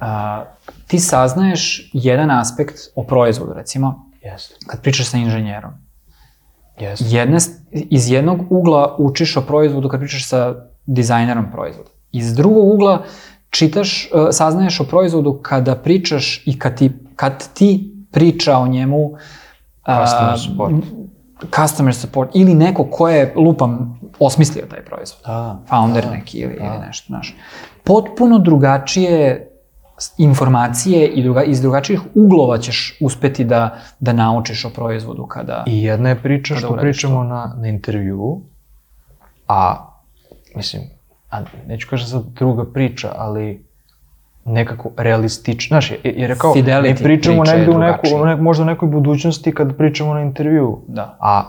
[0.00, 0.44] a,
[0.86, 5.70] ti saznaješ jedan aspekt o proizvodu, recimo, Jeste, kad pričaš sa inženjerom.
[6.80, 7.04] Jeste.
[7.08, 7.38] Jedne,
[7.72, 10.54] iz jednog ugla učiš o proizvodu kad pričaš sa
[10.86, 11.90] dizajnerom proizvoda.
[12.12, 13.02] Iz drugog ugla
[13.50, 19.10] čitaš, e, saznaješ o proizvodu kada pričaš i kad ti, kad ti priča o njemu
[19.82, 20.72] a, Customer support.
[20.72, 20.82] m,
[21.56, 25.20] customer support ili neko ko je, lupam, osmislio taj proizvod.
[25.26, 26.64] Da, Founder da, neki ili, da.
[26.64, 27.36] ili nešto, znaš.
[27.84, 29.50] Potpuno drugačije
[30.18, 35.64] informacije i druga, iz drugačijih uglova ćeš uspeti da, da naučiš o proizvodu kada...
[35.66, 38.42] I jedna je priča što pričamo na, na intervjuu,
[39.48, 39.76] a,
[40.56, 40.82] mislim,
[41.30, 43.66] a neću kažem sad druga priča, ali
[44.44, 48.62] nekako realistično, znaš, jer je kao, Fidelity ne pričamo negde u neku, u nek, možda
[48.62, 51.16] u nekoj budućnosti kad pričamo na intervjuu, Da.
[51.20, 51.42] a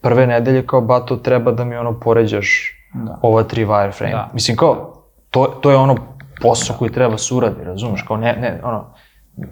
[0.00, 3.18] prve nedelje kao, bato, treba da mi ono poređaš Da.
[3.22, 4.10] ova tri wireframe.
[4.10, 4.30] Da.
[4.34, 5.96] Mislim, kao, to, to je ono
[6.40, 8.94] posao koji treba se uradi, razumeš, kao, ne, ne, ono,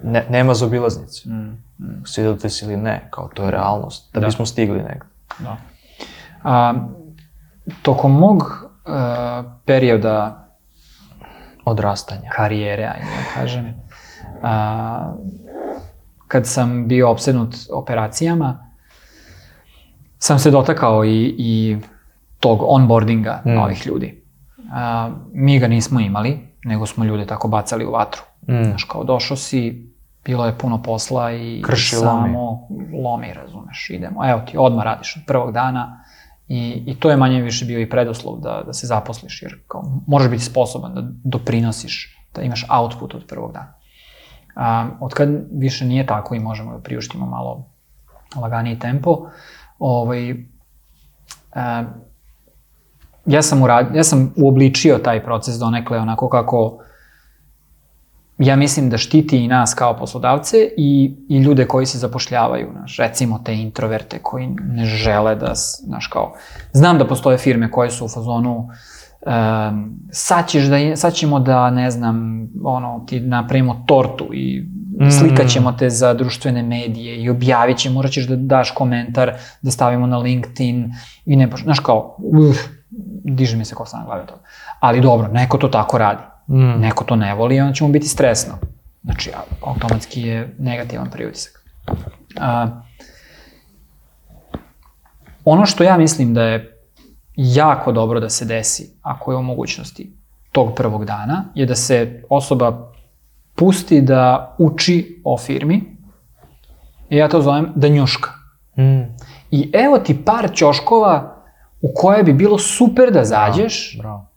[0.03, 1.29] ne, nema zaobilaznice.
[1.29, 1.33] Mm,
[1.79, 4.25] mm, Svidite se ili ne, kao to je realnost, da, Da.
[4.25, 5.05] bismo stigli negde.
[5.39, 5.57] da.
[6.43, 6.73] A,
[7.81, 8.91] tokom mog uh,
[9.65, 10.47] perioda
[11.65, 12.29] Odrastanja.
[12.29, 13.73] karijere, ajde da kažem,
[14.43, 15.13] a,
[16.27, 18.67] kad sam bio opsednut operacijama,
[20.19, 21.77] sam se dotakao i, i
[22.39, 23.49] tog onboardinga Mm.
[23.51, 24.23] novih ljudi.
[24.73, 28.21] A, mi ga nismo imali, nego smo ljude tako bacali u vatru.
[28.41, 28.63] Mm.
[28.63, 29.91] Znaš, kao došao si,
[30.25, 32.67] bilo je puno posla i Krši, samo
[33.03, 34.29] lomi, razumeš, idemo.
[34.29, 36.03] Evo ti, odmah radiš od prvog dana
[36.47, 39.83] i, i to je manje više bio i preduslov da, da se zaposliš, jer kao,
[40.07, 43.73] moraš biti sposoban da doprinosiš, da imaš output od prvog dana.
[44.55, 47.65] A, od kad više nije tako i možemo da priuštimo malo
[48.35, 49.29] laganiji tempo,
[49.79, 50.35] ovaj, e,
[53.27, 56.77] ja sam, urad, ja sam uobličio taj proces donekle onako kako
[58.37, 62.97] ja mislim da štiti i nas kao poslodavce i, i ljude koji se zapošljavaju, znaš,
[62.97, 65.51] recimo te introverte koji ne žele da,
[65.85, 66.33] znaš, kao,
[66.71, 68.69] znam da postoje firme koje su u fazonu
[69.25, 74.63] um, sad, ćeš da, sad ćemo da, ne znam, ono, ti napravimo tortu i
[75.19, 79.71] slikat ćemo te za društvene medije i objavit ćemo, morat ćeš da daš komentar, da
[79.71, 80.93] stavimo na LinkedIn
[81.25, 82.57] i ne, znaš kao, uf,
[83.27, 84.41] diže mi se kosa na glavi od toga.
[84.79, 86.21] Ali dobro, neko to tako radi.
[86.47, 86.81] Mm.
[86.81, 88.53] Neko to ne voli i onda će mu biti stresno.
[89.03, 89.31] Znači,
[89.65, 91.63] automatski je negativan pritisak.
[92.39, 92.67] A,
[95.45, 96.77] ono što ja mislim da je
[97.35, 100.13] jako dobro da se desi, ako je u mogućnosti
[100.51, 102.91] tog prvog dana, je da se osoba
[103.55, 105.97] pusti da uči o firmi,
[107.09, 108.29] i ja to zovem da njuška.
[108.77, 109.01] Mm.
[109.51, 111.36] I evo ti par ćoškova
[111.81, 114.27] u koje bi bilo super da zađeš, Bravo.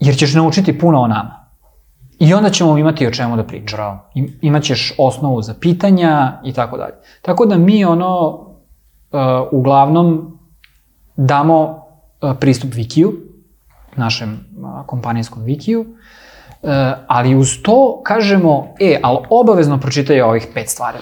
[0.00, 1.48] jer ćeš naučiti puno o nama.
[2.18, 3.76] I onda ćemo imati o čemu da pričamo.
[3.82, 3.98] Bravo.
[4.14, 6.94] I- Imaćeš osnovu za pitanja i tako dalje.
[7.22, 9.18] Tako da mi ono, uh,
[9.52, 10.38] uglavnom,
[11.16, 13.12] damo uh, pristup Wikiju,
[13.96, 16.68] našem uh, kompanijskom Wikiju, uh,
[17.06, 20.98] ali uz to kažemo, e, ali obavezno pročitaj ovih pet stvari.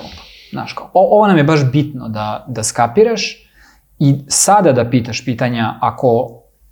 [0.50, 3.45] Znaš, kao, o, ovo nam je baš bitno da, da skapiraš
[3.98, 6.28] i sada da pitaš pitanja ako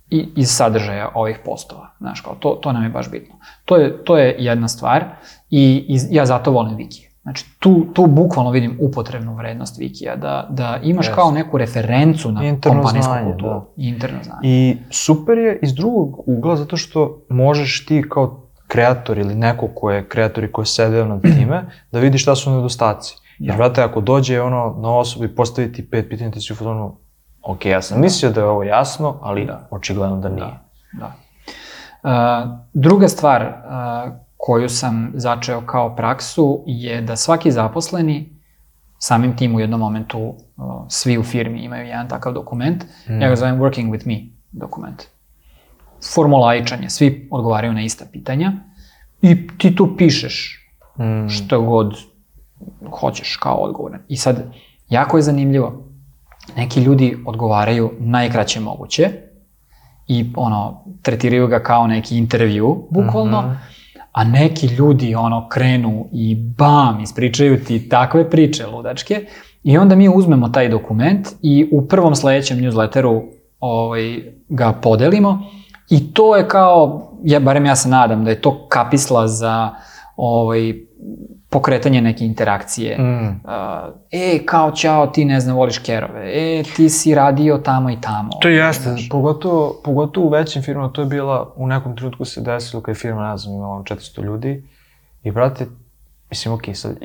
[0.09, 1.89] i, iz sadržaja ovih postova.
[1.99, 3.35] Znaš, kao, to, to nam je baš bitno.
[3.65, 5.03] To je, to je jedna stvar
[5.49, 7.05] i, i ja zato volim Wiki.
[7.21, 11.15] Znači, tu, tu bukvalno vidim upotrebnu vrednost Wikija, da, da imaš Jeste.
[11.15, 13.49] kao neku referencu na Interno kompanijsku znanje, kulturu.
[13.49, 13.65] da.
[13.77, 14.39] Interno znanje.
[14.43, 19.91] I super je iz drugog ugla zato što možeš ti kao kreator ili neko ko
[19.91, 23.15] je kreator i ko je sedeo nad time, da vidi šta su nedostaci.
[23.39, 23.57] Jer, Da.
[23.57, 26.97] brate, ako dođe ono na osobi i postavi ti pet pitanja, ti si u fazonu,
[27.45, 29.67] ok, ja sam mislio da je ovo jasno, ali Da.
[29.71, 30.59] očigledno da nije.
[30.93, 31.13] Da.
[32.03, 32.11] Uh,
[32.73, 38.29] druga stvar uh, koju sam začeo kao praksu je da svaki zaposleni,
[38.99, 40.35] samim tim u jednom momentu uh,
[40.89, 43.21] svi u firmi imaju jedan takav dokument, Mm.
[43.21, 44.19] ja ga zovem working with me
[44.51, 45.03] dokument.
[46.13, 48.51] Formulaičanje, svi odgovaraju na ista pitanja
[49.21, 50.61] i ti tu pišeš
[50.99, 51.29] Mm.
[51.29, 51.95] što god
[52.91, 53.97] hoćeš kao odgovor.
[54.07, 54.43] I sad,
[54.89, 55.84] jako je zanimljivo,
[56.57, 59.09] neki ljudi odgovaraju najkraće moguće
[60.07, 63.51] i ono, tretiraju ga kao neki intervju, bukvalno, Mhm.
[64.11, 69.25] a neki ljudi ono krenu i bam, ispričaju ti takve priče ludačke
[69.63, 73.21] i onda mi uzmemo taj dokument i u prvom sledećem newsletteru
[73.59, 75.39] ovaj, ga podelimo
[75.89, 79.69] i to je kao, ja, barem ja se nadam da je to kapisla za
[80.15, 80.73] ovaj,
[81.55, 82.97] pokretanje neke interakcije.
[82.97, 83.27] Mm.
[83.27, 83.31] Uh,
[84.11, 86.21] e, kao čao, ti ne znam, voliš kerove.
[86.25, 88.29] E, ti si radio tamo i tamo.
[88.41, 89.09] To jeste, Znaš.
[89.09, 92.99] pogotovo, pogotovo u većim firmama, to je bila, u nekom trenutku se desilo kad je
[92.99, 94.63] firma, ne znam, imala ono 400 ljudi
[95.23, 95.65] i brate,
[96.29, 96.97] mislim, ok, sad,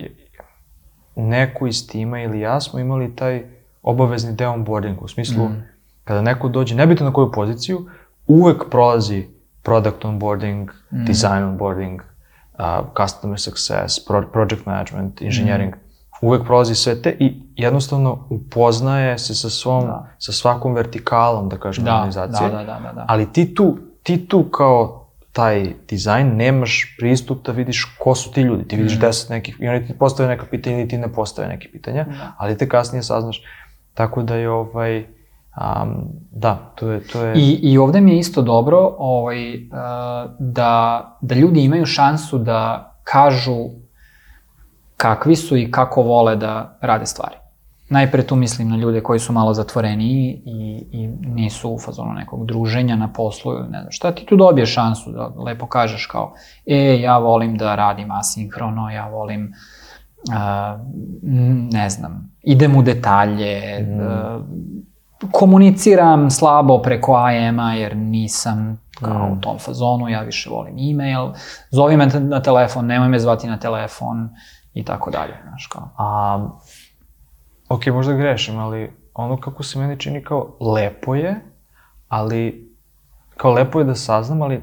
[1.17, 3.43] neko iz tima ili ja smo imali taj
[3.83, 5.63] obavezni deo onboardinga, u smislu, Mm.
[6.05, 7.87] kada neko dođe, nebitno na koju poziciju,
[8.27, 9.27] uvek prolazi
[9.63, 11.05] product onboarding, Mm.
[11.05, 12.03] design onboarding,
[12.61, 12.65] uh,
[12.97, 15.75] customer success, pro project management, engineering,
[16.23, 20.07] uvek prolazi sve te i jednostavno upoznaje se sa svom, Da.
[20.19, 22.51] sa svakom vertikalom, da kažem, Da, organizacije.
[22.51, 23.05] da, da, da, da, da.
[23.09, 24.97] Ali ti tu, ti tu kao
[25.33, 28.69] taj dizajn nemaš pristup da vidiš ko su ti ljudi.
[28.69, 29.01] Ti vidiš Mhm.
[29.01, 32.33] deset nekih, i oni ti postave neka pitanja ili ti ne postave neke pitanja, Da.
[32.39, 33.43] ali te kasnije saznaš.
[33.95, 35.07] Tako da je ovaj,
[35.57, 37.35] um, da, to je, to je...
[37.37, 39.61] I, I ovde mi je isto dobro ovaj, uh,
[40.39, 43.57] da, da ljudi imaju šansu da kažu
[44.97, 47.35] kakvi su i kako vole da rade stvari.
[47.89, 52.47] Najpre tu mislim na ljude koji su malo zatvoreniji i, i nisu u fazonu nekog
[52.47, 56.33] druženja na poslu ne znam šta, ti tu dobiješ šansu da lepo kažeš kao,
[56.67, 59.53] e, ja volim da radim asinhrono, ja volim,
[60.29, 60.81] uh,
[61.73, 64.01] ne znam, idem u detalje, Mm.
[64.01, 64.43] uh,
[65.33, 69.33] komuniciram slabo preko IM-a jer nisam kao Mm.
[69.33, 71.33] u tom fazonu, ja više volim e-mail,
[71.71, 74.29] zovi me na telefon, nemoj me zvati na telefon
[74.75, 75.89] i tako dalje, znaš kao.
[75.99, 76.49] A,
[77.69, 81.41] ok, možda grešim, ali ono kako se meni čini kao lepo je,
[82.09, 82.71] ali
[83.37, 84.63] kao lepo je da saznam, ali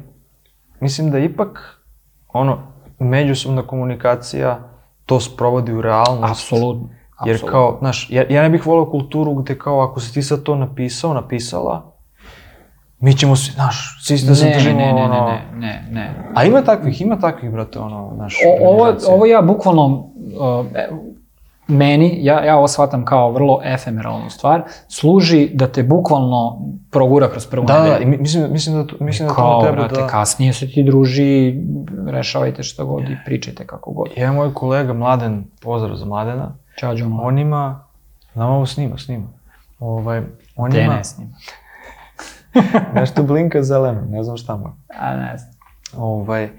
[0.80, 1.82] mislim da ipak
[2.28, 2.58] ono
[3.00, 4.60] međusobna komunikacija
[5.06, 6.32] to sprovodi u realnost.
[6.32, 6.90] Apsolutno.
[7.26, 7.52] Jer apsolutno.
[7.52, 10.56] kao, znaš, ja, ja ne bih volao kulturu gde kao ako si ti sad to
[10.56, 11.92] napisao, napisala,
[13.00, 16.32] mi ćemo svi, znaš, svi da se držimo, ne, ne, ne, ne, ne, ne.
[16.36, 20.66] A ima takvih, ima takvih, brate, ono, znaš, O, ovo, ovo ja bukvalno, uh,
[21.70, 26.60] meni, ja, ja ovo shvatam kao vrlo efemeralnu stvar, služi da te bukvalno
[26.92, 28.02] progura kroz prvu Da, da, nedelju.
[28.02, 30.08] i mi- mislim, mislim da, to- mislim da to Kao, treba brate, da...
[30.08, 31.56] kasnije se ti druži,
[32.08, 34.08] rešavajte što god i pričajte kako god.
[34.16, 37.24] Jedan moj kolega Mladen, pozdrav za Mladena, Đumo.
[37.24, 37.84] on ima,
[38.34, 39.28] znam ovo snima, snima.
[39.80, 40.22] Ovaj,
[40.56, 41.32] on Gde ima ne snima?
[42.96, 44.66] nešto blinka zeleno, ne znam šta mu.
[45.00, 45.54] A ne znam.
[45.98, 46.50] ovaj,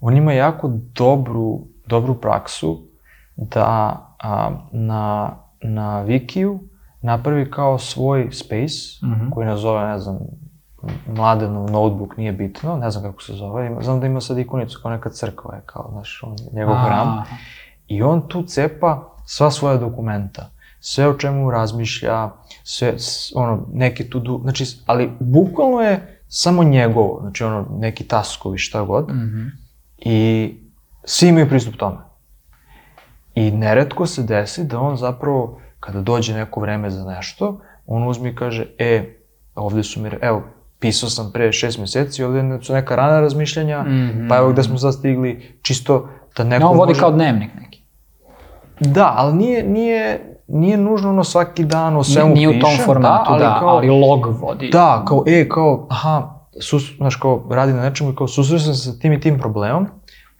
[0.00, 2.82] on ima jako dobru, dobru praksu
[3.36, 3.64] da
[4.18, 5.30] a, na,
[5.62, 6.58] na Wikiju
[7.00, 9.30] napravi kao svoj space, Mhm.
[9.30, 10.18] koji nazove, ne znam,
[11.06, 14.78] Mladenov notebook, nije bitno, ne znam kako se zove, ima, znam da ima sad ikonicu
[14.82, 17.24] kao neka crkva je, kao, znaš, on, njegov hram.
[17.88, 20.50] I on tu cepa sva svoja dokumenta,
[20.80, 22.30] sve o čemu razmišlja,
[22.64, 22.94] sve,
[23.34, 29.08] ono, neke tu, znači, ali bukvalno je samo njegovo, znači ono, neki taskovi, šta god,
[29.08, 29.46] Mhm.
[29.98, 30.54] i
[31.04, 31.96] svi imaju pristup tome.
[33.34, 38.28] I neretko se desi da on zapravo, kada dođe neko vreme za nešto, on uzme
[38.28, 39.16] i kaže, e,
[39.54, 40.42] ovde su mi, evo,
[40.78, 44.28] pisao sam pre šest meseci, ovde su neka rana razmišljanja, Mhm.
[44.28, 47.00] pa evo gde smo sad stigli, čisto da neko Ne, on vodi može...
[47.00, 47.67] kao dnevnik neki.
[48.80, 52.84] Da, ali nije, nije, nije nužno ono svaki dan o svemu Nije u tom pišem,
[52.84, 54.70] formatu, da, kao, ali log vodi.
[54.70, 56.30] Da, kao, e, kao, aha,
[56.60, 59.38] sus, znaš, kao, radi na nečemu i kao, susreo sam se sa tim i tim
[59.38, 59.86] problemom,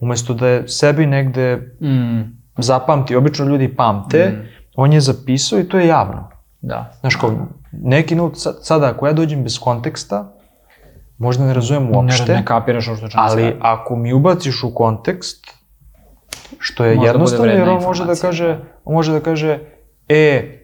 [0.00, 2.20] umesto da je sebi negde Mm,
[2.58, 4.44] zapamti, obično ljudi pamte,
[4.76, 6.28] on je zapisao i to je javno.
[6.60, 6.92] da.
[7.00, 7.30] Znaš, kao,
[7.72, 10.32] neki nut, sad- sada, ako ja dođem bez konteksta,
[11.18, 14.74] možda ne razumem uopšte, Ne, ne kapiraš ovo što čemu ali ako mi ubaciš u
[14.74, 15.46] kontekst,
[16.58, 19.58] što je Možda jednostavno, jer on može da kaže, on može da kaže,
[20.08, 20.54] e,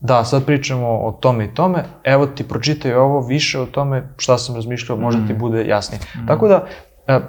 [0.00, 4.38] da, sad pričamo o tome i tome, evo ti pročitaj ovo više o tome šta
[4.38, 5.26] sam razmišljao, možda Mm.
[5.26, 6.00] ti bude jasnije.
[6.26, 6.66] Tako da,
[7.06, 7.20] e,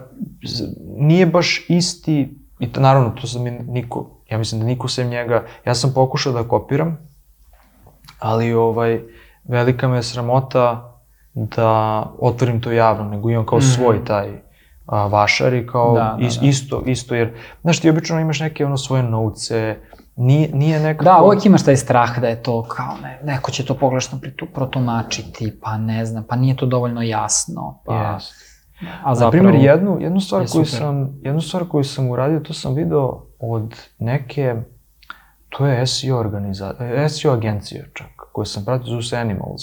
[0.98, 5.10] nije baš isti, i to, naravno, to sam mi niko, ja mislim da niko sem
[5.10, 6.98] njega, ja sam pokušao da kopiram,
[8.20, 9.02] ali ovaj,
[9.44, 10.90] velika me sramota
[11.34, 14.30] da otvorim to javno, nego imam kao svoj taj
[14.86, 15.94] a, vašar i kao.
[15.94, 16.48] Da, da, is- da.
[16.48, 19.78] isto, isto, jer, znaš, ti obično imaš neke ono svoje novce,
[20.16, 21.04] nije, nije nekako...
[21.06, 24.20] Da, uvek imaš taj strah da je to kao ne, neko će to pogrešno
[24.54, 27.94] protumačiti, pa ne znam, pa nije to dovoljno jasno, pa...
[27.94, 28.24] Yes.
[29.04, 29.32] A Na zapravo...
[29.32, 30.80] primjer, jednu, jednu, stvar je koju super.
[30.80, 34.56] sam, jednu stvar koju sam uradio, to sam video od neke,
[35.50, 36.74] to je SEO, organiza,
[37.10, 39.62] SEO agencija čak, koju sam pratio, se Animals.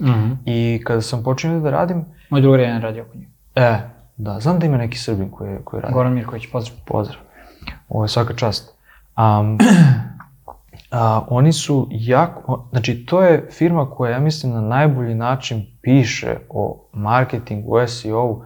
[0.00, 0.32] Mhm.
[0.44, 3.30] I kada sam počinio da radim, Moj drugar je jedan radio oko njega.
[3.54, 3.78] e,
[4.16, 5.94] da, znam da ima neki Srbin koji, koji radi.
[5.94, 6.78] Goran Mirković, pozdrav.
[6.86, 7.20] Pozdrav.
[7.88, 8.74] Ovo je svaka čast.
[9.16, 9.58] Um,
[10.90, 16.36] a, oni su jako, znači to je firma koja ja mislim na najbolji način piše
[16.48, 18.42] o marketingu, o SEO-u.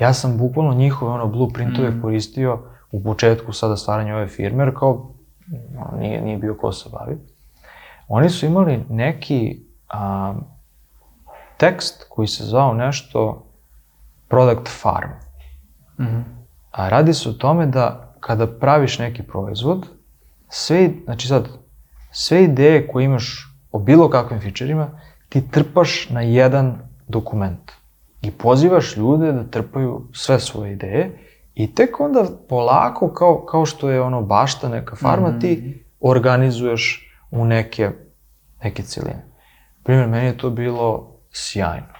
[0.00, 2.58] Ja sam bukvalno njihove ono blueprintove koristio
[2.92, 5.10] u početku sada stvaranja ove firme, jer kao
[5.78, 7.18] ono, nije, nije bio ko se bavi.
[8.08, 10.34] Oni su imali neki a,
[11.56, 13.46] tekst koji se zvao nešto
[14.30, 15.10] Product Farm.
[16.00, 16.20] Mhm.
[16.70, 19.86] A radi se o tome da kada praviš neki proizvod,
[20.48, 21.48] sve, znači sad,
[22.10, 26.78] sve ideje koje imaš o bilo kakvim fičerima, ti trpaš na jedan
[27.08, 27.72] dokument.
[28.22, 31.18] I pozivaš ljude da trpaju sve svoje ideje
[31.54, 37.44] i tek onda polako, kao, kao što je ono bašta, neka farma, ti organizuješ u
[37.44, 37.90] neke,
[38.64, 39.24] neke cijeline.
[39.82, 41.99] Primjer, meni je to bilo sjajno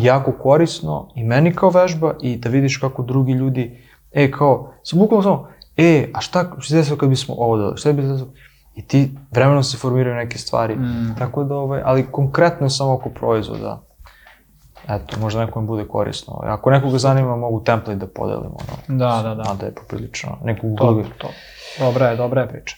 [0.00, 3.80] jako korisno i meni kao vežba i da vidiš kako drugi ljudi,
[4.12, 7.92] e kao, sam bukvalno samo, e, a šta se desilo kad bismo ovo dodali, šta
[7.92, 8.28] bi se desilo?
[8.76, 11.14] I ti vremenom se formiraju neke stvari, Mm.
[11.18, 13.82] tako da, ovaj, ali konkretno samo oko proizvoda.
[14.88, 16.40] Eto, možda nekom bude korisno.
[16.42, 18.98] Ako nekoga zanima, mogu template da podelim, ono.
[18.98, 19.42] Da, da, da.
[19.48, 21.28] Mada je poprilično, nekog To, to.
[21.78, 22.76] Dobra je, dobra je priča.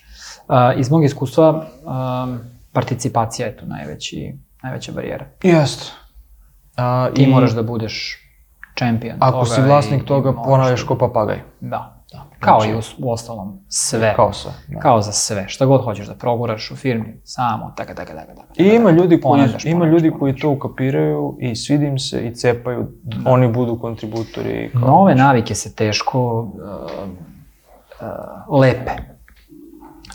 [0.49, 2.39] Uh, iz mog iskustva, um,
[2.73, 5.27] participacija je tu najveći, najveća barijera.
[5.43, 5.93] Jest.
[6.81, 8.17] A, Ti i moraš da budeš
[8.75, 11.39] čempion Ako si vlasnik i- toga, ponavljaš da- ko papagaj.
[11.61, 12.25] Da, da.
[12.41, 14.13] Kao Znači- i u, u ostalom, sve.
[14.17, 14.53] Kao sve.
[14.69, 14.81] Da.
[14.81, 15.45] Kao za sve.
[15.49, 18.49] Šta god hoćeš da proguraš u firmi, samo taka, taka, taka, taka.
[18.57, 22.21] I ima ljudi koji, Ponavljaš, ima ponavljaš, ljudi koji to ukapiraju i svidi im se
[22.21, 22.89] i cepaju,
[23.27, 24.71] oni budu kontributori.
[24.73, 26.49] Kao, Nove navike se teško uh,
[28.49, 28.91] uh, lepe.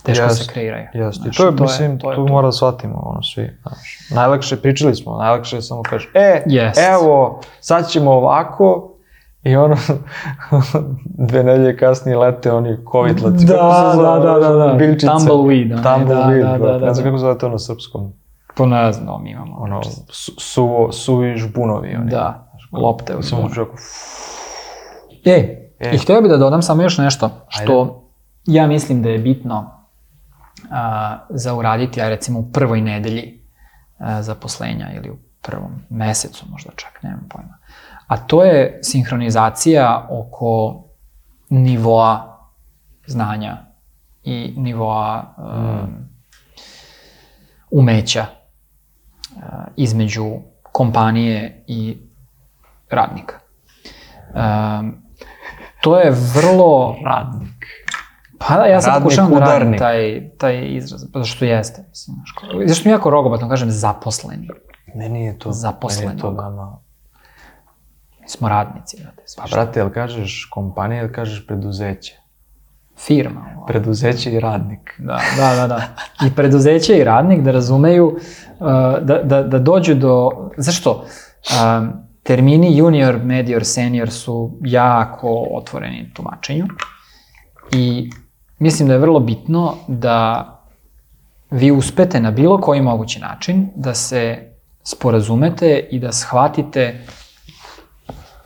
[0.06, 0.86] Teško Jest, se kreiraju.
[0.94, 2.34] Jeste, i to je, mislim, to je tu to.
[2.34, 3.99] mora da shvatimo, ono, svi, znaš.
[4.11, 6.80] Najlakše, pričali smo, najlakše je samo kažeš, e, Jest.
[6.91, 8.91] evo, sad ćemo ovako,
[9.44, 9.76] i ono,
[11.27, 13.45] dve nedelje kasnije lete oni kovitlaci.
[13.48, 14.77] Da, kako se zove, da, da, da, da.
[14.77, 16.80] Tumbleweed, onaj, Tumbleweed, da, da, brate.
[16.80, 17.10] da, Ne znam da.
[17.10, 18.14] kako zove to na srpskom.
[18.56, 19.56] To ne znam, mi imamo.
[19.56, 22.11] Ono, su, suvo, suvi žbunovi, oni.
[22.11, 23.49] Da, lopte Samo zbunu.
[23.49, 23.76] čovjeku,
[25.26, 25.32] E,
[25.80, 25.91] E.
[25.91, 28.02] i htio bih da dodam samo još nešto što
[28.45, 29.72] ja mislim da je bitno
[30.72, 33.42] a, za uraditi, a recimo u prvoj nedelji
[33.98, 37.58] a, zaposlenja ili u prvom mesecu možda čak, nemam pojma.
[38.08, 40.84] A to je sinhronizacija oko
[41.50, 42.40] nivoa
[43.08, 43.58] znanja
[44.24, 46.10] i nivoa um,
[47.72, 48.26] umeća
[49.36, 49.42] uh,
[49.76, 50.32] između
[50.72, 51.98] kompanije i
[52.90, 53.36] radnika.
[54.34, 55.06] Um,
[55.82, 56.96] to je vrlo...
[57.06, 57.66] Radnik.
[58.38, 62.68] Pa da, ja sad pokušavam da radim taj, taj izraz, zato što jeste, mislim, znaš,
[62.68, 64.49] zašto mi jako rogobatno kažem zaposleni.
[64.95, 65.52] Meni je to,
[65.99, 66.80] meni je to veoma...
[68.22, 72.26] Mi smo radnici, brate, svi Pa, brate, jel kažeš kompanija ili kažeš preduzeće?
[72.98, 73.45] firma.
[73.57, 73.66] ovo.
[73.66, 74.95] Preduzeće i radnik.
[74.98, 75.82] Da, da, da, da.
[76.28, 78.68] I preduzeće i radnik da razumeju, uh,
[79.02, 80.32] da, da, da dođu do...
[80.57, 81.06] Zašto?
[81.49, 81.94] Um,
[82.24, 86.66] termini junior, medior, senior su jako otvoreni tumačenju
[87.72, 88.10] i
[88.60, 90.52] mislim da je vrlo bitno da
[91.52, 94.52] vi uspete na bilo koji mogući način da se
[94.84, 97.06] sporazumete i da shvatite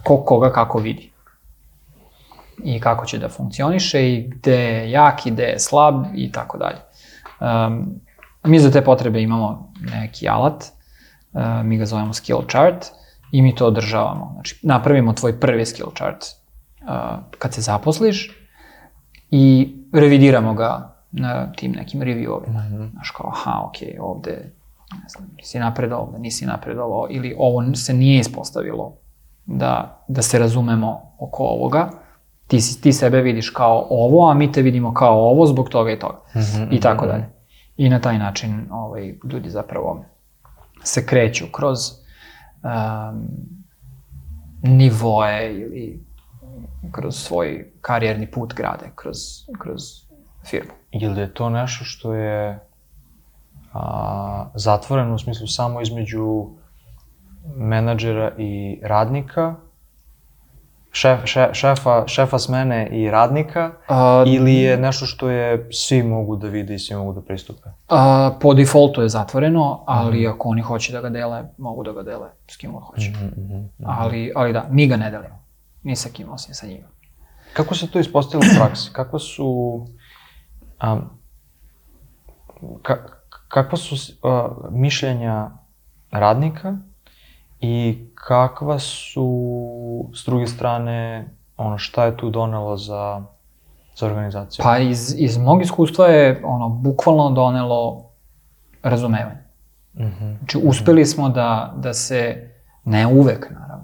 [0.04, 1.12] ko koga kako vidi
[2.64, 6.58] i kako će da funkcioniše i gde je jak i gde je slab i tako
[6.58, 6.80] dalje.
[7.40, 8.00] Um,
[8.44, 10.64] mi za te potrebe imamo neki alat,
[11.34, 12.86] uh, mi ga zovemo skill chart
[13.32, 14.32] i mi to održavamo.
[14.34, 16.26] Znači, napravimo tvoj prvi skill chart
[16.82, 16.88] uh,
[17.38, 18.39] kad se zaposliš
[19.32, 22.90] i revidiramo ga na tim nekim reviewovima.
[22.92, 24.52] Znaš kao, aha, ok, ovde
[25.04, 28.94] ne znam, nisi napredovao, ovde nisi napredovao, ili ovo se nije ispostavilo
[29.46, 31.90] da, da se razumemo oko ovoga,
[32.48, 35.92] ti, si, ti sebe vidiš kao ovo, a mi te vidimo kao ovo zbog toga
[35.92, 36.20] i toga.
[36.72, 37.30] I tako dalje.
[37.78, 40.06] I na taj način ovaj, ljudi zapravo
[40.84, 41.80] se kreću kroz
[42.64, 43.28] um,
[44.62, 46.09] nivoe ili
[46.92, 49.18] kroz svoj karijerni put grade, kroz,
[49.60, 49.82] kroz
[50.46, 50.72] firmu.
[50.92, 52.60] Ili je to nešto što je
[53.74, 56.48] a, zatvoreno u smislu samo između
[57.56, 59.56] menadžera i radnika,
[60.92, 66.36] šef, šef, šefa, šefa smene i radnika, A, ili je nešto što je svi mogu
[66.36, 67.70] da vide i svi mogu da pristupe?
[67.90, 72.04] A, po defaultu je zatvoreno, ali ako oni hoće da ga dele, mogu da ga
[72.04, 73.12] dele s kim god hoće.
[73.86, 75.49] Ali, ali da, mi ga ne delimo.
[75.84, 76.88] Ni sa kim, osim sa njima.
[77.54, 78.90] Kako se to ispostavilo u praksi?
[78.94, 79.48] Kakva su...
[80.84, 81.10] Um,
[82.82, 82.98] ka,
[83.48, 85.50] kakva su uh, mišljenja
[86.12, 86.78] radnika
[87.60, 89.30] i kakva su,
[90.14, 93.24] s druge strane, ono, šta je tu donelo za,
[93.96, 94.64] za organizaciju?
[94.64, 98.10] Pa iz, iz mog iskustva je ono, bukvalno donelo
[98.84, 99.44] razumevanje.
[99.96, 100.34] Mhm.
[100.38, 102.50] Znači, uspeli smo da, da se,
[102.86, 103.79] ne uvek naravno,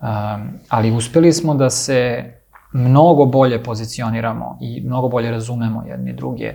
[0.00, 0.08] um,
[0.68, 2.24] ali uspeli smo da se
[2.72, 6.54] mnogo bolje pozicioniramo i mnogo bolje razumemo jedni druge.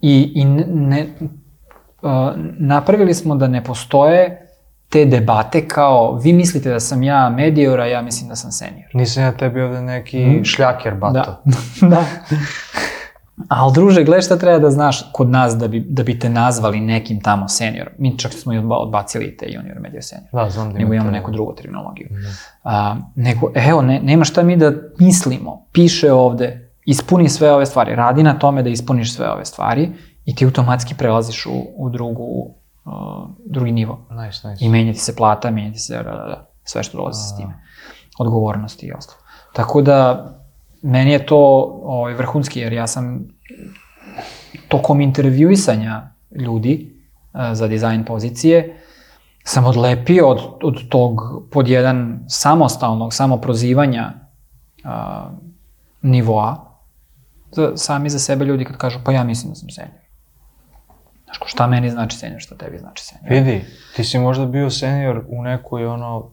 [0.00, 1.06] I, i ne,
[2.02, 2.10] uh,
[2.58, 4.40] napravili smo da ne postoje
[4.88, 8.90] te debate kao vi mislite da sam ja medior, a ja mislim da sam senior.
[8.94, 11.42] Nisam ja tebi ovde neki šljaker, bato.
[11.44, 11.88] Da.
[11.88, 12.04] da.
[13.48, 16.80] Ali druže, gledaj šta treba da znaš kod nas da bi, da bi te nazvali
[16.80, 17.92] nekim tamo seniorom.
[17.98, 20.28] Mi čak smo i odba- odbacili te junior, medior, senior.
[20.32, 22.08] Da, znam da Nego imamo neku drugu terminologiju.
[22.64, 25.66] A, nego, evo, ne, nema šta mi da mislimo.
[25.72, 27.94] Piše ovde, ispuni sve ove stvari.
[27.94, 29.88] Radi na tome da ispuniš sve ove stvari
[30.24, 32.54] i ti automatski prelaziš u, u drugu,
[32.84, 32.92] uh,
[33.46, 34.06] drugi nivo.
[34.10, 34.64] Nice, nice.
[34.64, 37.36] I menja ti se plata, menja ti se da, da, da, sve što dolazi s
[37.36, 37.54] time.
[38.18, 39.18] Odgovornosti i ostalo.
[39.52, 40.30] Tako da,
[40.84, 41.38] meni je to
[41.82, 43.28] ovaj, vrhunski, jer ja sam
[44.68, 46.92] tokom intervjuisanja ljudi
[47.32, 48.76] uh, za dizajn pozicije,
[49.44, 51.20] sam odlepio od, od tog
[51.50, 54.12] pod jedan samostalnog, samoprozivanja
[54.84, 54.90] uh,
[56.02, 56.78] nivoa,
[57.52, 60.04] za, sami za sebe ljudi kad kažu, pa ja mislim da sam senior.
[61.24, 63.32] Znaš, ko, šta meni znači senior, šta tebi znači senior.
[63.32, 63.64] Vidi,
[63.96, 66.30] ti si možda bio senior u nekoj ono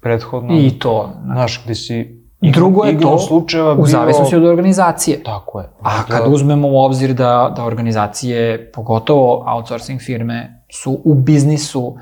[0.00, 3.86] prethodnom, I to, znaš, gde si Drugo je to slučajeva u bio...
[3.86, 5.22] zavisnosti od organizacije.
[5.22, 5.68] Tako je.
[5.82, 11.82] A Možda- kad uzmemo u obzir da, da organizacije, pogotovo outsourcing firme, su u biznisu
[11.82, 11.96] uh,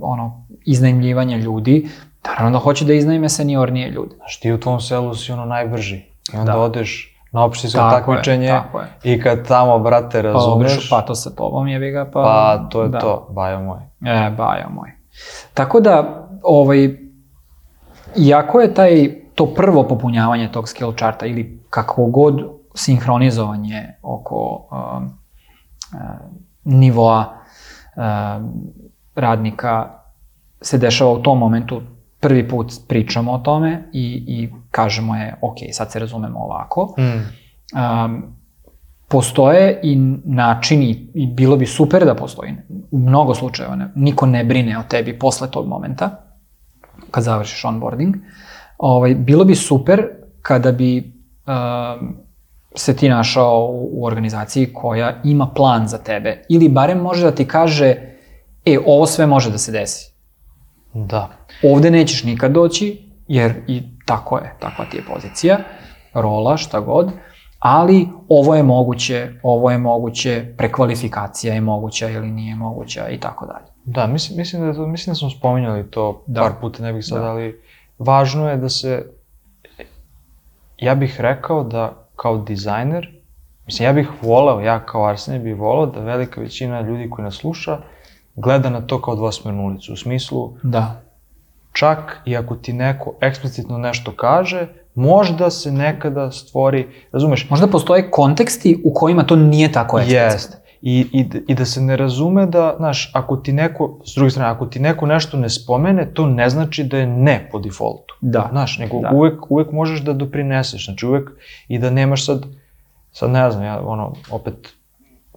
[0.00, 1.88] ono, iznajmljivanja ljudi,
[2.24, 4.14] naravno da hoće da iznajme seniornije ljude.
[4.16, 5.96] Znaš, ti u tvom selu si ono najbrži.
[6.34, 6.58] I onda Da.
[6.58, 8.86] odeš na opštinsko Tako je, takmičenje tako je.
[9.04, 12.22] i kad tamo, brate, Pa razumeš, obišu pato sa tobom, jebi ga, pa...
[12.22, 12.98] pa to je da.
[12.98, 13.80] to, bajo moj.
[14.06, 14.90] E, bajo moj.
[15.54, 16.88] Tako da, ovaj,
[18.16, 22.42] iako je taj, to prvo popunjavanje tog skill charta ili kako god
[22.74, 26.00] sinhronizovanje oko um, uh,
[26.64, 27.34] nivoa
[27.96, 28.52] um,
[29.14, 29.90] radnika
[30.60, 31.82] se dešava u tom momentu,
[32.20, 36.94] prvi put pričamo o tome i, i kažemo je, ok, sad se razumemo ovako.
[36.98, 37.02] Mm.
[37.78, 38.22] Um,
[39.08, 42.54] postoje i načini, i bilo bi super da postoji,
[42.90, 46.10] u mnogo slučajeva ne, niko ne brine o tebi posle tog momenta,
[47.10, 48.16] kad završiš onboarding,
[48.78, 50.08] ovaj, bilo bi super
[50.42, 51.12] kada bi
[51.46, 52.16] um,
[52.74, 57.30] se ti našao u, u organizaciji koja ima plan za tebe, ili barem može da
[57.30, 57.94] ti kaže,
[58.64, 60.12] e, ovo sve može da se desi.
[60.94, 61.28] Da.
[61.62, 65.58] Ovde nećeš nikad doći, jer i tako je, takva ti je pozicija,
[66.14, 67.10] rola, šta god,
[67.58, 73.46] ali ovo je moguće, ovo je moguće, prekvalifikacija je moguća ili nije moguća i tako
[73.46, 73.66] dalje.
[73.84, 76.40] Da, mislim, mislim, da, mislim da smo spominjali to Da.
[76.40, 77.24] par puta, ne bih sad, Da.
[77.24, 77.30] da.
[77.30, 77.60] ali
[77.98, 79.06] važno je da se,
[80.78, 83.08] ja bih rekao da kao dizajner,
[83.66, 87.34] mislim, ja bih voleo, ja kao Arsenij bih voleo da velika većina ljudi koji nas
[87.34, 87.78] sluša
[88.34, 91.00] gleda na to kao dvosmernu ulicu, u smislu, Da.
[91.72, 98.10] čak i ako ti neko eksplicitno nešto kaže, možda se nekada stvori, razumeš, Možda postoje
[98.10, 100.24] konteksti u kojima to nije tako eksplicitno.
[100.24, 100.67] Jeste.
[100.82, 104.50] I, i, I da se ne razume da, znaš, ako ti neko, s druge strane,
[104.50, 108.14] ako ti neko nešto ne spomene, to ne znači da je ne po defaultu.
[108.20, 108.48] Da.
[108.50, 109.10] Znaš, nego Da.
[109.12, 111.30] uvek, uvek možeš da doprineseš, znači uvek
[111.68, 112.46] i da nemaš sad,
[113.12, 114.68] sad ne znam, ja, ono, opet,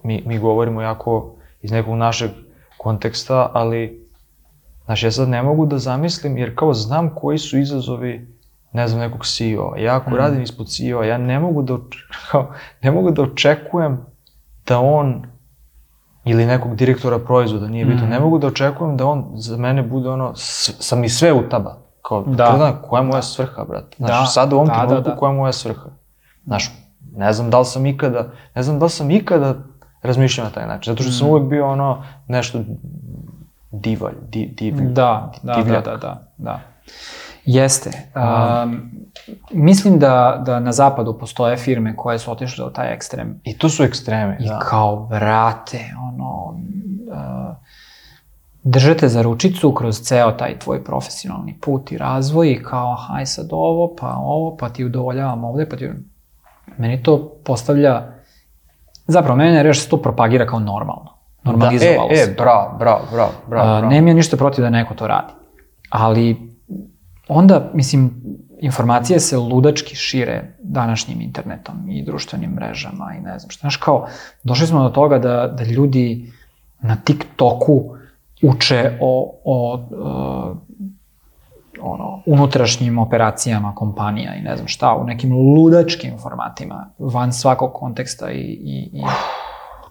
[0.02, 2.30] mi, mi govorimo jako iz nekog našeg
[2.76, 4.06] konteksta, ali,
[4.84, 8.26] znaš, ja sad ne mogu da zamislim, jer kao znam koji su izazovi,
[8.72, 9.78] ne znam, nekog CEO-a.
[9.78, 10.18] Ja ako Mhm.
[10.18, 11.76] radim ispod CEO-a, ja ne mogu da,
[12.30, 12.52] kao,
[12.82, 13.98] ne mogu da očekujem
[14.66, 15.22] da on
[16.24, 18.10] ili nekog direktora proizvoda, nije bitno, Mhm.
[18.10, 21.76] ne mogu da očekujem da on za mene bude ono, sam mi sve utaba.
[22.02, 22.32] Kao, Da.
[22.32, 22.56] da.
[22.56, 23.96] da, koja je moja svrha, brate?
[23.96, 25.16] Znaš, Da, sad u ovom da, da, trenutku da.
[25.16, 25.90] koja je moja svrha?
[26.46, 26.70] Znaš,
[27.12, 28.24] ne znam da li sam ikada,
[28.54, 29.54] ne znam da li sam ikada
[30.02, 31.18] razmišljao na taj način, zato što Mhm.
[31.18, 32.58] sam uvek bio ono, nešto
[33.72, 34.84] divalj, di, divlj.
[34.84, 36.60] Da, da, da, da, da, da.
[37.44, 37.90] Jeste.
[38.64, 38.90] Um,
[39.52, 43.68] mislim da, da na zapadu postoje firme koje su otišle u taj ekstrem I to
[43.68, 44.58] su ekstreme, i da.
[44.58, 46.58] kao vrate, ono,
[47.12, 47.56] uh,
[48.62, 53.48] držete za ručicu kroz ceo taj tvoj profesionalni put i razvoj i kao, haj sad
[53.50, 55.90] ovo, pa ovo, pa ti udovoljavam ovde, pa ti...
[56.76, 58.02] Meni to postavlja,
[59.06, 61.12] zapravo mene reč se to propagira kao normalno.
[61.44, 63.70] Normalizovalo da, e, se e, bravo, bravo, bravo, bravo.
[63.70, 63.90] A, bravo.
[63.90, 65.32] Nemam ja ništa protiv da neko to radi.
[65.90, 66.51] Ali
[67.28, 68.22] onda, mislim,
[68.60, 73.60] informacije se ludački šire današnjim internetom i društvenim mrežama i ne znam šta.
[73.60, 74.06] Znaš, kao,
[74.42, 76.32] došli smo do toga da, da ljudi
[76.80, 77.96] na TikToku
[78.42, 80.56] uče o, o, o
[81.80, 88.30] ono, unutrašnjim operacijama kompanija i ne znam šta, u nekim ludačkim formatima, van svakog konteksta
[88.30, 89.02] i, i, i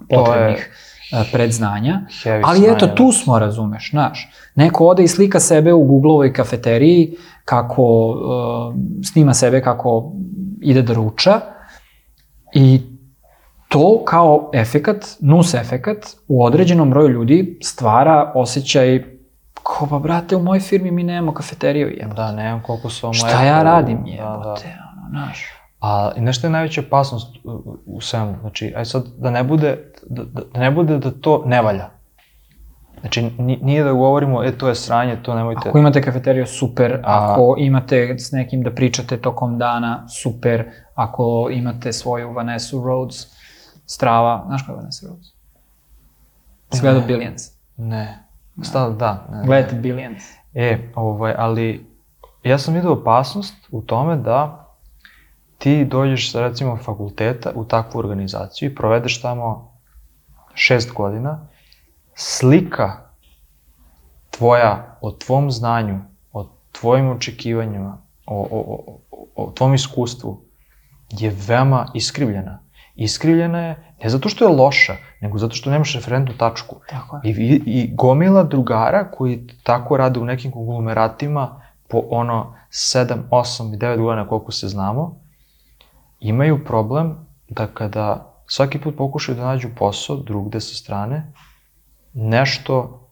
[0.09, 0.90] To je potrebnih e,
[1.31, 2.01] predznanja.
[2.23, 4.29] heavy Ali eto, tu smo, razumeš, znaš.
[4.55, 7.15] Neko ode i slika sebe u Googleovoj kafeteriji,
[7.45, 8.75] kako uh,
[9.05, 10.11] snima sebe kako
[10.61, 11.41] ide da ruča
[12.53, 12.81] i
[13.67, 15.97] to kao efekat, nus efekat
[16.27, 19.03] u određenom broju ljudi stvara osjećaj
[19.63, 22.15] kao, pa brate, u mojoj firmi mi nemamo kafeteriju, jebote.
[22.15, 24.91] Da, nemam koliko su vam Šta ja radim, Da, jebote, da.
[24.93, 25.45] ono, znaš.
[25.81, 28.35] A nešto je najveća opasnost u, u svemu.
[28.41, 31.89] Znači, aj sad, da ne bude, da, da, da ne bude da to ne valja.
[32.99, 35.69] Znači, ni- nije da govorimo, e, to je sranje, to nemojte...
[35.69, 36.93] Ako imate kafeteriju, super.
[36.93, 40.65] A- Ako imate s nekim da pričate tokom dana, super.
[40.95, 43.15] Ako imate svoju Vanessa Rhodes,
[43.85, 45.27] strava, znaš koja je Vanessa Rhodes?
[46.71, 47.01] Si gledao.
[47.01, 47.41] Billions?
[47.77, 48.23] Ne.
[48.61, 49.27] Sta, da.
[49.31, 50.23] Ne, Gledajte Billions.
[50.53, 51.85] E, ovaj, ali
[52.43, 54.67] ja sam vidio opasnost u tome da
[55.57, 59.70] ti dođeš sa recimo fakulteta u takvu organizaciju i provedeš tamo
[60.53, 61.47] šest godina,
[62.15, 63.11] slika
[64.31, 65.99] tvoja o tvom znanju,
[66.33, 68.61] o tvojim očekivanjima, o, o,
[69.11, 70.41] o, o tvom iskustvu
[71.09, 72.59] je veoma iskrivljena.
[72.95, 76.75] Iskrivljena je ne zato što je loša, nego zato što nemaš referentnu tačku.
[76.89, 77.31] Tako je.
[77.31, 83.73] I, i, I gomila drugara koji tako rade u nekim konglomeratima po ono 7, 8
[83.73, 85.19] i 9 godina koliko se znamo,
[86.19, 91.31] imaju problem da kada svaki put pokušaju da nađu posao drugde sa strane,
[92.13, 93.07] nešto...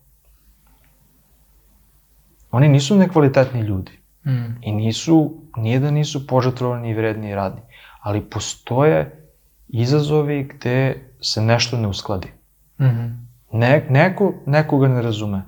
[2.52, 4.58] Oni nisu nekvalitetni ljudi Mm.
[4.62, 7.62] i nisu, nije da nisu požetrovani i vredni i radni,
[8.02, 9.28] ali postoje
[9.68, 12.28] izazovi gde se nešto ne uskladi.
[12.82, 13.08] Mhm.
[13.52, 15.42] Ne, neko, nekoga ne razume.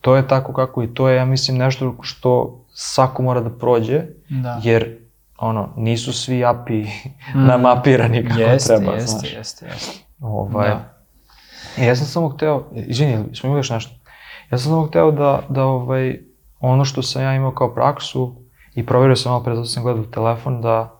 [0.00, 4.02] To je tako kako i to je, ja mislim, nešto što svako mora da prođe,
[4.28, 4.60] Da.
[4.64, 5.05] jer
[5.38, 6.84] ono, nisu svi api
[7.48, 9.32] namapirani kako jeste, treba, jeste, znaš.
[9.32, 9.92] jeste, jeste.
[10.20, 10.96] Ovaj, Da.
[11.84, 13.94] Ja sam samo hteo, izvini, smo imali još nešto?
[14.50, 16.20] Ja sam samo hteo da, da ovaj,
[16.60, 18.34] ono što sam ja imao kao praksu
[18.74, 20.92] i proverio sam malo pre, zato sam gledao telefon, da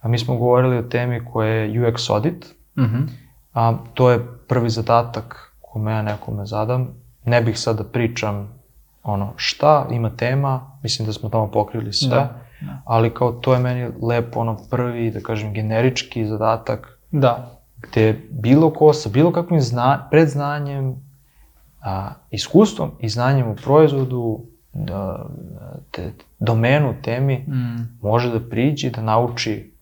[0.00, 3.02] a mi smo govorili o temi koja je UX audit, Mhm.
[3.52, 6.88] a to je prvi zadatak kome ja nekome zadam.
[7.24, 8.58] Ne bih sad da pričam
[9.02, 12.82] ono šta, ima tema, mislim da smo tamo pokrili sve, Da, da.
[12.84, 18.70] ali kao to je meni lepo ono prvi, da kažem, generički zadatak Da, gde bilo
[18.70, 20.94] ko sa bilo kakvim zna, predznanjem,
[21.82, 24.40] a, iskustvom i znanjem u proizvodu,
[24.72, 25.26] da,
[25.90, 29.74] te, domenu, temi, mm, može da priđe, da nauči,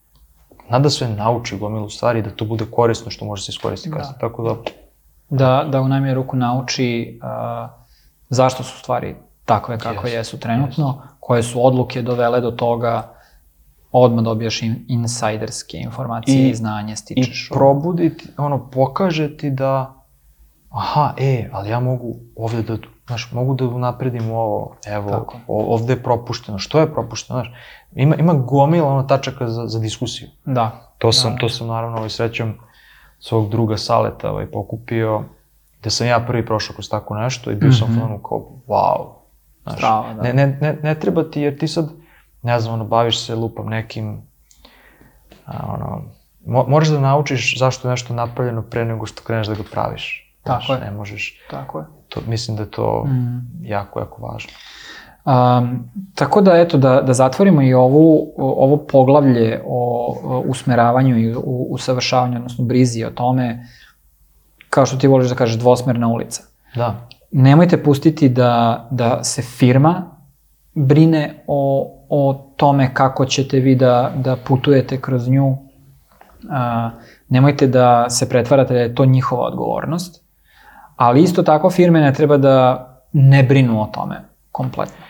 [0.71, 3.97] nada sve nauči gomilu stvari da to bude korisno što može se iskoristiti Da.
[3.97, 4.19] kasnije.
[4.21, 4.57] Tako da,
[5.31, 7.71] da, da u najmanju ruku nauči uh,
[8.29, 13.13] zašto su stvari takve kakve Jest, jesu trenutno, koje su odluke dovele do toga,
[13.93, 17.49] odmah dobijaš in, insajderske informacije i, I- znanje i stičeš.
[17.51, 19.95] probuditi, ono, pokaže ti da,
[20.71, 22.77] aha, e, ali ja mogu ovde da,
[23.07, 25.39] znaš, mogu da napredim ovo, evo, Tako.
[25.47, 27.53] ovde je propušteno, što je propušteno, znaš,
[27.95, 30.29] ima, ima gomila ono tačaka za, za diskusiju.
[30.45, 31.39] Da, To sam, Da.
[31.39, 32.55] to sam naravno ovaj, srećom
[33.19, 35.23] svog druga Saleta ovaj, pokupio,
[35.81, 38.01] gde sam ja prvi prošao kroz tako nešto i bio sam Mhm.
[38.01, 38.39] fonu kao,
[38.69, 39.22] wow.
[39.63, 40.23] Znaš, Strava, da.
[40.23, 41.89] ne, ne, ne, ne treba ti, jer ti sad,
[42.43, 44.23] ne znam, ono, baviš se lupam nekim,
[45.47, 46.03] a, ono,
[46.47, 50.35] mo, moraš da naučiš zašto je nešto napravljeno pre nego što kreneš da ga praviš.
[50.43, 50.85] Tako Znaš, je.
[50.85, 51.85] Ne možeš, tako je.
[52.09, 53.41] to, mislim da je to Mm.
[53.65, 54.51] jako, jako važno.
[55.25, 59.79] Um, tako da, eto, da, da zatvorimo i ovu, ovo poglavlje o,
[60.25, 61.41] o usmeravanju i u,
[61.71, 63.67] usavršavanju, odnosno brizi o tome,
[64.71, 66.43] kao što ti voliš da kažeš, dvosmerna ulica.
[66.75, 70.17] Da, Nemojte pustiti da, da se firma
[70.75, 75.57] brine o, o tome kako ćete vi da, da putujete kroz nju.
[76.51, 76.91] A,
[77.29, 80.25] nemojte da se pretvarate da je to njihova odgovornost.
[80.97, 85.05] Ali isto tako firme ne treba da ne brinu o tome kompletno.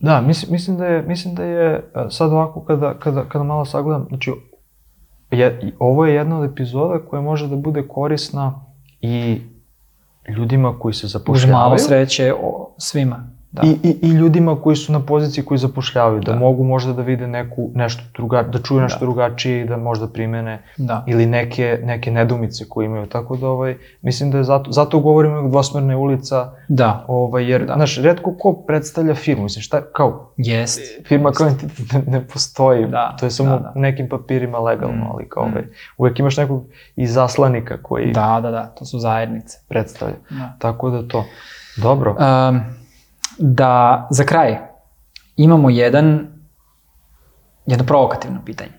[0.00, 4.06] Da, mislim, mislim da je, mislim da je sad ovako kada, kada, kada malo sagledam,
[4.08, 4.32] znači
[5.30, 8.64] je, ovo je jedna od epizoda koja može da bude korisna
[9.00, 9.40] i
[10.28, 13.37] ljudima koji se zapošljavaju malo sreće o svima.
[13.52, 13.62] Da.
[13.64, 16.38] i, i, i ljudima koji su na poziciji koji zapošljavaju, da, Da.
[16.38, 19.06] mogu možda da vide neku, nešto druga, da čuju nešto Da.
[19.06, 21.04] drugačije i da možda primene da.
[21.06, 25.36] ili neke, neke nedumice koje imaju, tako da ovaj, mislim da je zato, zato govorimo
[25.36, 27.04] o dvosmerne ulica, Da.
[27.08, 27.74] ovaj, jer, Da.
[27.74, 30.80] znaš, redko ko predstavlja firmu, mislim, šta, kao, Jest.
[31.06, 33.72] firma kao entitet ne, ne postoji, Da, to je samo da, da.
[33.74, 35.48] nekim papirima legalno, Mm, ali kao mm.
[35.48, 35.64] ovaj,
[35.98, 36.64] uvek imaš nekog
[36.96, 38.66] izaslanika koji Da, da, da.
[38.68, 39.58] To su zajednice.
[39.68, 40.14] predstavlja.
[40.30, 40.56] Da.
[40.58, 41.24] Tako da to.
[41.76, 42.16] Dobro.
[42.50, 42.60] Um,
[43.38, 44.58] da, za kraj,
[45.36, 46.28] imamo jedan,
[47.66, 48.72] jedno provokativno pitanje.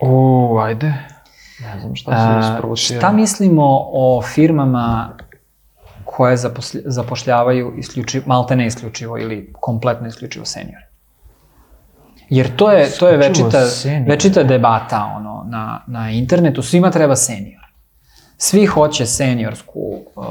[0.00, 0.86] O, ajde.
[1.60, 3.00] Ne znam šta se isprovocira.
[3.00, 5.16] šta mislimo o firmama
[6.04, 10.86] koje zaposl- zapošljavaju isključivo, malte ne isključivo ili kompletno isključivo seniore?
[12.28, 13.58] Jer to je, to je večita,
[14.08, 17.60] večita debata ono, na, na internetu, svima treba senior.
[18.36, 19.80] Svi hoće seniorsku,
[20.16, 20.24] uh,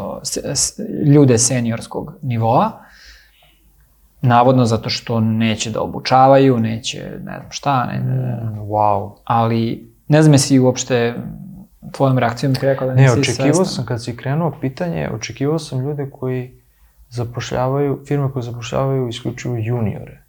[1.05, 2.71] ljude seniorskog nivoa,
[4.21, 9.11] navodno zato što neće da obučavaju, neće, ne znam šta, ne, Mm, wow.
[9.23, 11.15] ali ne znam jesi uopšte
[11.91, 13.65] tvojom reakcijom ti rekao da Ne, nisi očekivao svestan.
[13.65, 16.51] sam, kad si krenuo pitanje, očekivao sam ljude koji
[17.09, 20.23] zapošljavaju, firme koje zapošljavaju isključivo juniore.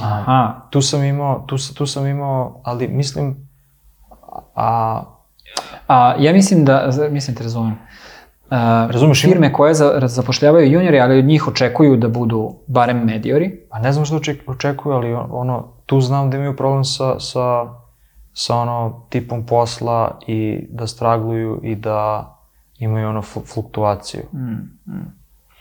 [0.00, 3.48] Aha, Tu sam imao, tu, tu sam imao, ali mislim,
[4.54, 5.02] a,
[5.88, 7.78] a ja mislim da, mislim te razumem,
[8.50, 13.60] a, Razumeš, firme koje za, zapošljavaju juniori, ali od njih očekuju da budu barem mediori,
[13.70, 17.20] a ne znam što oček, očekuju, ali on- ono, tu znam da imaju problem sa,
[17.20, 17.66] sa,
[18.32, 22.30] sa ono tipom posla i da stragluju i da
[22.78, 24.22] imaju ono flu- fluktuaciju.
[24.32, 24.52] mm,
[24.86, 25.12] mm.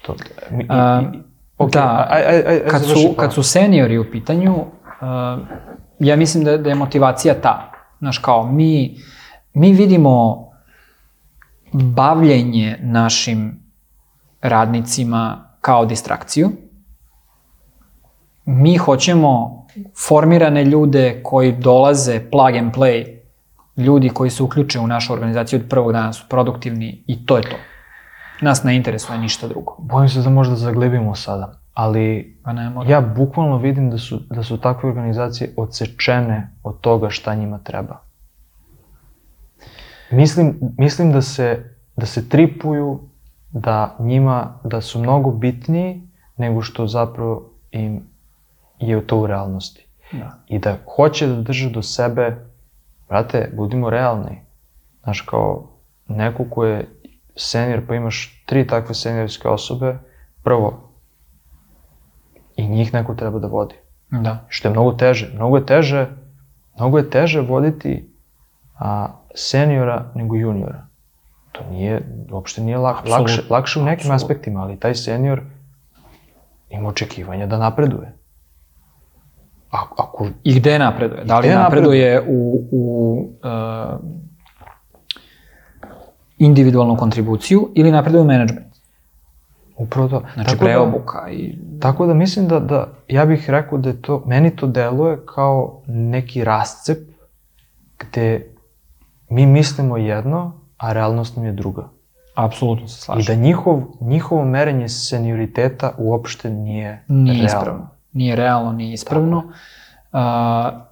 [0.05, 0.15] To,
[0.51, 1.19] mi, i, A, i,
[1.57, 3.21] ok, da, aj, aj, aj, kad, su, pa.
[3.21, 5.39] kad su seniori u pitanju, uh,
[5.99, 7.71] ja mislim da, da je motivacija ta.
[7.99, 8.97] Znaš, kao, mi,
[9.53, 10.45] mi vidimo
[11.73, 13.59] bavljenje našim
[14.41, 16.49] radnicima kao distrakciju.
[18.45, 19.65] Mi hoćemo
[20.07, 23.19] formirane ljude koji dolaze plug and play,
[23.77, 27.43] ljudi koji se uključe u našu organizaciju od prvog dana su produktivni i to je
[27.43, 27.55] to.
[28.41, 29.75] Nas ne interesuje ništa drugo.
[29.79, 34.43] Bojim se da možda zaglebimo sada, ali Pa ne ja bukvalno vidim da su, da
[34.43, 38.01] su takve organizacije odsečene od toga šta njima treba.
[40.11, 42.99] Mislim, mislim da se, da se tripuju
[43.51, 46.01] da njima, da su mnogo bitniji
[46.37, 48.03] nego što zapravo im
[48.79, 49.85] je to u realnosti.
[50.11, 50.39] Da.
[50.47, 52.45] I da hoće da drže do sebe,
[53.09, 54.41] brate, budimo realni.
[55.03, 55.67] Znaš, kao
[56.07, 56.89] neko ko je
[57.35, 59.97] senior, pa imaš tri takve seniorske osobe,
[60.43, 60.89] prvo,
[62.55, 63.75] i njih neko treba da vodi.
[64.09, 64.45] Da.
[64.47, 65.31] Što je mnogo teže.
[65.35, 66.07] Mnogo je teže
[66.79, 68.08] mnogo je teže voditi
[68.79, 70.85] a, seniora nego juniora.
[71.51, 72.01] To nije,
[72.31, 73.21] uopšte nije lak, Apsolutno.
[73.21, 74.15] lakše, lakše u nekim Apsolutno.
[74.15, 75.41] aspektima, ali taj senior
[76.69, 78.13] ima očekivanja da napreduje.
[79.71, 81.23] A, ako, I gde napreduje?
[81.23, 82.83] Da li gde napreduje u, u
[83.43, 83.99] uh,
[86.37, 88.69] individualnu kontribuciju ili napreduje u menadžment?
[89.77, 90.23] upravo to.
[90.33, 91.55] Znači Tako da- preobuka i...
[91.81, 95.81] Tako da mislim da, da ja bih rekao da je to, meni to deluje kao
[95.87, 96.97] neki rascep
[97.99, 98.45] gde
[99.29, 101.89] mi mislimo jedno, a realnost nam je druga.
[102.35, 103.35] Apsolutno se I slažem.
[103.35, 107.45] da njihov, njihovo merenje senioriteta uopšte nije, Nije realno.
[107.45, 107.87] ispravno.
[108.13, 109.37] Nije realno, nije ispravno.
[109.37, 110.19] Uh,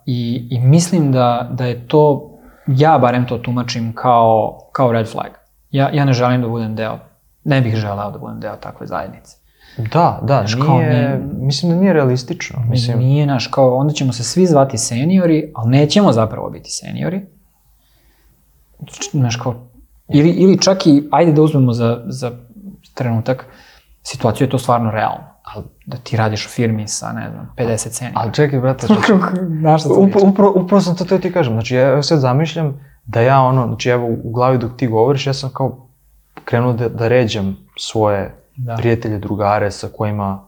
[0.06, 2.32] i, I mislim da, da je to,
[2.68, 5.32] ja barem to tumačim kao, kao red flag.
[5.72, 7.00] Ja, ja ne želim da budem deo,
[7.44, 9.38] ne bih želeo da budem deo takve zajednice.
[9.78, 12.60] Da, da, Znaš, kao nije, mislim da nije realistično.
[12.70, 17.26] Mislim, Nije naš, kao onda ćemo se svi zvati seniori, ali nećemo zapravo biti seniori.
[19.12, 19.70] Znaš, kao,
[20.14, 22.32] ili, ili čak i, ajde da uzmemo za, za
[22.94, 23.46] trenutak,
[24.04, 25.24] situaciju je to stvarno realno.
[25.44, 28.20] Ali da ti radiš u firmi sa, ne znam, 50 seniora.
[28.20, 29.14] ali čekaj, brate, znači,
[29.62, 31.54] Znaš šta upravo, upravo sam to teo ti kažem.
[31.54, 35.34] Znači, ja sad zamišljam da ja ono, znači evo u glavi dok ti govoriš, ja
[35.34, 35.90] sam kao
[36.46, 38.76] krenuo da, da ređam svoje Da.
[38.76, 40.44] prijatelje, drugare sa kojima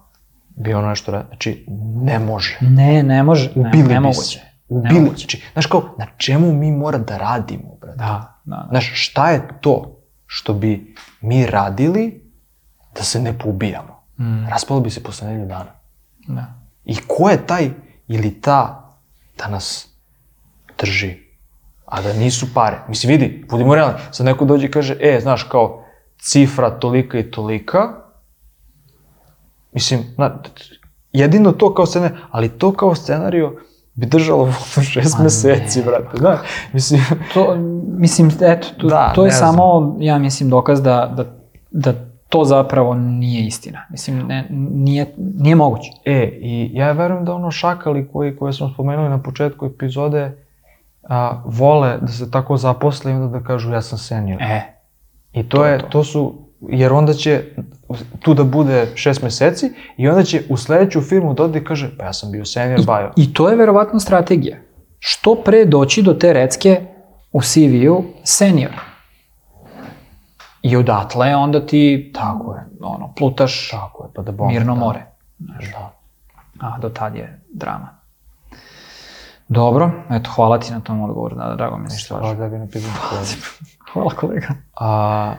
[0.49, 1.27] bi ono nešto radio.
[1.27, 1.65] Znači,
[2.03, 2.57] ne može.
[2.61, 4.39] Ne, ne može, ne, Ubili bi se.
[4.69, 5.27] Nemoguće.
[5.27, 7.97] Znači, znaš kao, na čemu mi mora da radimo, brate?
[7.97, 8.67] Da, da, da.
[8.69, 12.31] Znaš, šta je to što bi mi radili
[12.95, 14.03] da se ne poubijamo?
[14.19, 15.71] Mm, Raspalo bi se posle nedelju dana.
[16.27, 16.45] da.
[16.85, 17.69] I ko je taj
[18.07, 18.89] ili ta
[19.37, 19.87] da nas
[20.77, 21.17] drži,
[21.85, 22.77] a da nisu pare?
[22.87, 25.85] Mislim, vidi, budimo realni, sad neko dođe i kaže, e, znaš, kao,
[26.21, 27.79] cifra tolika i tolika,
[29.71, 30.39] mislim, na,
[31.11, 33.59] jedino to kao scenarij, ali to kao scenariju
[33.99, 35.85] bi držalo vodu šest Ma meseci, ne.
[35.85, 36.39] brate, znaš,
[36.73, 37.01] mislim,
[37.33, 37.55] To,
[37.87, 39.53] mislim, eto, to, Da, to je znam.
[39.53, 41.23] samo, ja mislim, dokaz da, da,
[41.71, 41.93] da
[42.29, 43.85] to zapravo nije istina.
[43.89, 45.89] Mislim, ne, nije, nije moguće.
[46.05, 50.31] E, i ja verujem da ono šakali koji, koje smo spomenuli na početku epizode,
[51.03, 54.41] a, vole da se tako zaposle i onda da kažu ja sam senior.
[54.41, 54.61] E,
[55.33, 55.87] I to, To je, to.
[55.87, 57.43] to su, jer onda će
[58.19, 61.97] tu da bude šest meseci i onda će u sledeću firmu da ode i kaže,
[61.97, 63.11] pa ja sam bio senior bio.
[63.15, 64.57] I to je verovatno strategija.
[64.99, 66.81] Što pre doći do te recke
[67.31, 68.71] u CV-u senior.
[70.61, 74.47] I odatle onda ti tako je, ono, plutaš Tako je, pa da bom.
[74.47, 74.79] mirno da.
[74.79, 75.05] more.
[75.37, 75.91] Da.
[76.59, 77.99] A do tad je drama.
[79.47, 82.35] Dobro, eto, hvala ti na tom odgovoru, da, drago mi se Ništa, slažem.
[82.37, 82.93] hvala da bi na pitanju.
[83.93, 84.47] Hvala kolega.
[84.79, 85.33] A,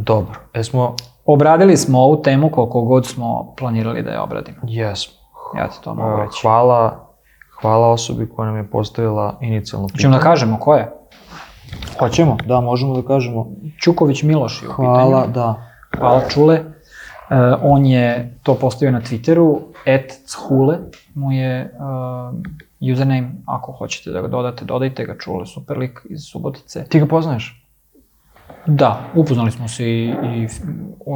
[0.00, 0.94] dobro, jesmo,
[1.24, 4.58] Obradili smo ovu temu koliko god smo planirali da je obradimo.
[4.62, 5.14] jesmo.
[5.58, 6.38] Ja ti to mogu reći.
[6.42, 7.08] hvala,
[7.60, 10.00] hvala osobi koja nam je postavila inicijalno pitanje.
[10.02, 10.92] Ćemo da kažemo ko je?
[11.98, 13.46] Hoćemo, da, možemo da kažemo.
[13.82, 15.34] Ćuković Miloš je u Hvala, pitanju.
[15.34, 15.54] da.
[15.98, 16.54] Hvala Čule.
[16.54, 16.64] E,
[17.62, 20.78] on je to postavio na Twitteru, et Chule
[21.14, 21.74] mu je
[22.82, 26.84] uh, username, ako hoćete da ga dodate, dodajte ga, Čule, super lik iz Subotice.
[26.84, 27.59] Ti ga poznaješ?
[28.66, 30.48] Da, upoznali smo se i, i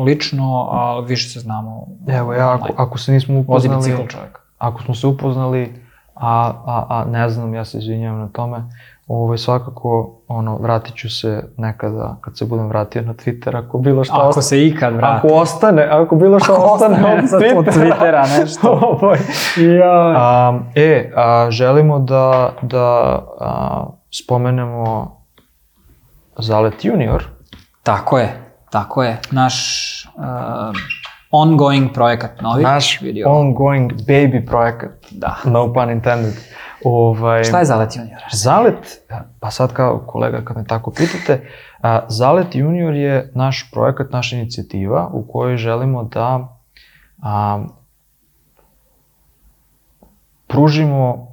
[0.05, 1.87] lično, a više se znamo.
[2.09, 3.77] Evo, ja ako, ako se nismo Vozi upoznali...
[3.77, 4.39] bicikl čovjek.
[4.59, 5.75] ako smo se upoznali,
[6.15, 8.65] a, a, a ne znam, ja se izvinjavam na tome,
[9.09, 14.05] ovaj, svakako, ono, vratit ću se nekada, kad se budem vratio na Twitter, ako bilo
[14.05, 14.43] šta Ako ostane.
[14.43, 15.27] se ikad vrati.
[15.27, 18.79] Ako ostane, ako bilo šta Ako ostane, ostane od Twittera, Twittera nešto.
[18.91, 19.19] ovaj.
[19.79, 20.13] Ja.
[20.17, 22.87] A, e, a, želimo da, da
[23.41, 25.17] a, spomenemo
[26.39, 27.34] Zalet Junior.
[27.85, 28.41] Tako je,
[28.71, 29.21] tako je.
[29.31, 29.57] Naš
[30.17, 30.23] uh,
[31.31, 32.63] ongoing projekat novi.
[32.63, 33.29] Naš vidio.
[33.31, 34.91] ongoing baby projekat.
[35.11, 35.37] Da.
[35.45, 36.35] No pun intended.
[36.85, 38.21] Ovaj, Šta je Zalet Junior?
[38.33, 39.01] Zalet,
[39.41, 41.51] pa sad kao kolega kad me tako pitate,
[41.83, 46.57] a, Zalet Junior je naš projekat, naša inicijativa u kojoj želimo da
[47.23, 47.65] a,
[50.47, 51.29] pružimo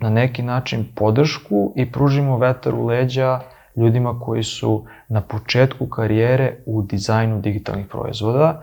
[0.00, 3.40] na neki način podršku i pružimo vetar u leđa
[3.78, 8.62] ljudima koji su na početku karijere u dizajnu digitalnih proizvoda.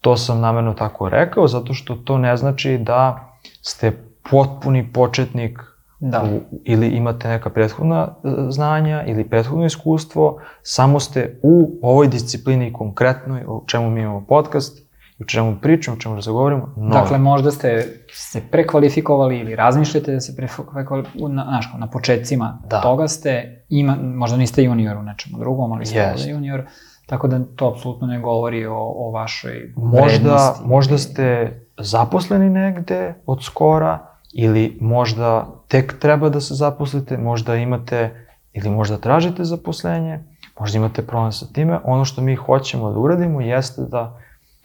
[0.00, 3.28] To sam namerno tako rekao, zato što to ne znači da
[3.62, 3.92] ste
[4.30, 5.58] potpuni početnik
[6.00, 6.22] Da.
[6.22, 12.72] u, ili imate neka prethodna e, znanja ili prethodno iskustvo, samo ste u ovoj disciplini
[12.72, 14.83] konkretnoj, o čemu mi imamo podcast,
[15.20, 16.92] o čemu pričamo, o čemu razgovorimo, novi.
[16.92, 22.80] Dakle, možda ste se prekvalifikovali ili razmišljate da se prekvalifikovali, na, znaš, na početcima Da.
[22.80, 26.62] toga ste, ima, možda niste junior u nečemu drugom, ali ste ovde junior,
[27.06, 30.66] tako da to apsolutno ne govori o, o vašoj možda, vrednosti.
[30.66, 33.98] možda ste zaposleni negde od skora
[34.32, 40.20] ili možda tek treba da se zaposlite, možda imate ili možda tražite zaposlenje,
[40.60, 41.78] možda imate problem sa time.
[41.84, 44.20] Ono što mi hoćemo da uradimo jeste da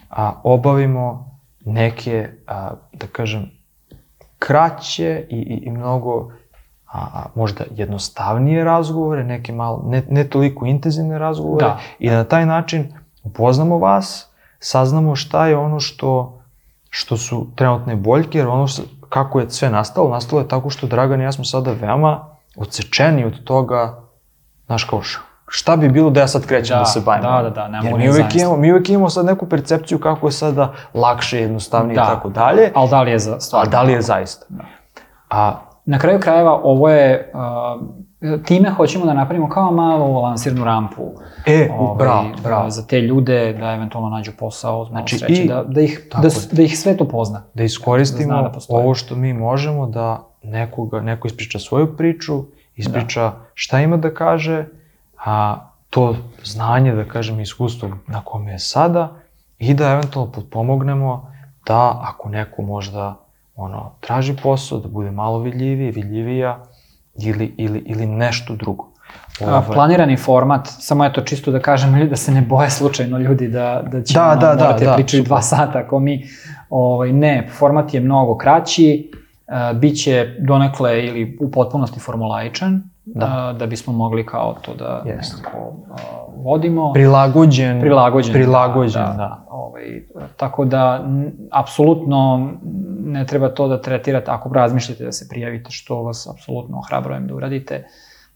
[0.10, 3.52] a, obavimo neke, a, da kažem,
[4.40, 6.32] kraće i, i, i mnogo
[6.92, 11.80] a, a, možda jednostavnije razgovore, neke malo, ne, ne toliko intenzivne razgovore Da.
[12.00, 14.30] i da na taj način upoznamo vas,
[14.60, 16.42] saznamo šta je ono što,
[16.90, 20.88] što su trenutne boljke, jer ono što, kako je sve nastalo, nastalo je tako što
[20.88, 22.26] Dragan i ja smo sada veoma
[22.56, 24.02] odsečeni od toga,
[24.66, 25.02] znaš kao,
[25.50, 27.24] šta bi bilo da ja sad krećem da, Da, se bavim?
[27.24, 30.28] da, da, da, ne mogu mi uvek, imamo, mi uvek imamo sad neku percepciju kako
[30.28, 32.02] je sada lakše, jednostavnije Da.
[32.04, 33.64] i tako dalje, Ali da li je za stvar?
[33.64, 34.46] a da li je zaista?
[35.30, 35.54] A
[35.86, 37.82] Na kraju krajeva, ovo je, uh,
[38.42, 41.12] time hoćemo da napravimo kao malu lansirnu rampu.
[41.46, 42.70] E, ovaj, bravo, bravo.
[42.70, 46.62] Za te ljude da eventualno nađu posao, znači, sreće, i- da, da, ih, da, da
[46.62, 47.42] ih sve to pozna.
[47.54, 52.44] da iskoristimo Da da ovo što mi možemo da nekoga, neko ispriča svoju priču,
[52.76, 54.66] ispriča šta ima da kaže,
[55.26, 59.10] a to znanje, da kažem, iskustvo na kome je sada
[59.60, 61.32] i da eventualno potpomognemo
[61.68, 63.16] da ako neko možda
[63.56, 66.64] ono, traži posao, da bude malo vidljiviji, vidljivija
[67.16, 68.88] ili, ili, ili nešto drugo.
[69.42, 73.48] A, Ovaj, planirani format, samo eto čisto da kažem da se ne boje slučajno ljudi
[73.48, 75.30] da, da će Da, ono, da, da, morati da, pričaju super.
[75.30, 76.28] dva sata ako mi,
[76.70, 79.12] ovaj, ne, format je mnogo kraći,
[79.48, 82.84] uh, bit će donekle ili u potpunosti formulaičan,
[83.16, 85.38] da, da bismo mogli kao to da Jeste.
[85.38, 86.94] nekako uh, vodimo.
[86.94, 88.34] prilagođen, prilagođen.
[88.34, 89.14] prilagođen, da.
[89.18, 89.46] da.
[89.50, 90.04] Ovaj,
[90.38, 92.50] tako da, n- apsolutno
[93.04, 97.36] ne treba to da tretirate, ako razmišljate da se prijavite, što vas apsolutno ohrabrujem da
[97.36, 97.88] uradite,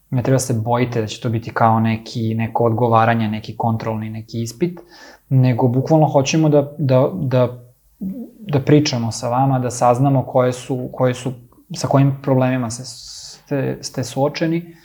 [0.10, 4.42] ne treba se bojite da će to biti kao neki, neko odgovaranje, neki kontrolni, neki
[4.42, 4.80] ispit,
[5.30, 7.48] nego bukvalno hoćemo da, da, da,
[8.40, 11.32] da pričamo sa vama, da saznamo koje su, koje su,
[11.76, 12.84] sa kojim problemima se,
[13.54, 14.76] ste, ste suočeni,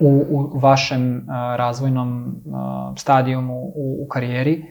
[0.00, 4.64] u, u vašem a, razvojnom a, stadijumu u, u karijeri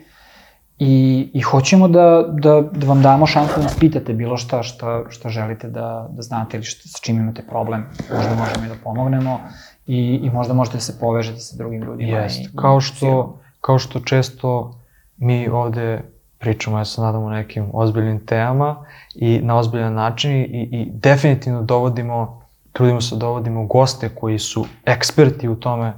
[0.80, 0.94] i,
[1.34, 2.04] i hoćemo da,
[2.34, 6.22] da, da vam damo šansu da nas pitate bilo šta, šta, šta želite da, da
[6.22, 7.86] znate ili šta, s čim imate problem.
[8.16, 9.40] Možda možemo i da pomognemo
[9.88, 12.18] i, i možda možete da se povežete sa drugim ljudima.
[12.18, 12.40] Jest.
[12.42, 14.74] i- Kao što, kao što često
[15.18, 16.02] mi ovde
[16.38, 21.62] pričamo, ja se nadam, o nekim ozbiljnim temama i na ozbiljan način i, i definitivno
[21.62, 22.39] dovodimo,
[22.80, 25.94] trudimo se da dovodimo goste koji su eksperti u tome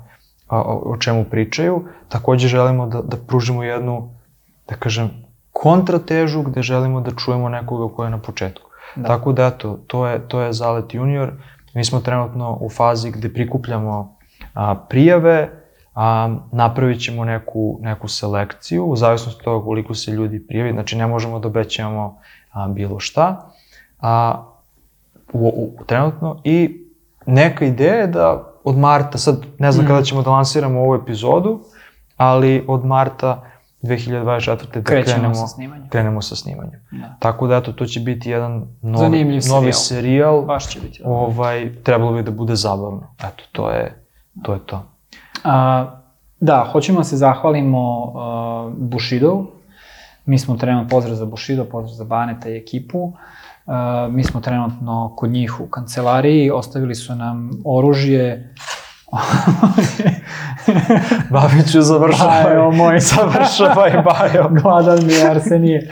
[0.48, 1.84] a, o, o čemu pričaju.
[2.10, 4.10] Takođe želimo da, da pružimo jednu,
[4.70, 5.12] da kažem,
[5.52, 8.70] kontratežu gde želimo da čujemo nekoga ko je na početku.
[8.96, 9.02] Da.
[9.02, 9.08] Da.
[9.08, 11.32] Tako da eto, to je, to je Zalet Junior.
[11.74, 14.16] Mi smo trenutno u fazi gde prikupljamo
[14.54, 15.50] a, prijave,
[15.96, 20.98] a, napravit ćemo neku, neku selekciju u zavisnosti od toga koliko se ljudi prijavi, znači
[20.98, 22.18] ne možemo da obećamo
[22.52, 23.52] a, bilo šta.
[24.00, 24.44] A,
[25.34, 26.86] u, u, trenutno i
[27.26, 29.94] neka ideja je da od marta, sad ne znam Mhm.
[29.94, 31.60] kada ćemo da lansiramo ovu epizodu,
[32.18, 33.44] ali od marta
[33.82, 34.26] 2024.
[34.74, 35.90] da Krećemo krenemo, sa snimanjem.
[35.90, 36.80] krenemo sa snimanjem.
[36.92, 37.16] Da.
[37.20, 39.74] Tako da eto, to će biti jedan novi, Zanimljiv novi serijal.
[39.74, 40.42] serijal.
[40.42, 41.02] Baš će biti.
[41.06, 43.16] Ovaj, trebalo bi da bude zabavno.
[43.20, 44.04] Eto, to je
[44.44, 44.54] to.
[44.54, 44.84] Je to.
[45.44, 45.86] A,
[46.40, 48.14] da, hoćemo da se zahvalimo uh,
[48.80, 49.48] Bushidovu.
[50.26, 53.00] Mi smo trenutno, pozdrav za Bushido, pozdrav za Baneta i ekipu.
[53.00, 53.14] Uh,
[54.12, 58.54] mi smo trenutno kod njih u kancelariji, ostavili su nam oružje.
[61.34, 62.44] Babiću, završavaj.
[62.44, 63.00] Bajo moj.
[63.00, 64.50] završavaj, Bajo.
[64.62, 65.92] Gladan mi je Arsenije.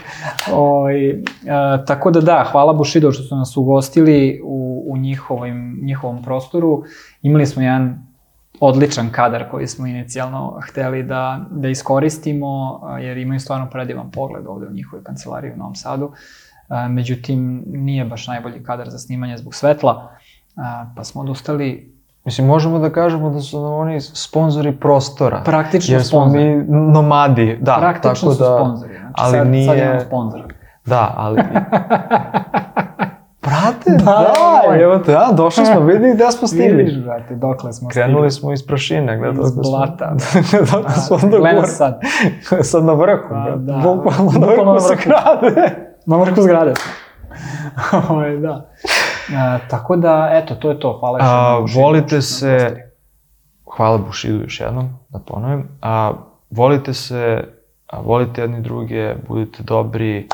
[0.52, 6.22] Oj, uh, tako da da, hvala Bushido što su nas ugostili u, u njihovim, njihovom
[6.22, 6.82] prostoru.
[7.22, 8.10] Imali smo jedan
[8.60, 14.46] odličan kadar koji smo inicijalno hteli da, da iskoristimo, a, jer imaju stvarno predivan pogled
[14.46, 16.04] ovde u njihovoj kancelariji u Novom Sadu.
[16.04, 16.10] A,
[16.88, 20.10] Međutim, nije baš najbolji kadar za snimanje zbog svetla,
[20.96, 21.90] pa smo odustali
[22.24, 25.42] Mislim, možemo da kažemo da su nam oni sponzori prostora.
[25.44, 26.44] praktično Jer smo sponzori.
[26.44, 27.76] mi nomadi, da.
[27.80, 28.94] Praktično tako su da, sponzori.
[28.98, 29.66] Znači, ali sad, nije...
[29.66, 30.44] sad imamo sponzora.
[30.86, 31.42] Da, ali...
[33.42, 34.32] Brate, Da,
[34.68, 37.02] da, evo te, a, došli smo, vidi gde smo Vidiš, stigli.
[37.04, 39.44] brate, dokle smo Krenuli smo iz prašine, gledaj.
[39.44, 40.14] Iz blata.
[40.72, 41.38] Dok smo stigli.
[41.38, 41.66] Gledaj gore.
[41.66, 42.00] sad.
[42.70, 43.58] Sad na vrhu, Pa, brate.
[43.58, 43.72] da.
[43.72, 45.89] Bukvalno na Bukvalno na vrhu se krade.
[46.10, 46.74] Na vrhu zgrade.
[48.10, 48.70] Ovo je, da.
[49.28, 50.98] E, tako da, eto, to je to.
[50.98, 52.90] Hvala još A, jednom volite ste se-.
[53.76, 55.68] Hvala Bushidu još jednom, da ponovim.
[55.82, 56.12] A,
[56.50, 57.44] volite se,
[57.86, 60.28] a, volite jedni druge, budite dobri,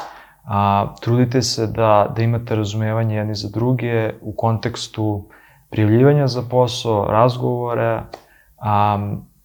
[0.45, 5.29] a, trudite se da, da imate razumevanje jedni za druge u kontekstu
[5.71, 8.01] prijavljivanja za posao, razgovore,
[8.59, 8.99] a,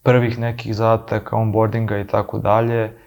[0.04, 2.98] prvih nekih zadataka, onboardinga i tako dalje.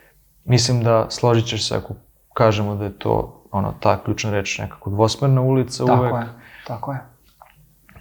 [0.45, 1.95] Mislim da složit ćeš se ako
[2.35, 3.15] kažemo da je to
[3.51, 6.15] ono, ta ključna reč, nekako dvosmerna ulica Tako uvek.
[6.15, 6.27] je,
[6.67, 6.99] tako je.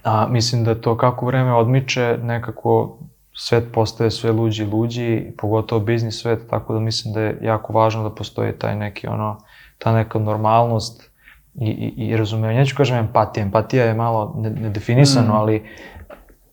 [0.04, 2.98] A mislim da to kako vreme odmiče, nekako
[3.34, 5.06] svet postaje sve luđi i luđi,
[5.38, 9.38] pogotovo biznis svet, tako da mislim da je jako važno da postoji taj neki ono,
[9.78, 11.10] ta neka normalnost
[11.54, 12.58] i, i, i razumevanje.
[12.58, 15.36] Neću kažem empatija, empatija je malo ne- nedefinisano, Mm.
[15.36, 15.68] ali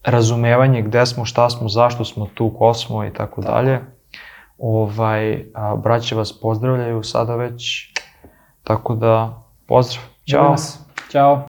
[0.03, 3.79] razumevanje gde smo, šta smo, zašto smo tu, ko smo i tako dalje.
[4.61, 7.93] Ovaj, a, braće vas pozdravljaju sada već,
[8.63, 10.03] tako da pozdrav.
[10.29, 10.55] Ćao.
[11.11, 11.47] Ćao.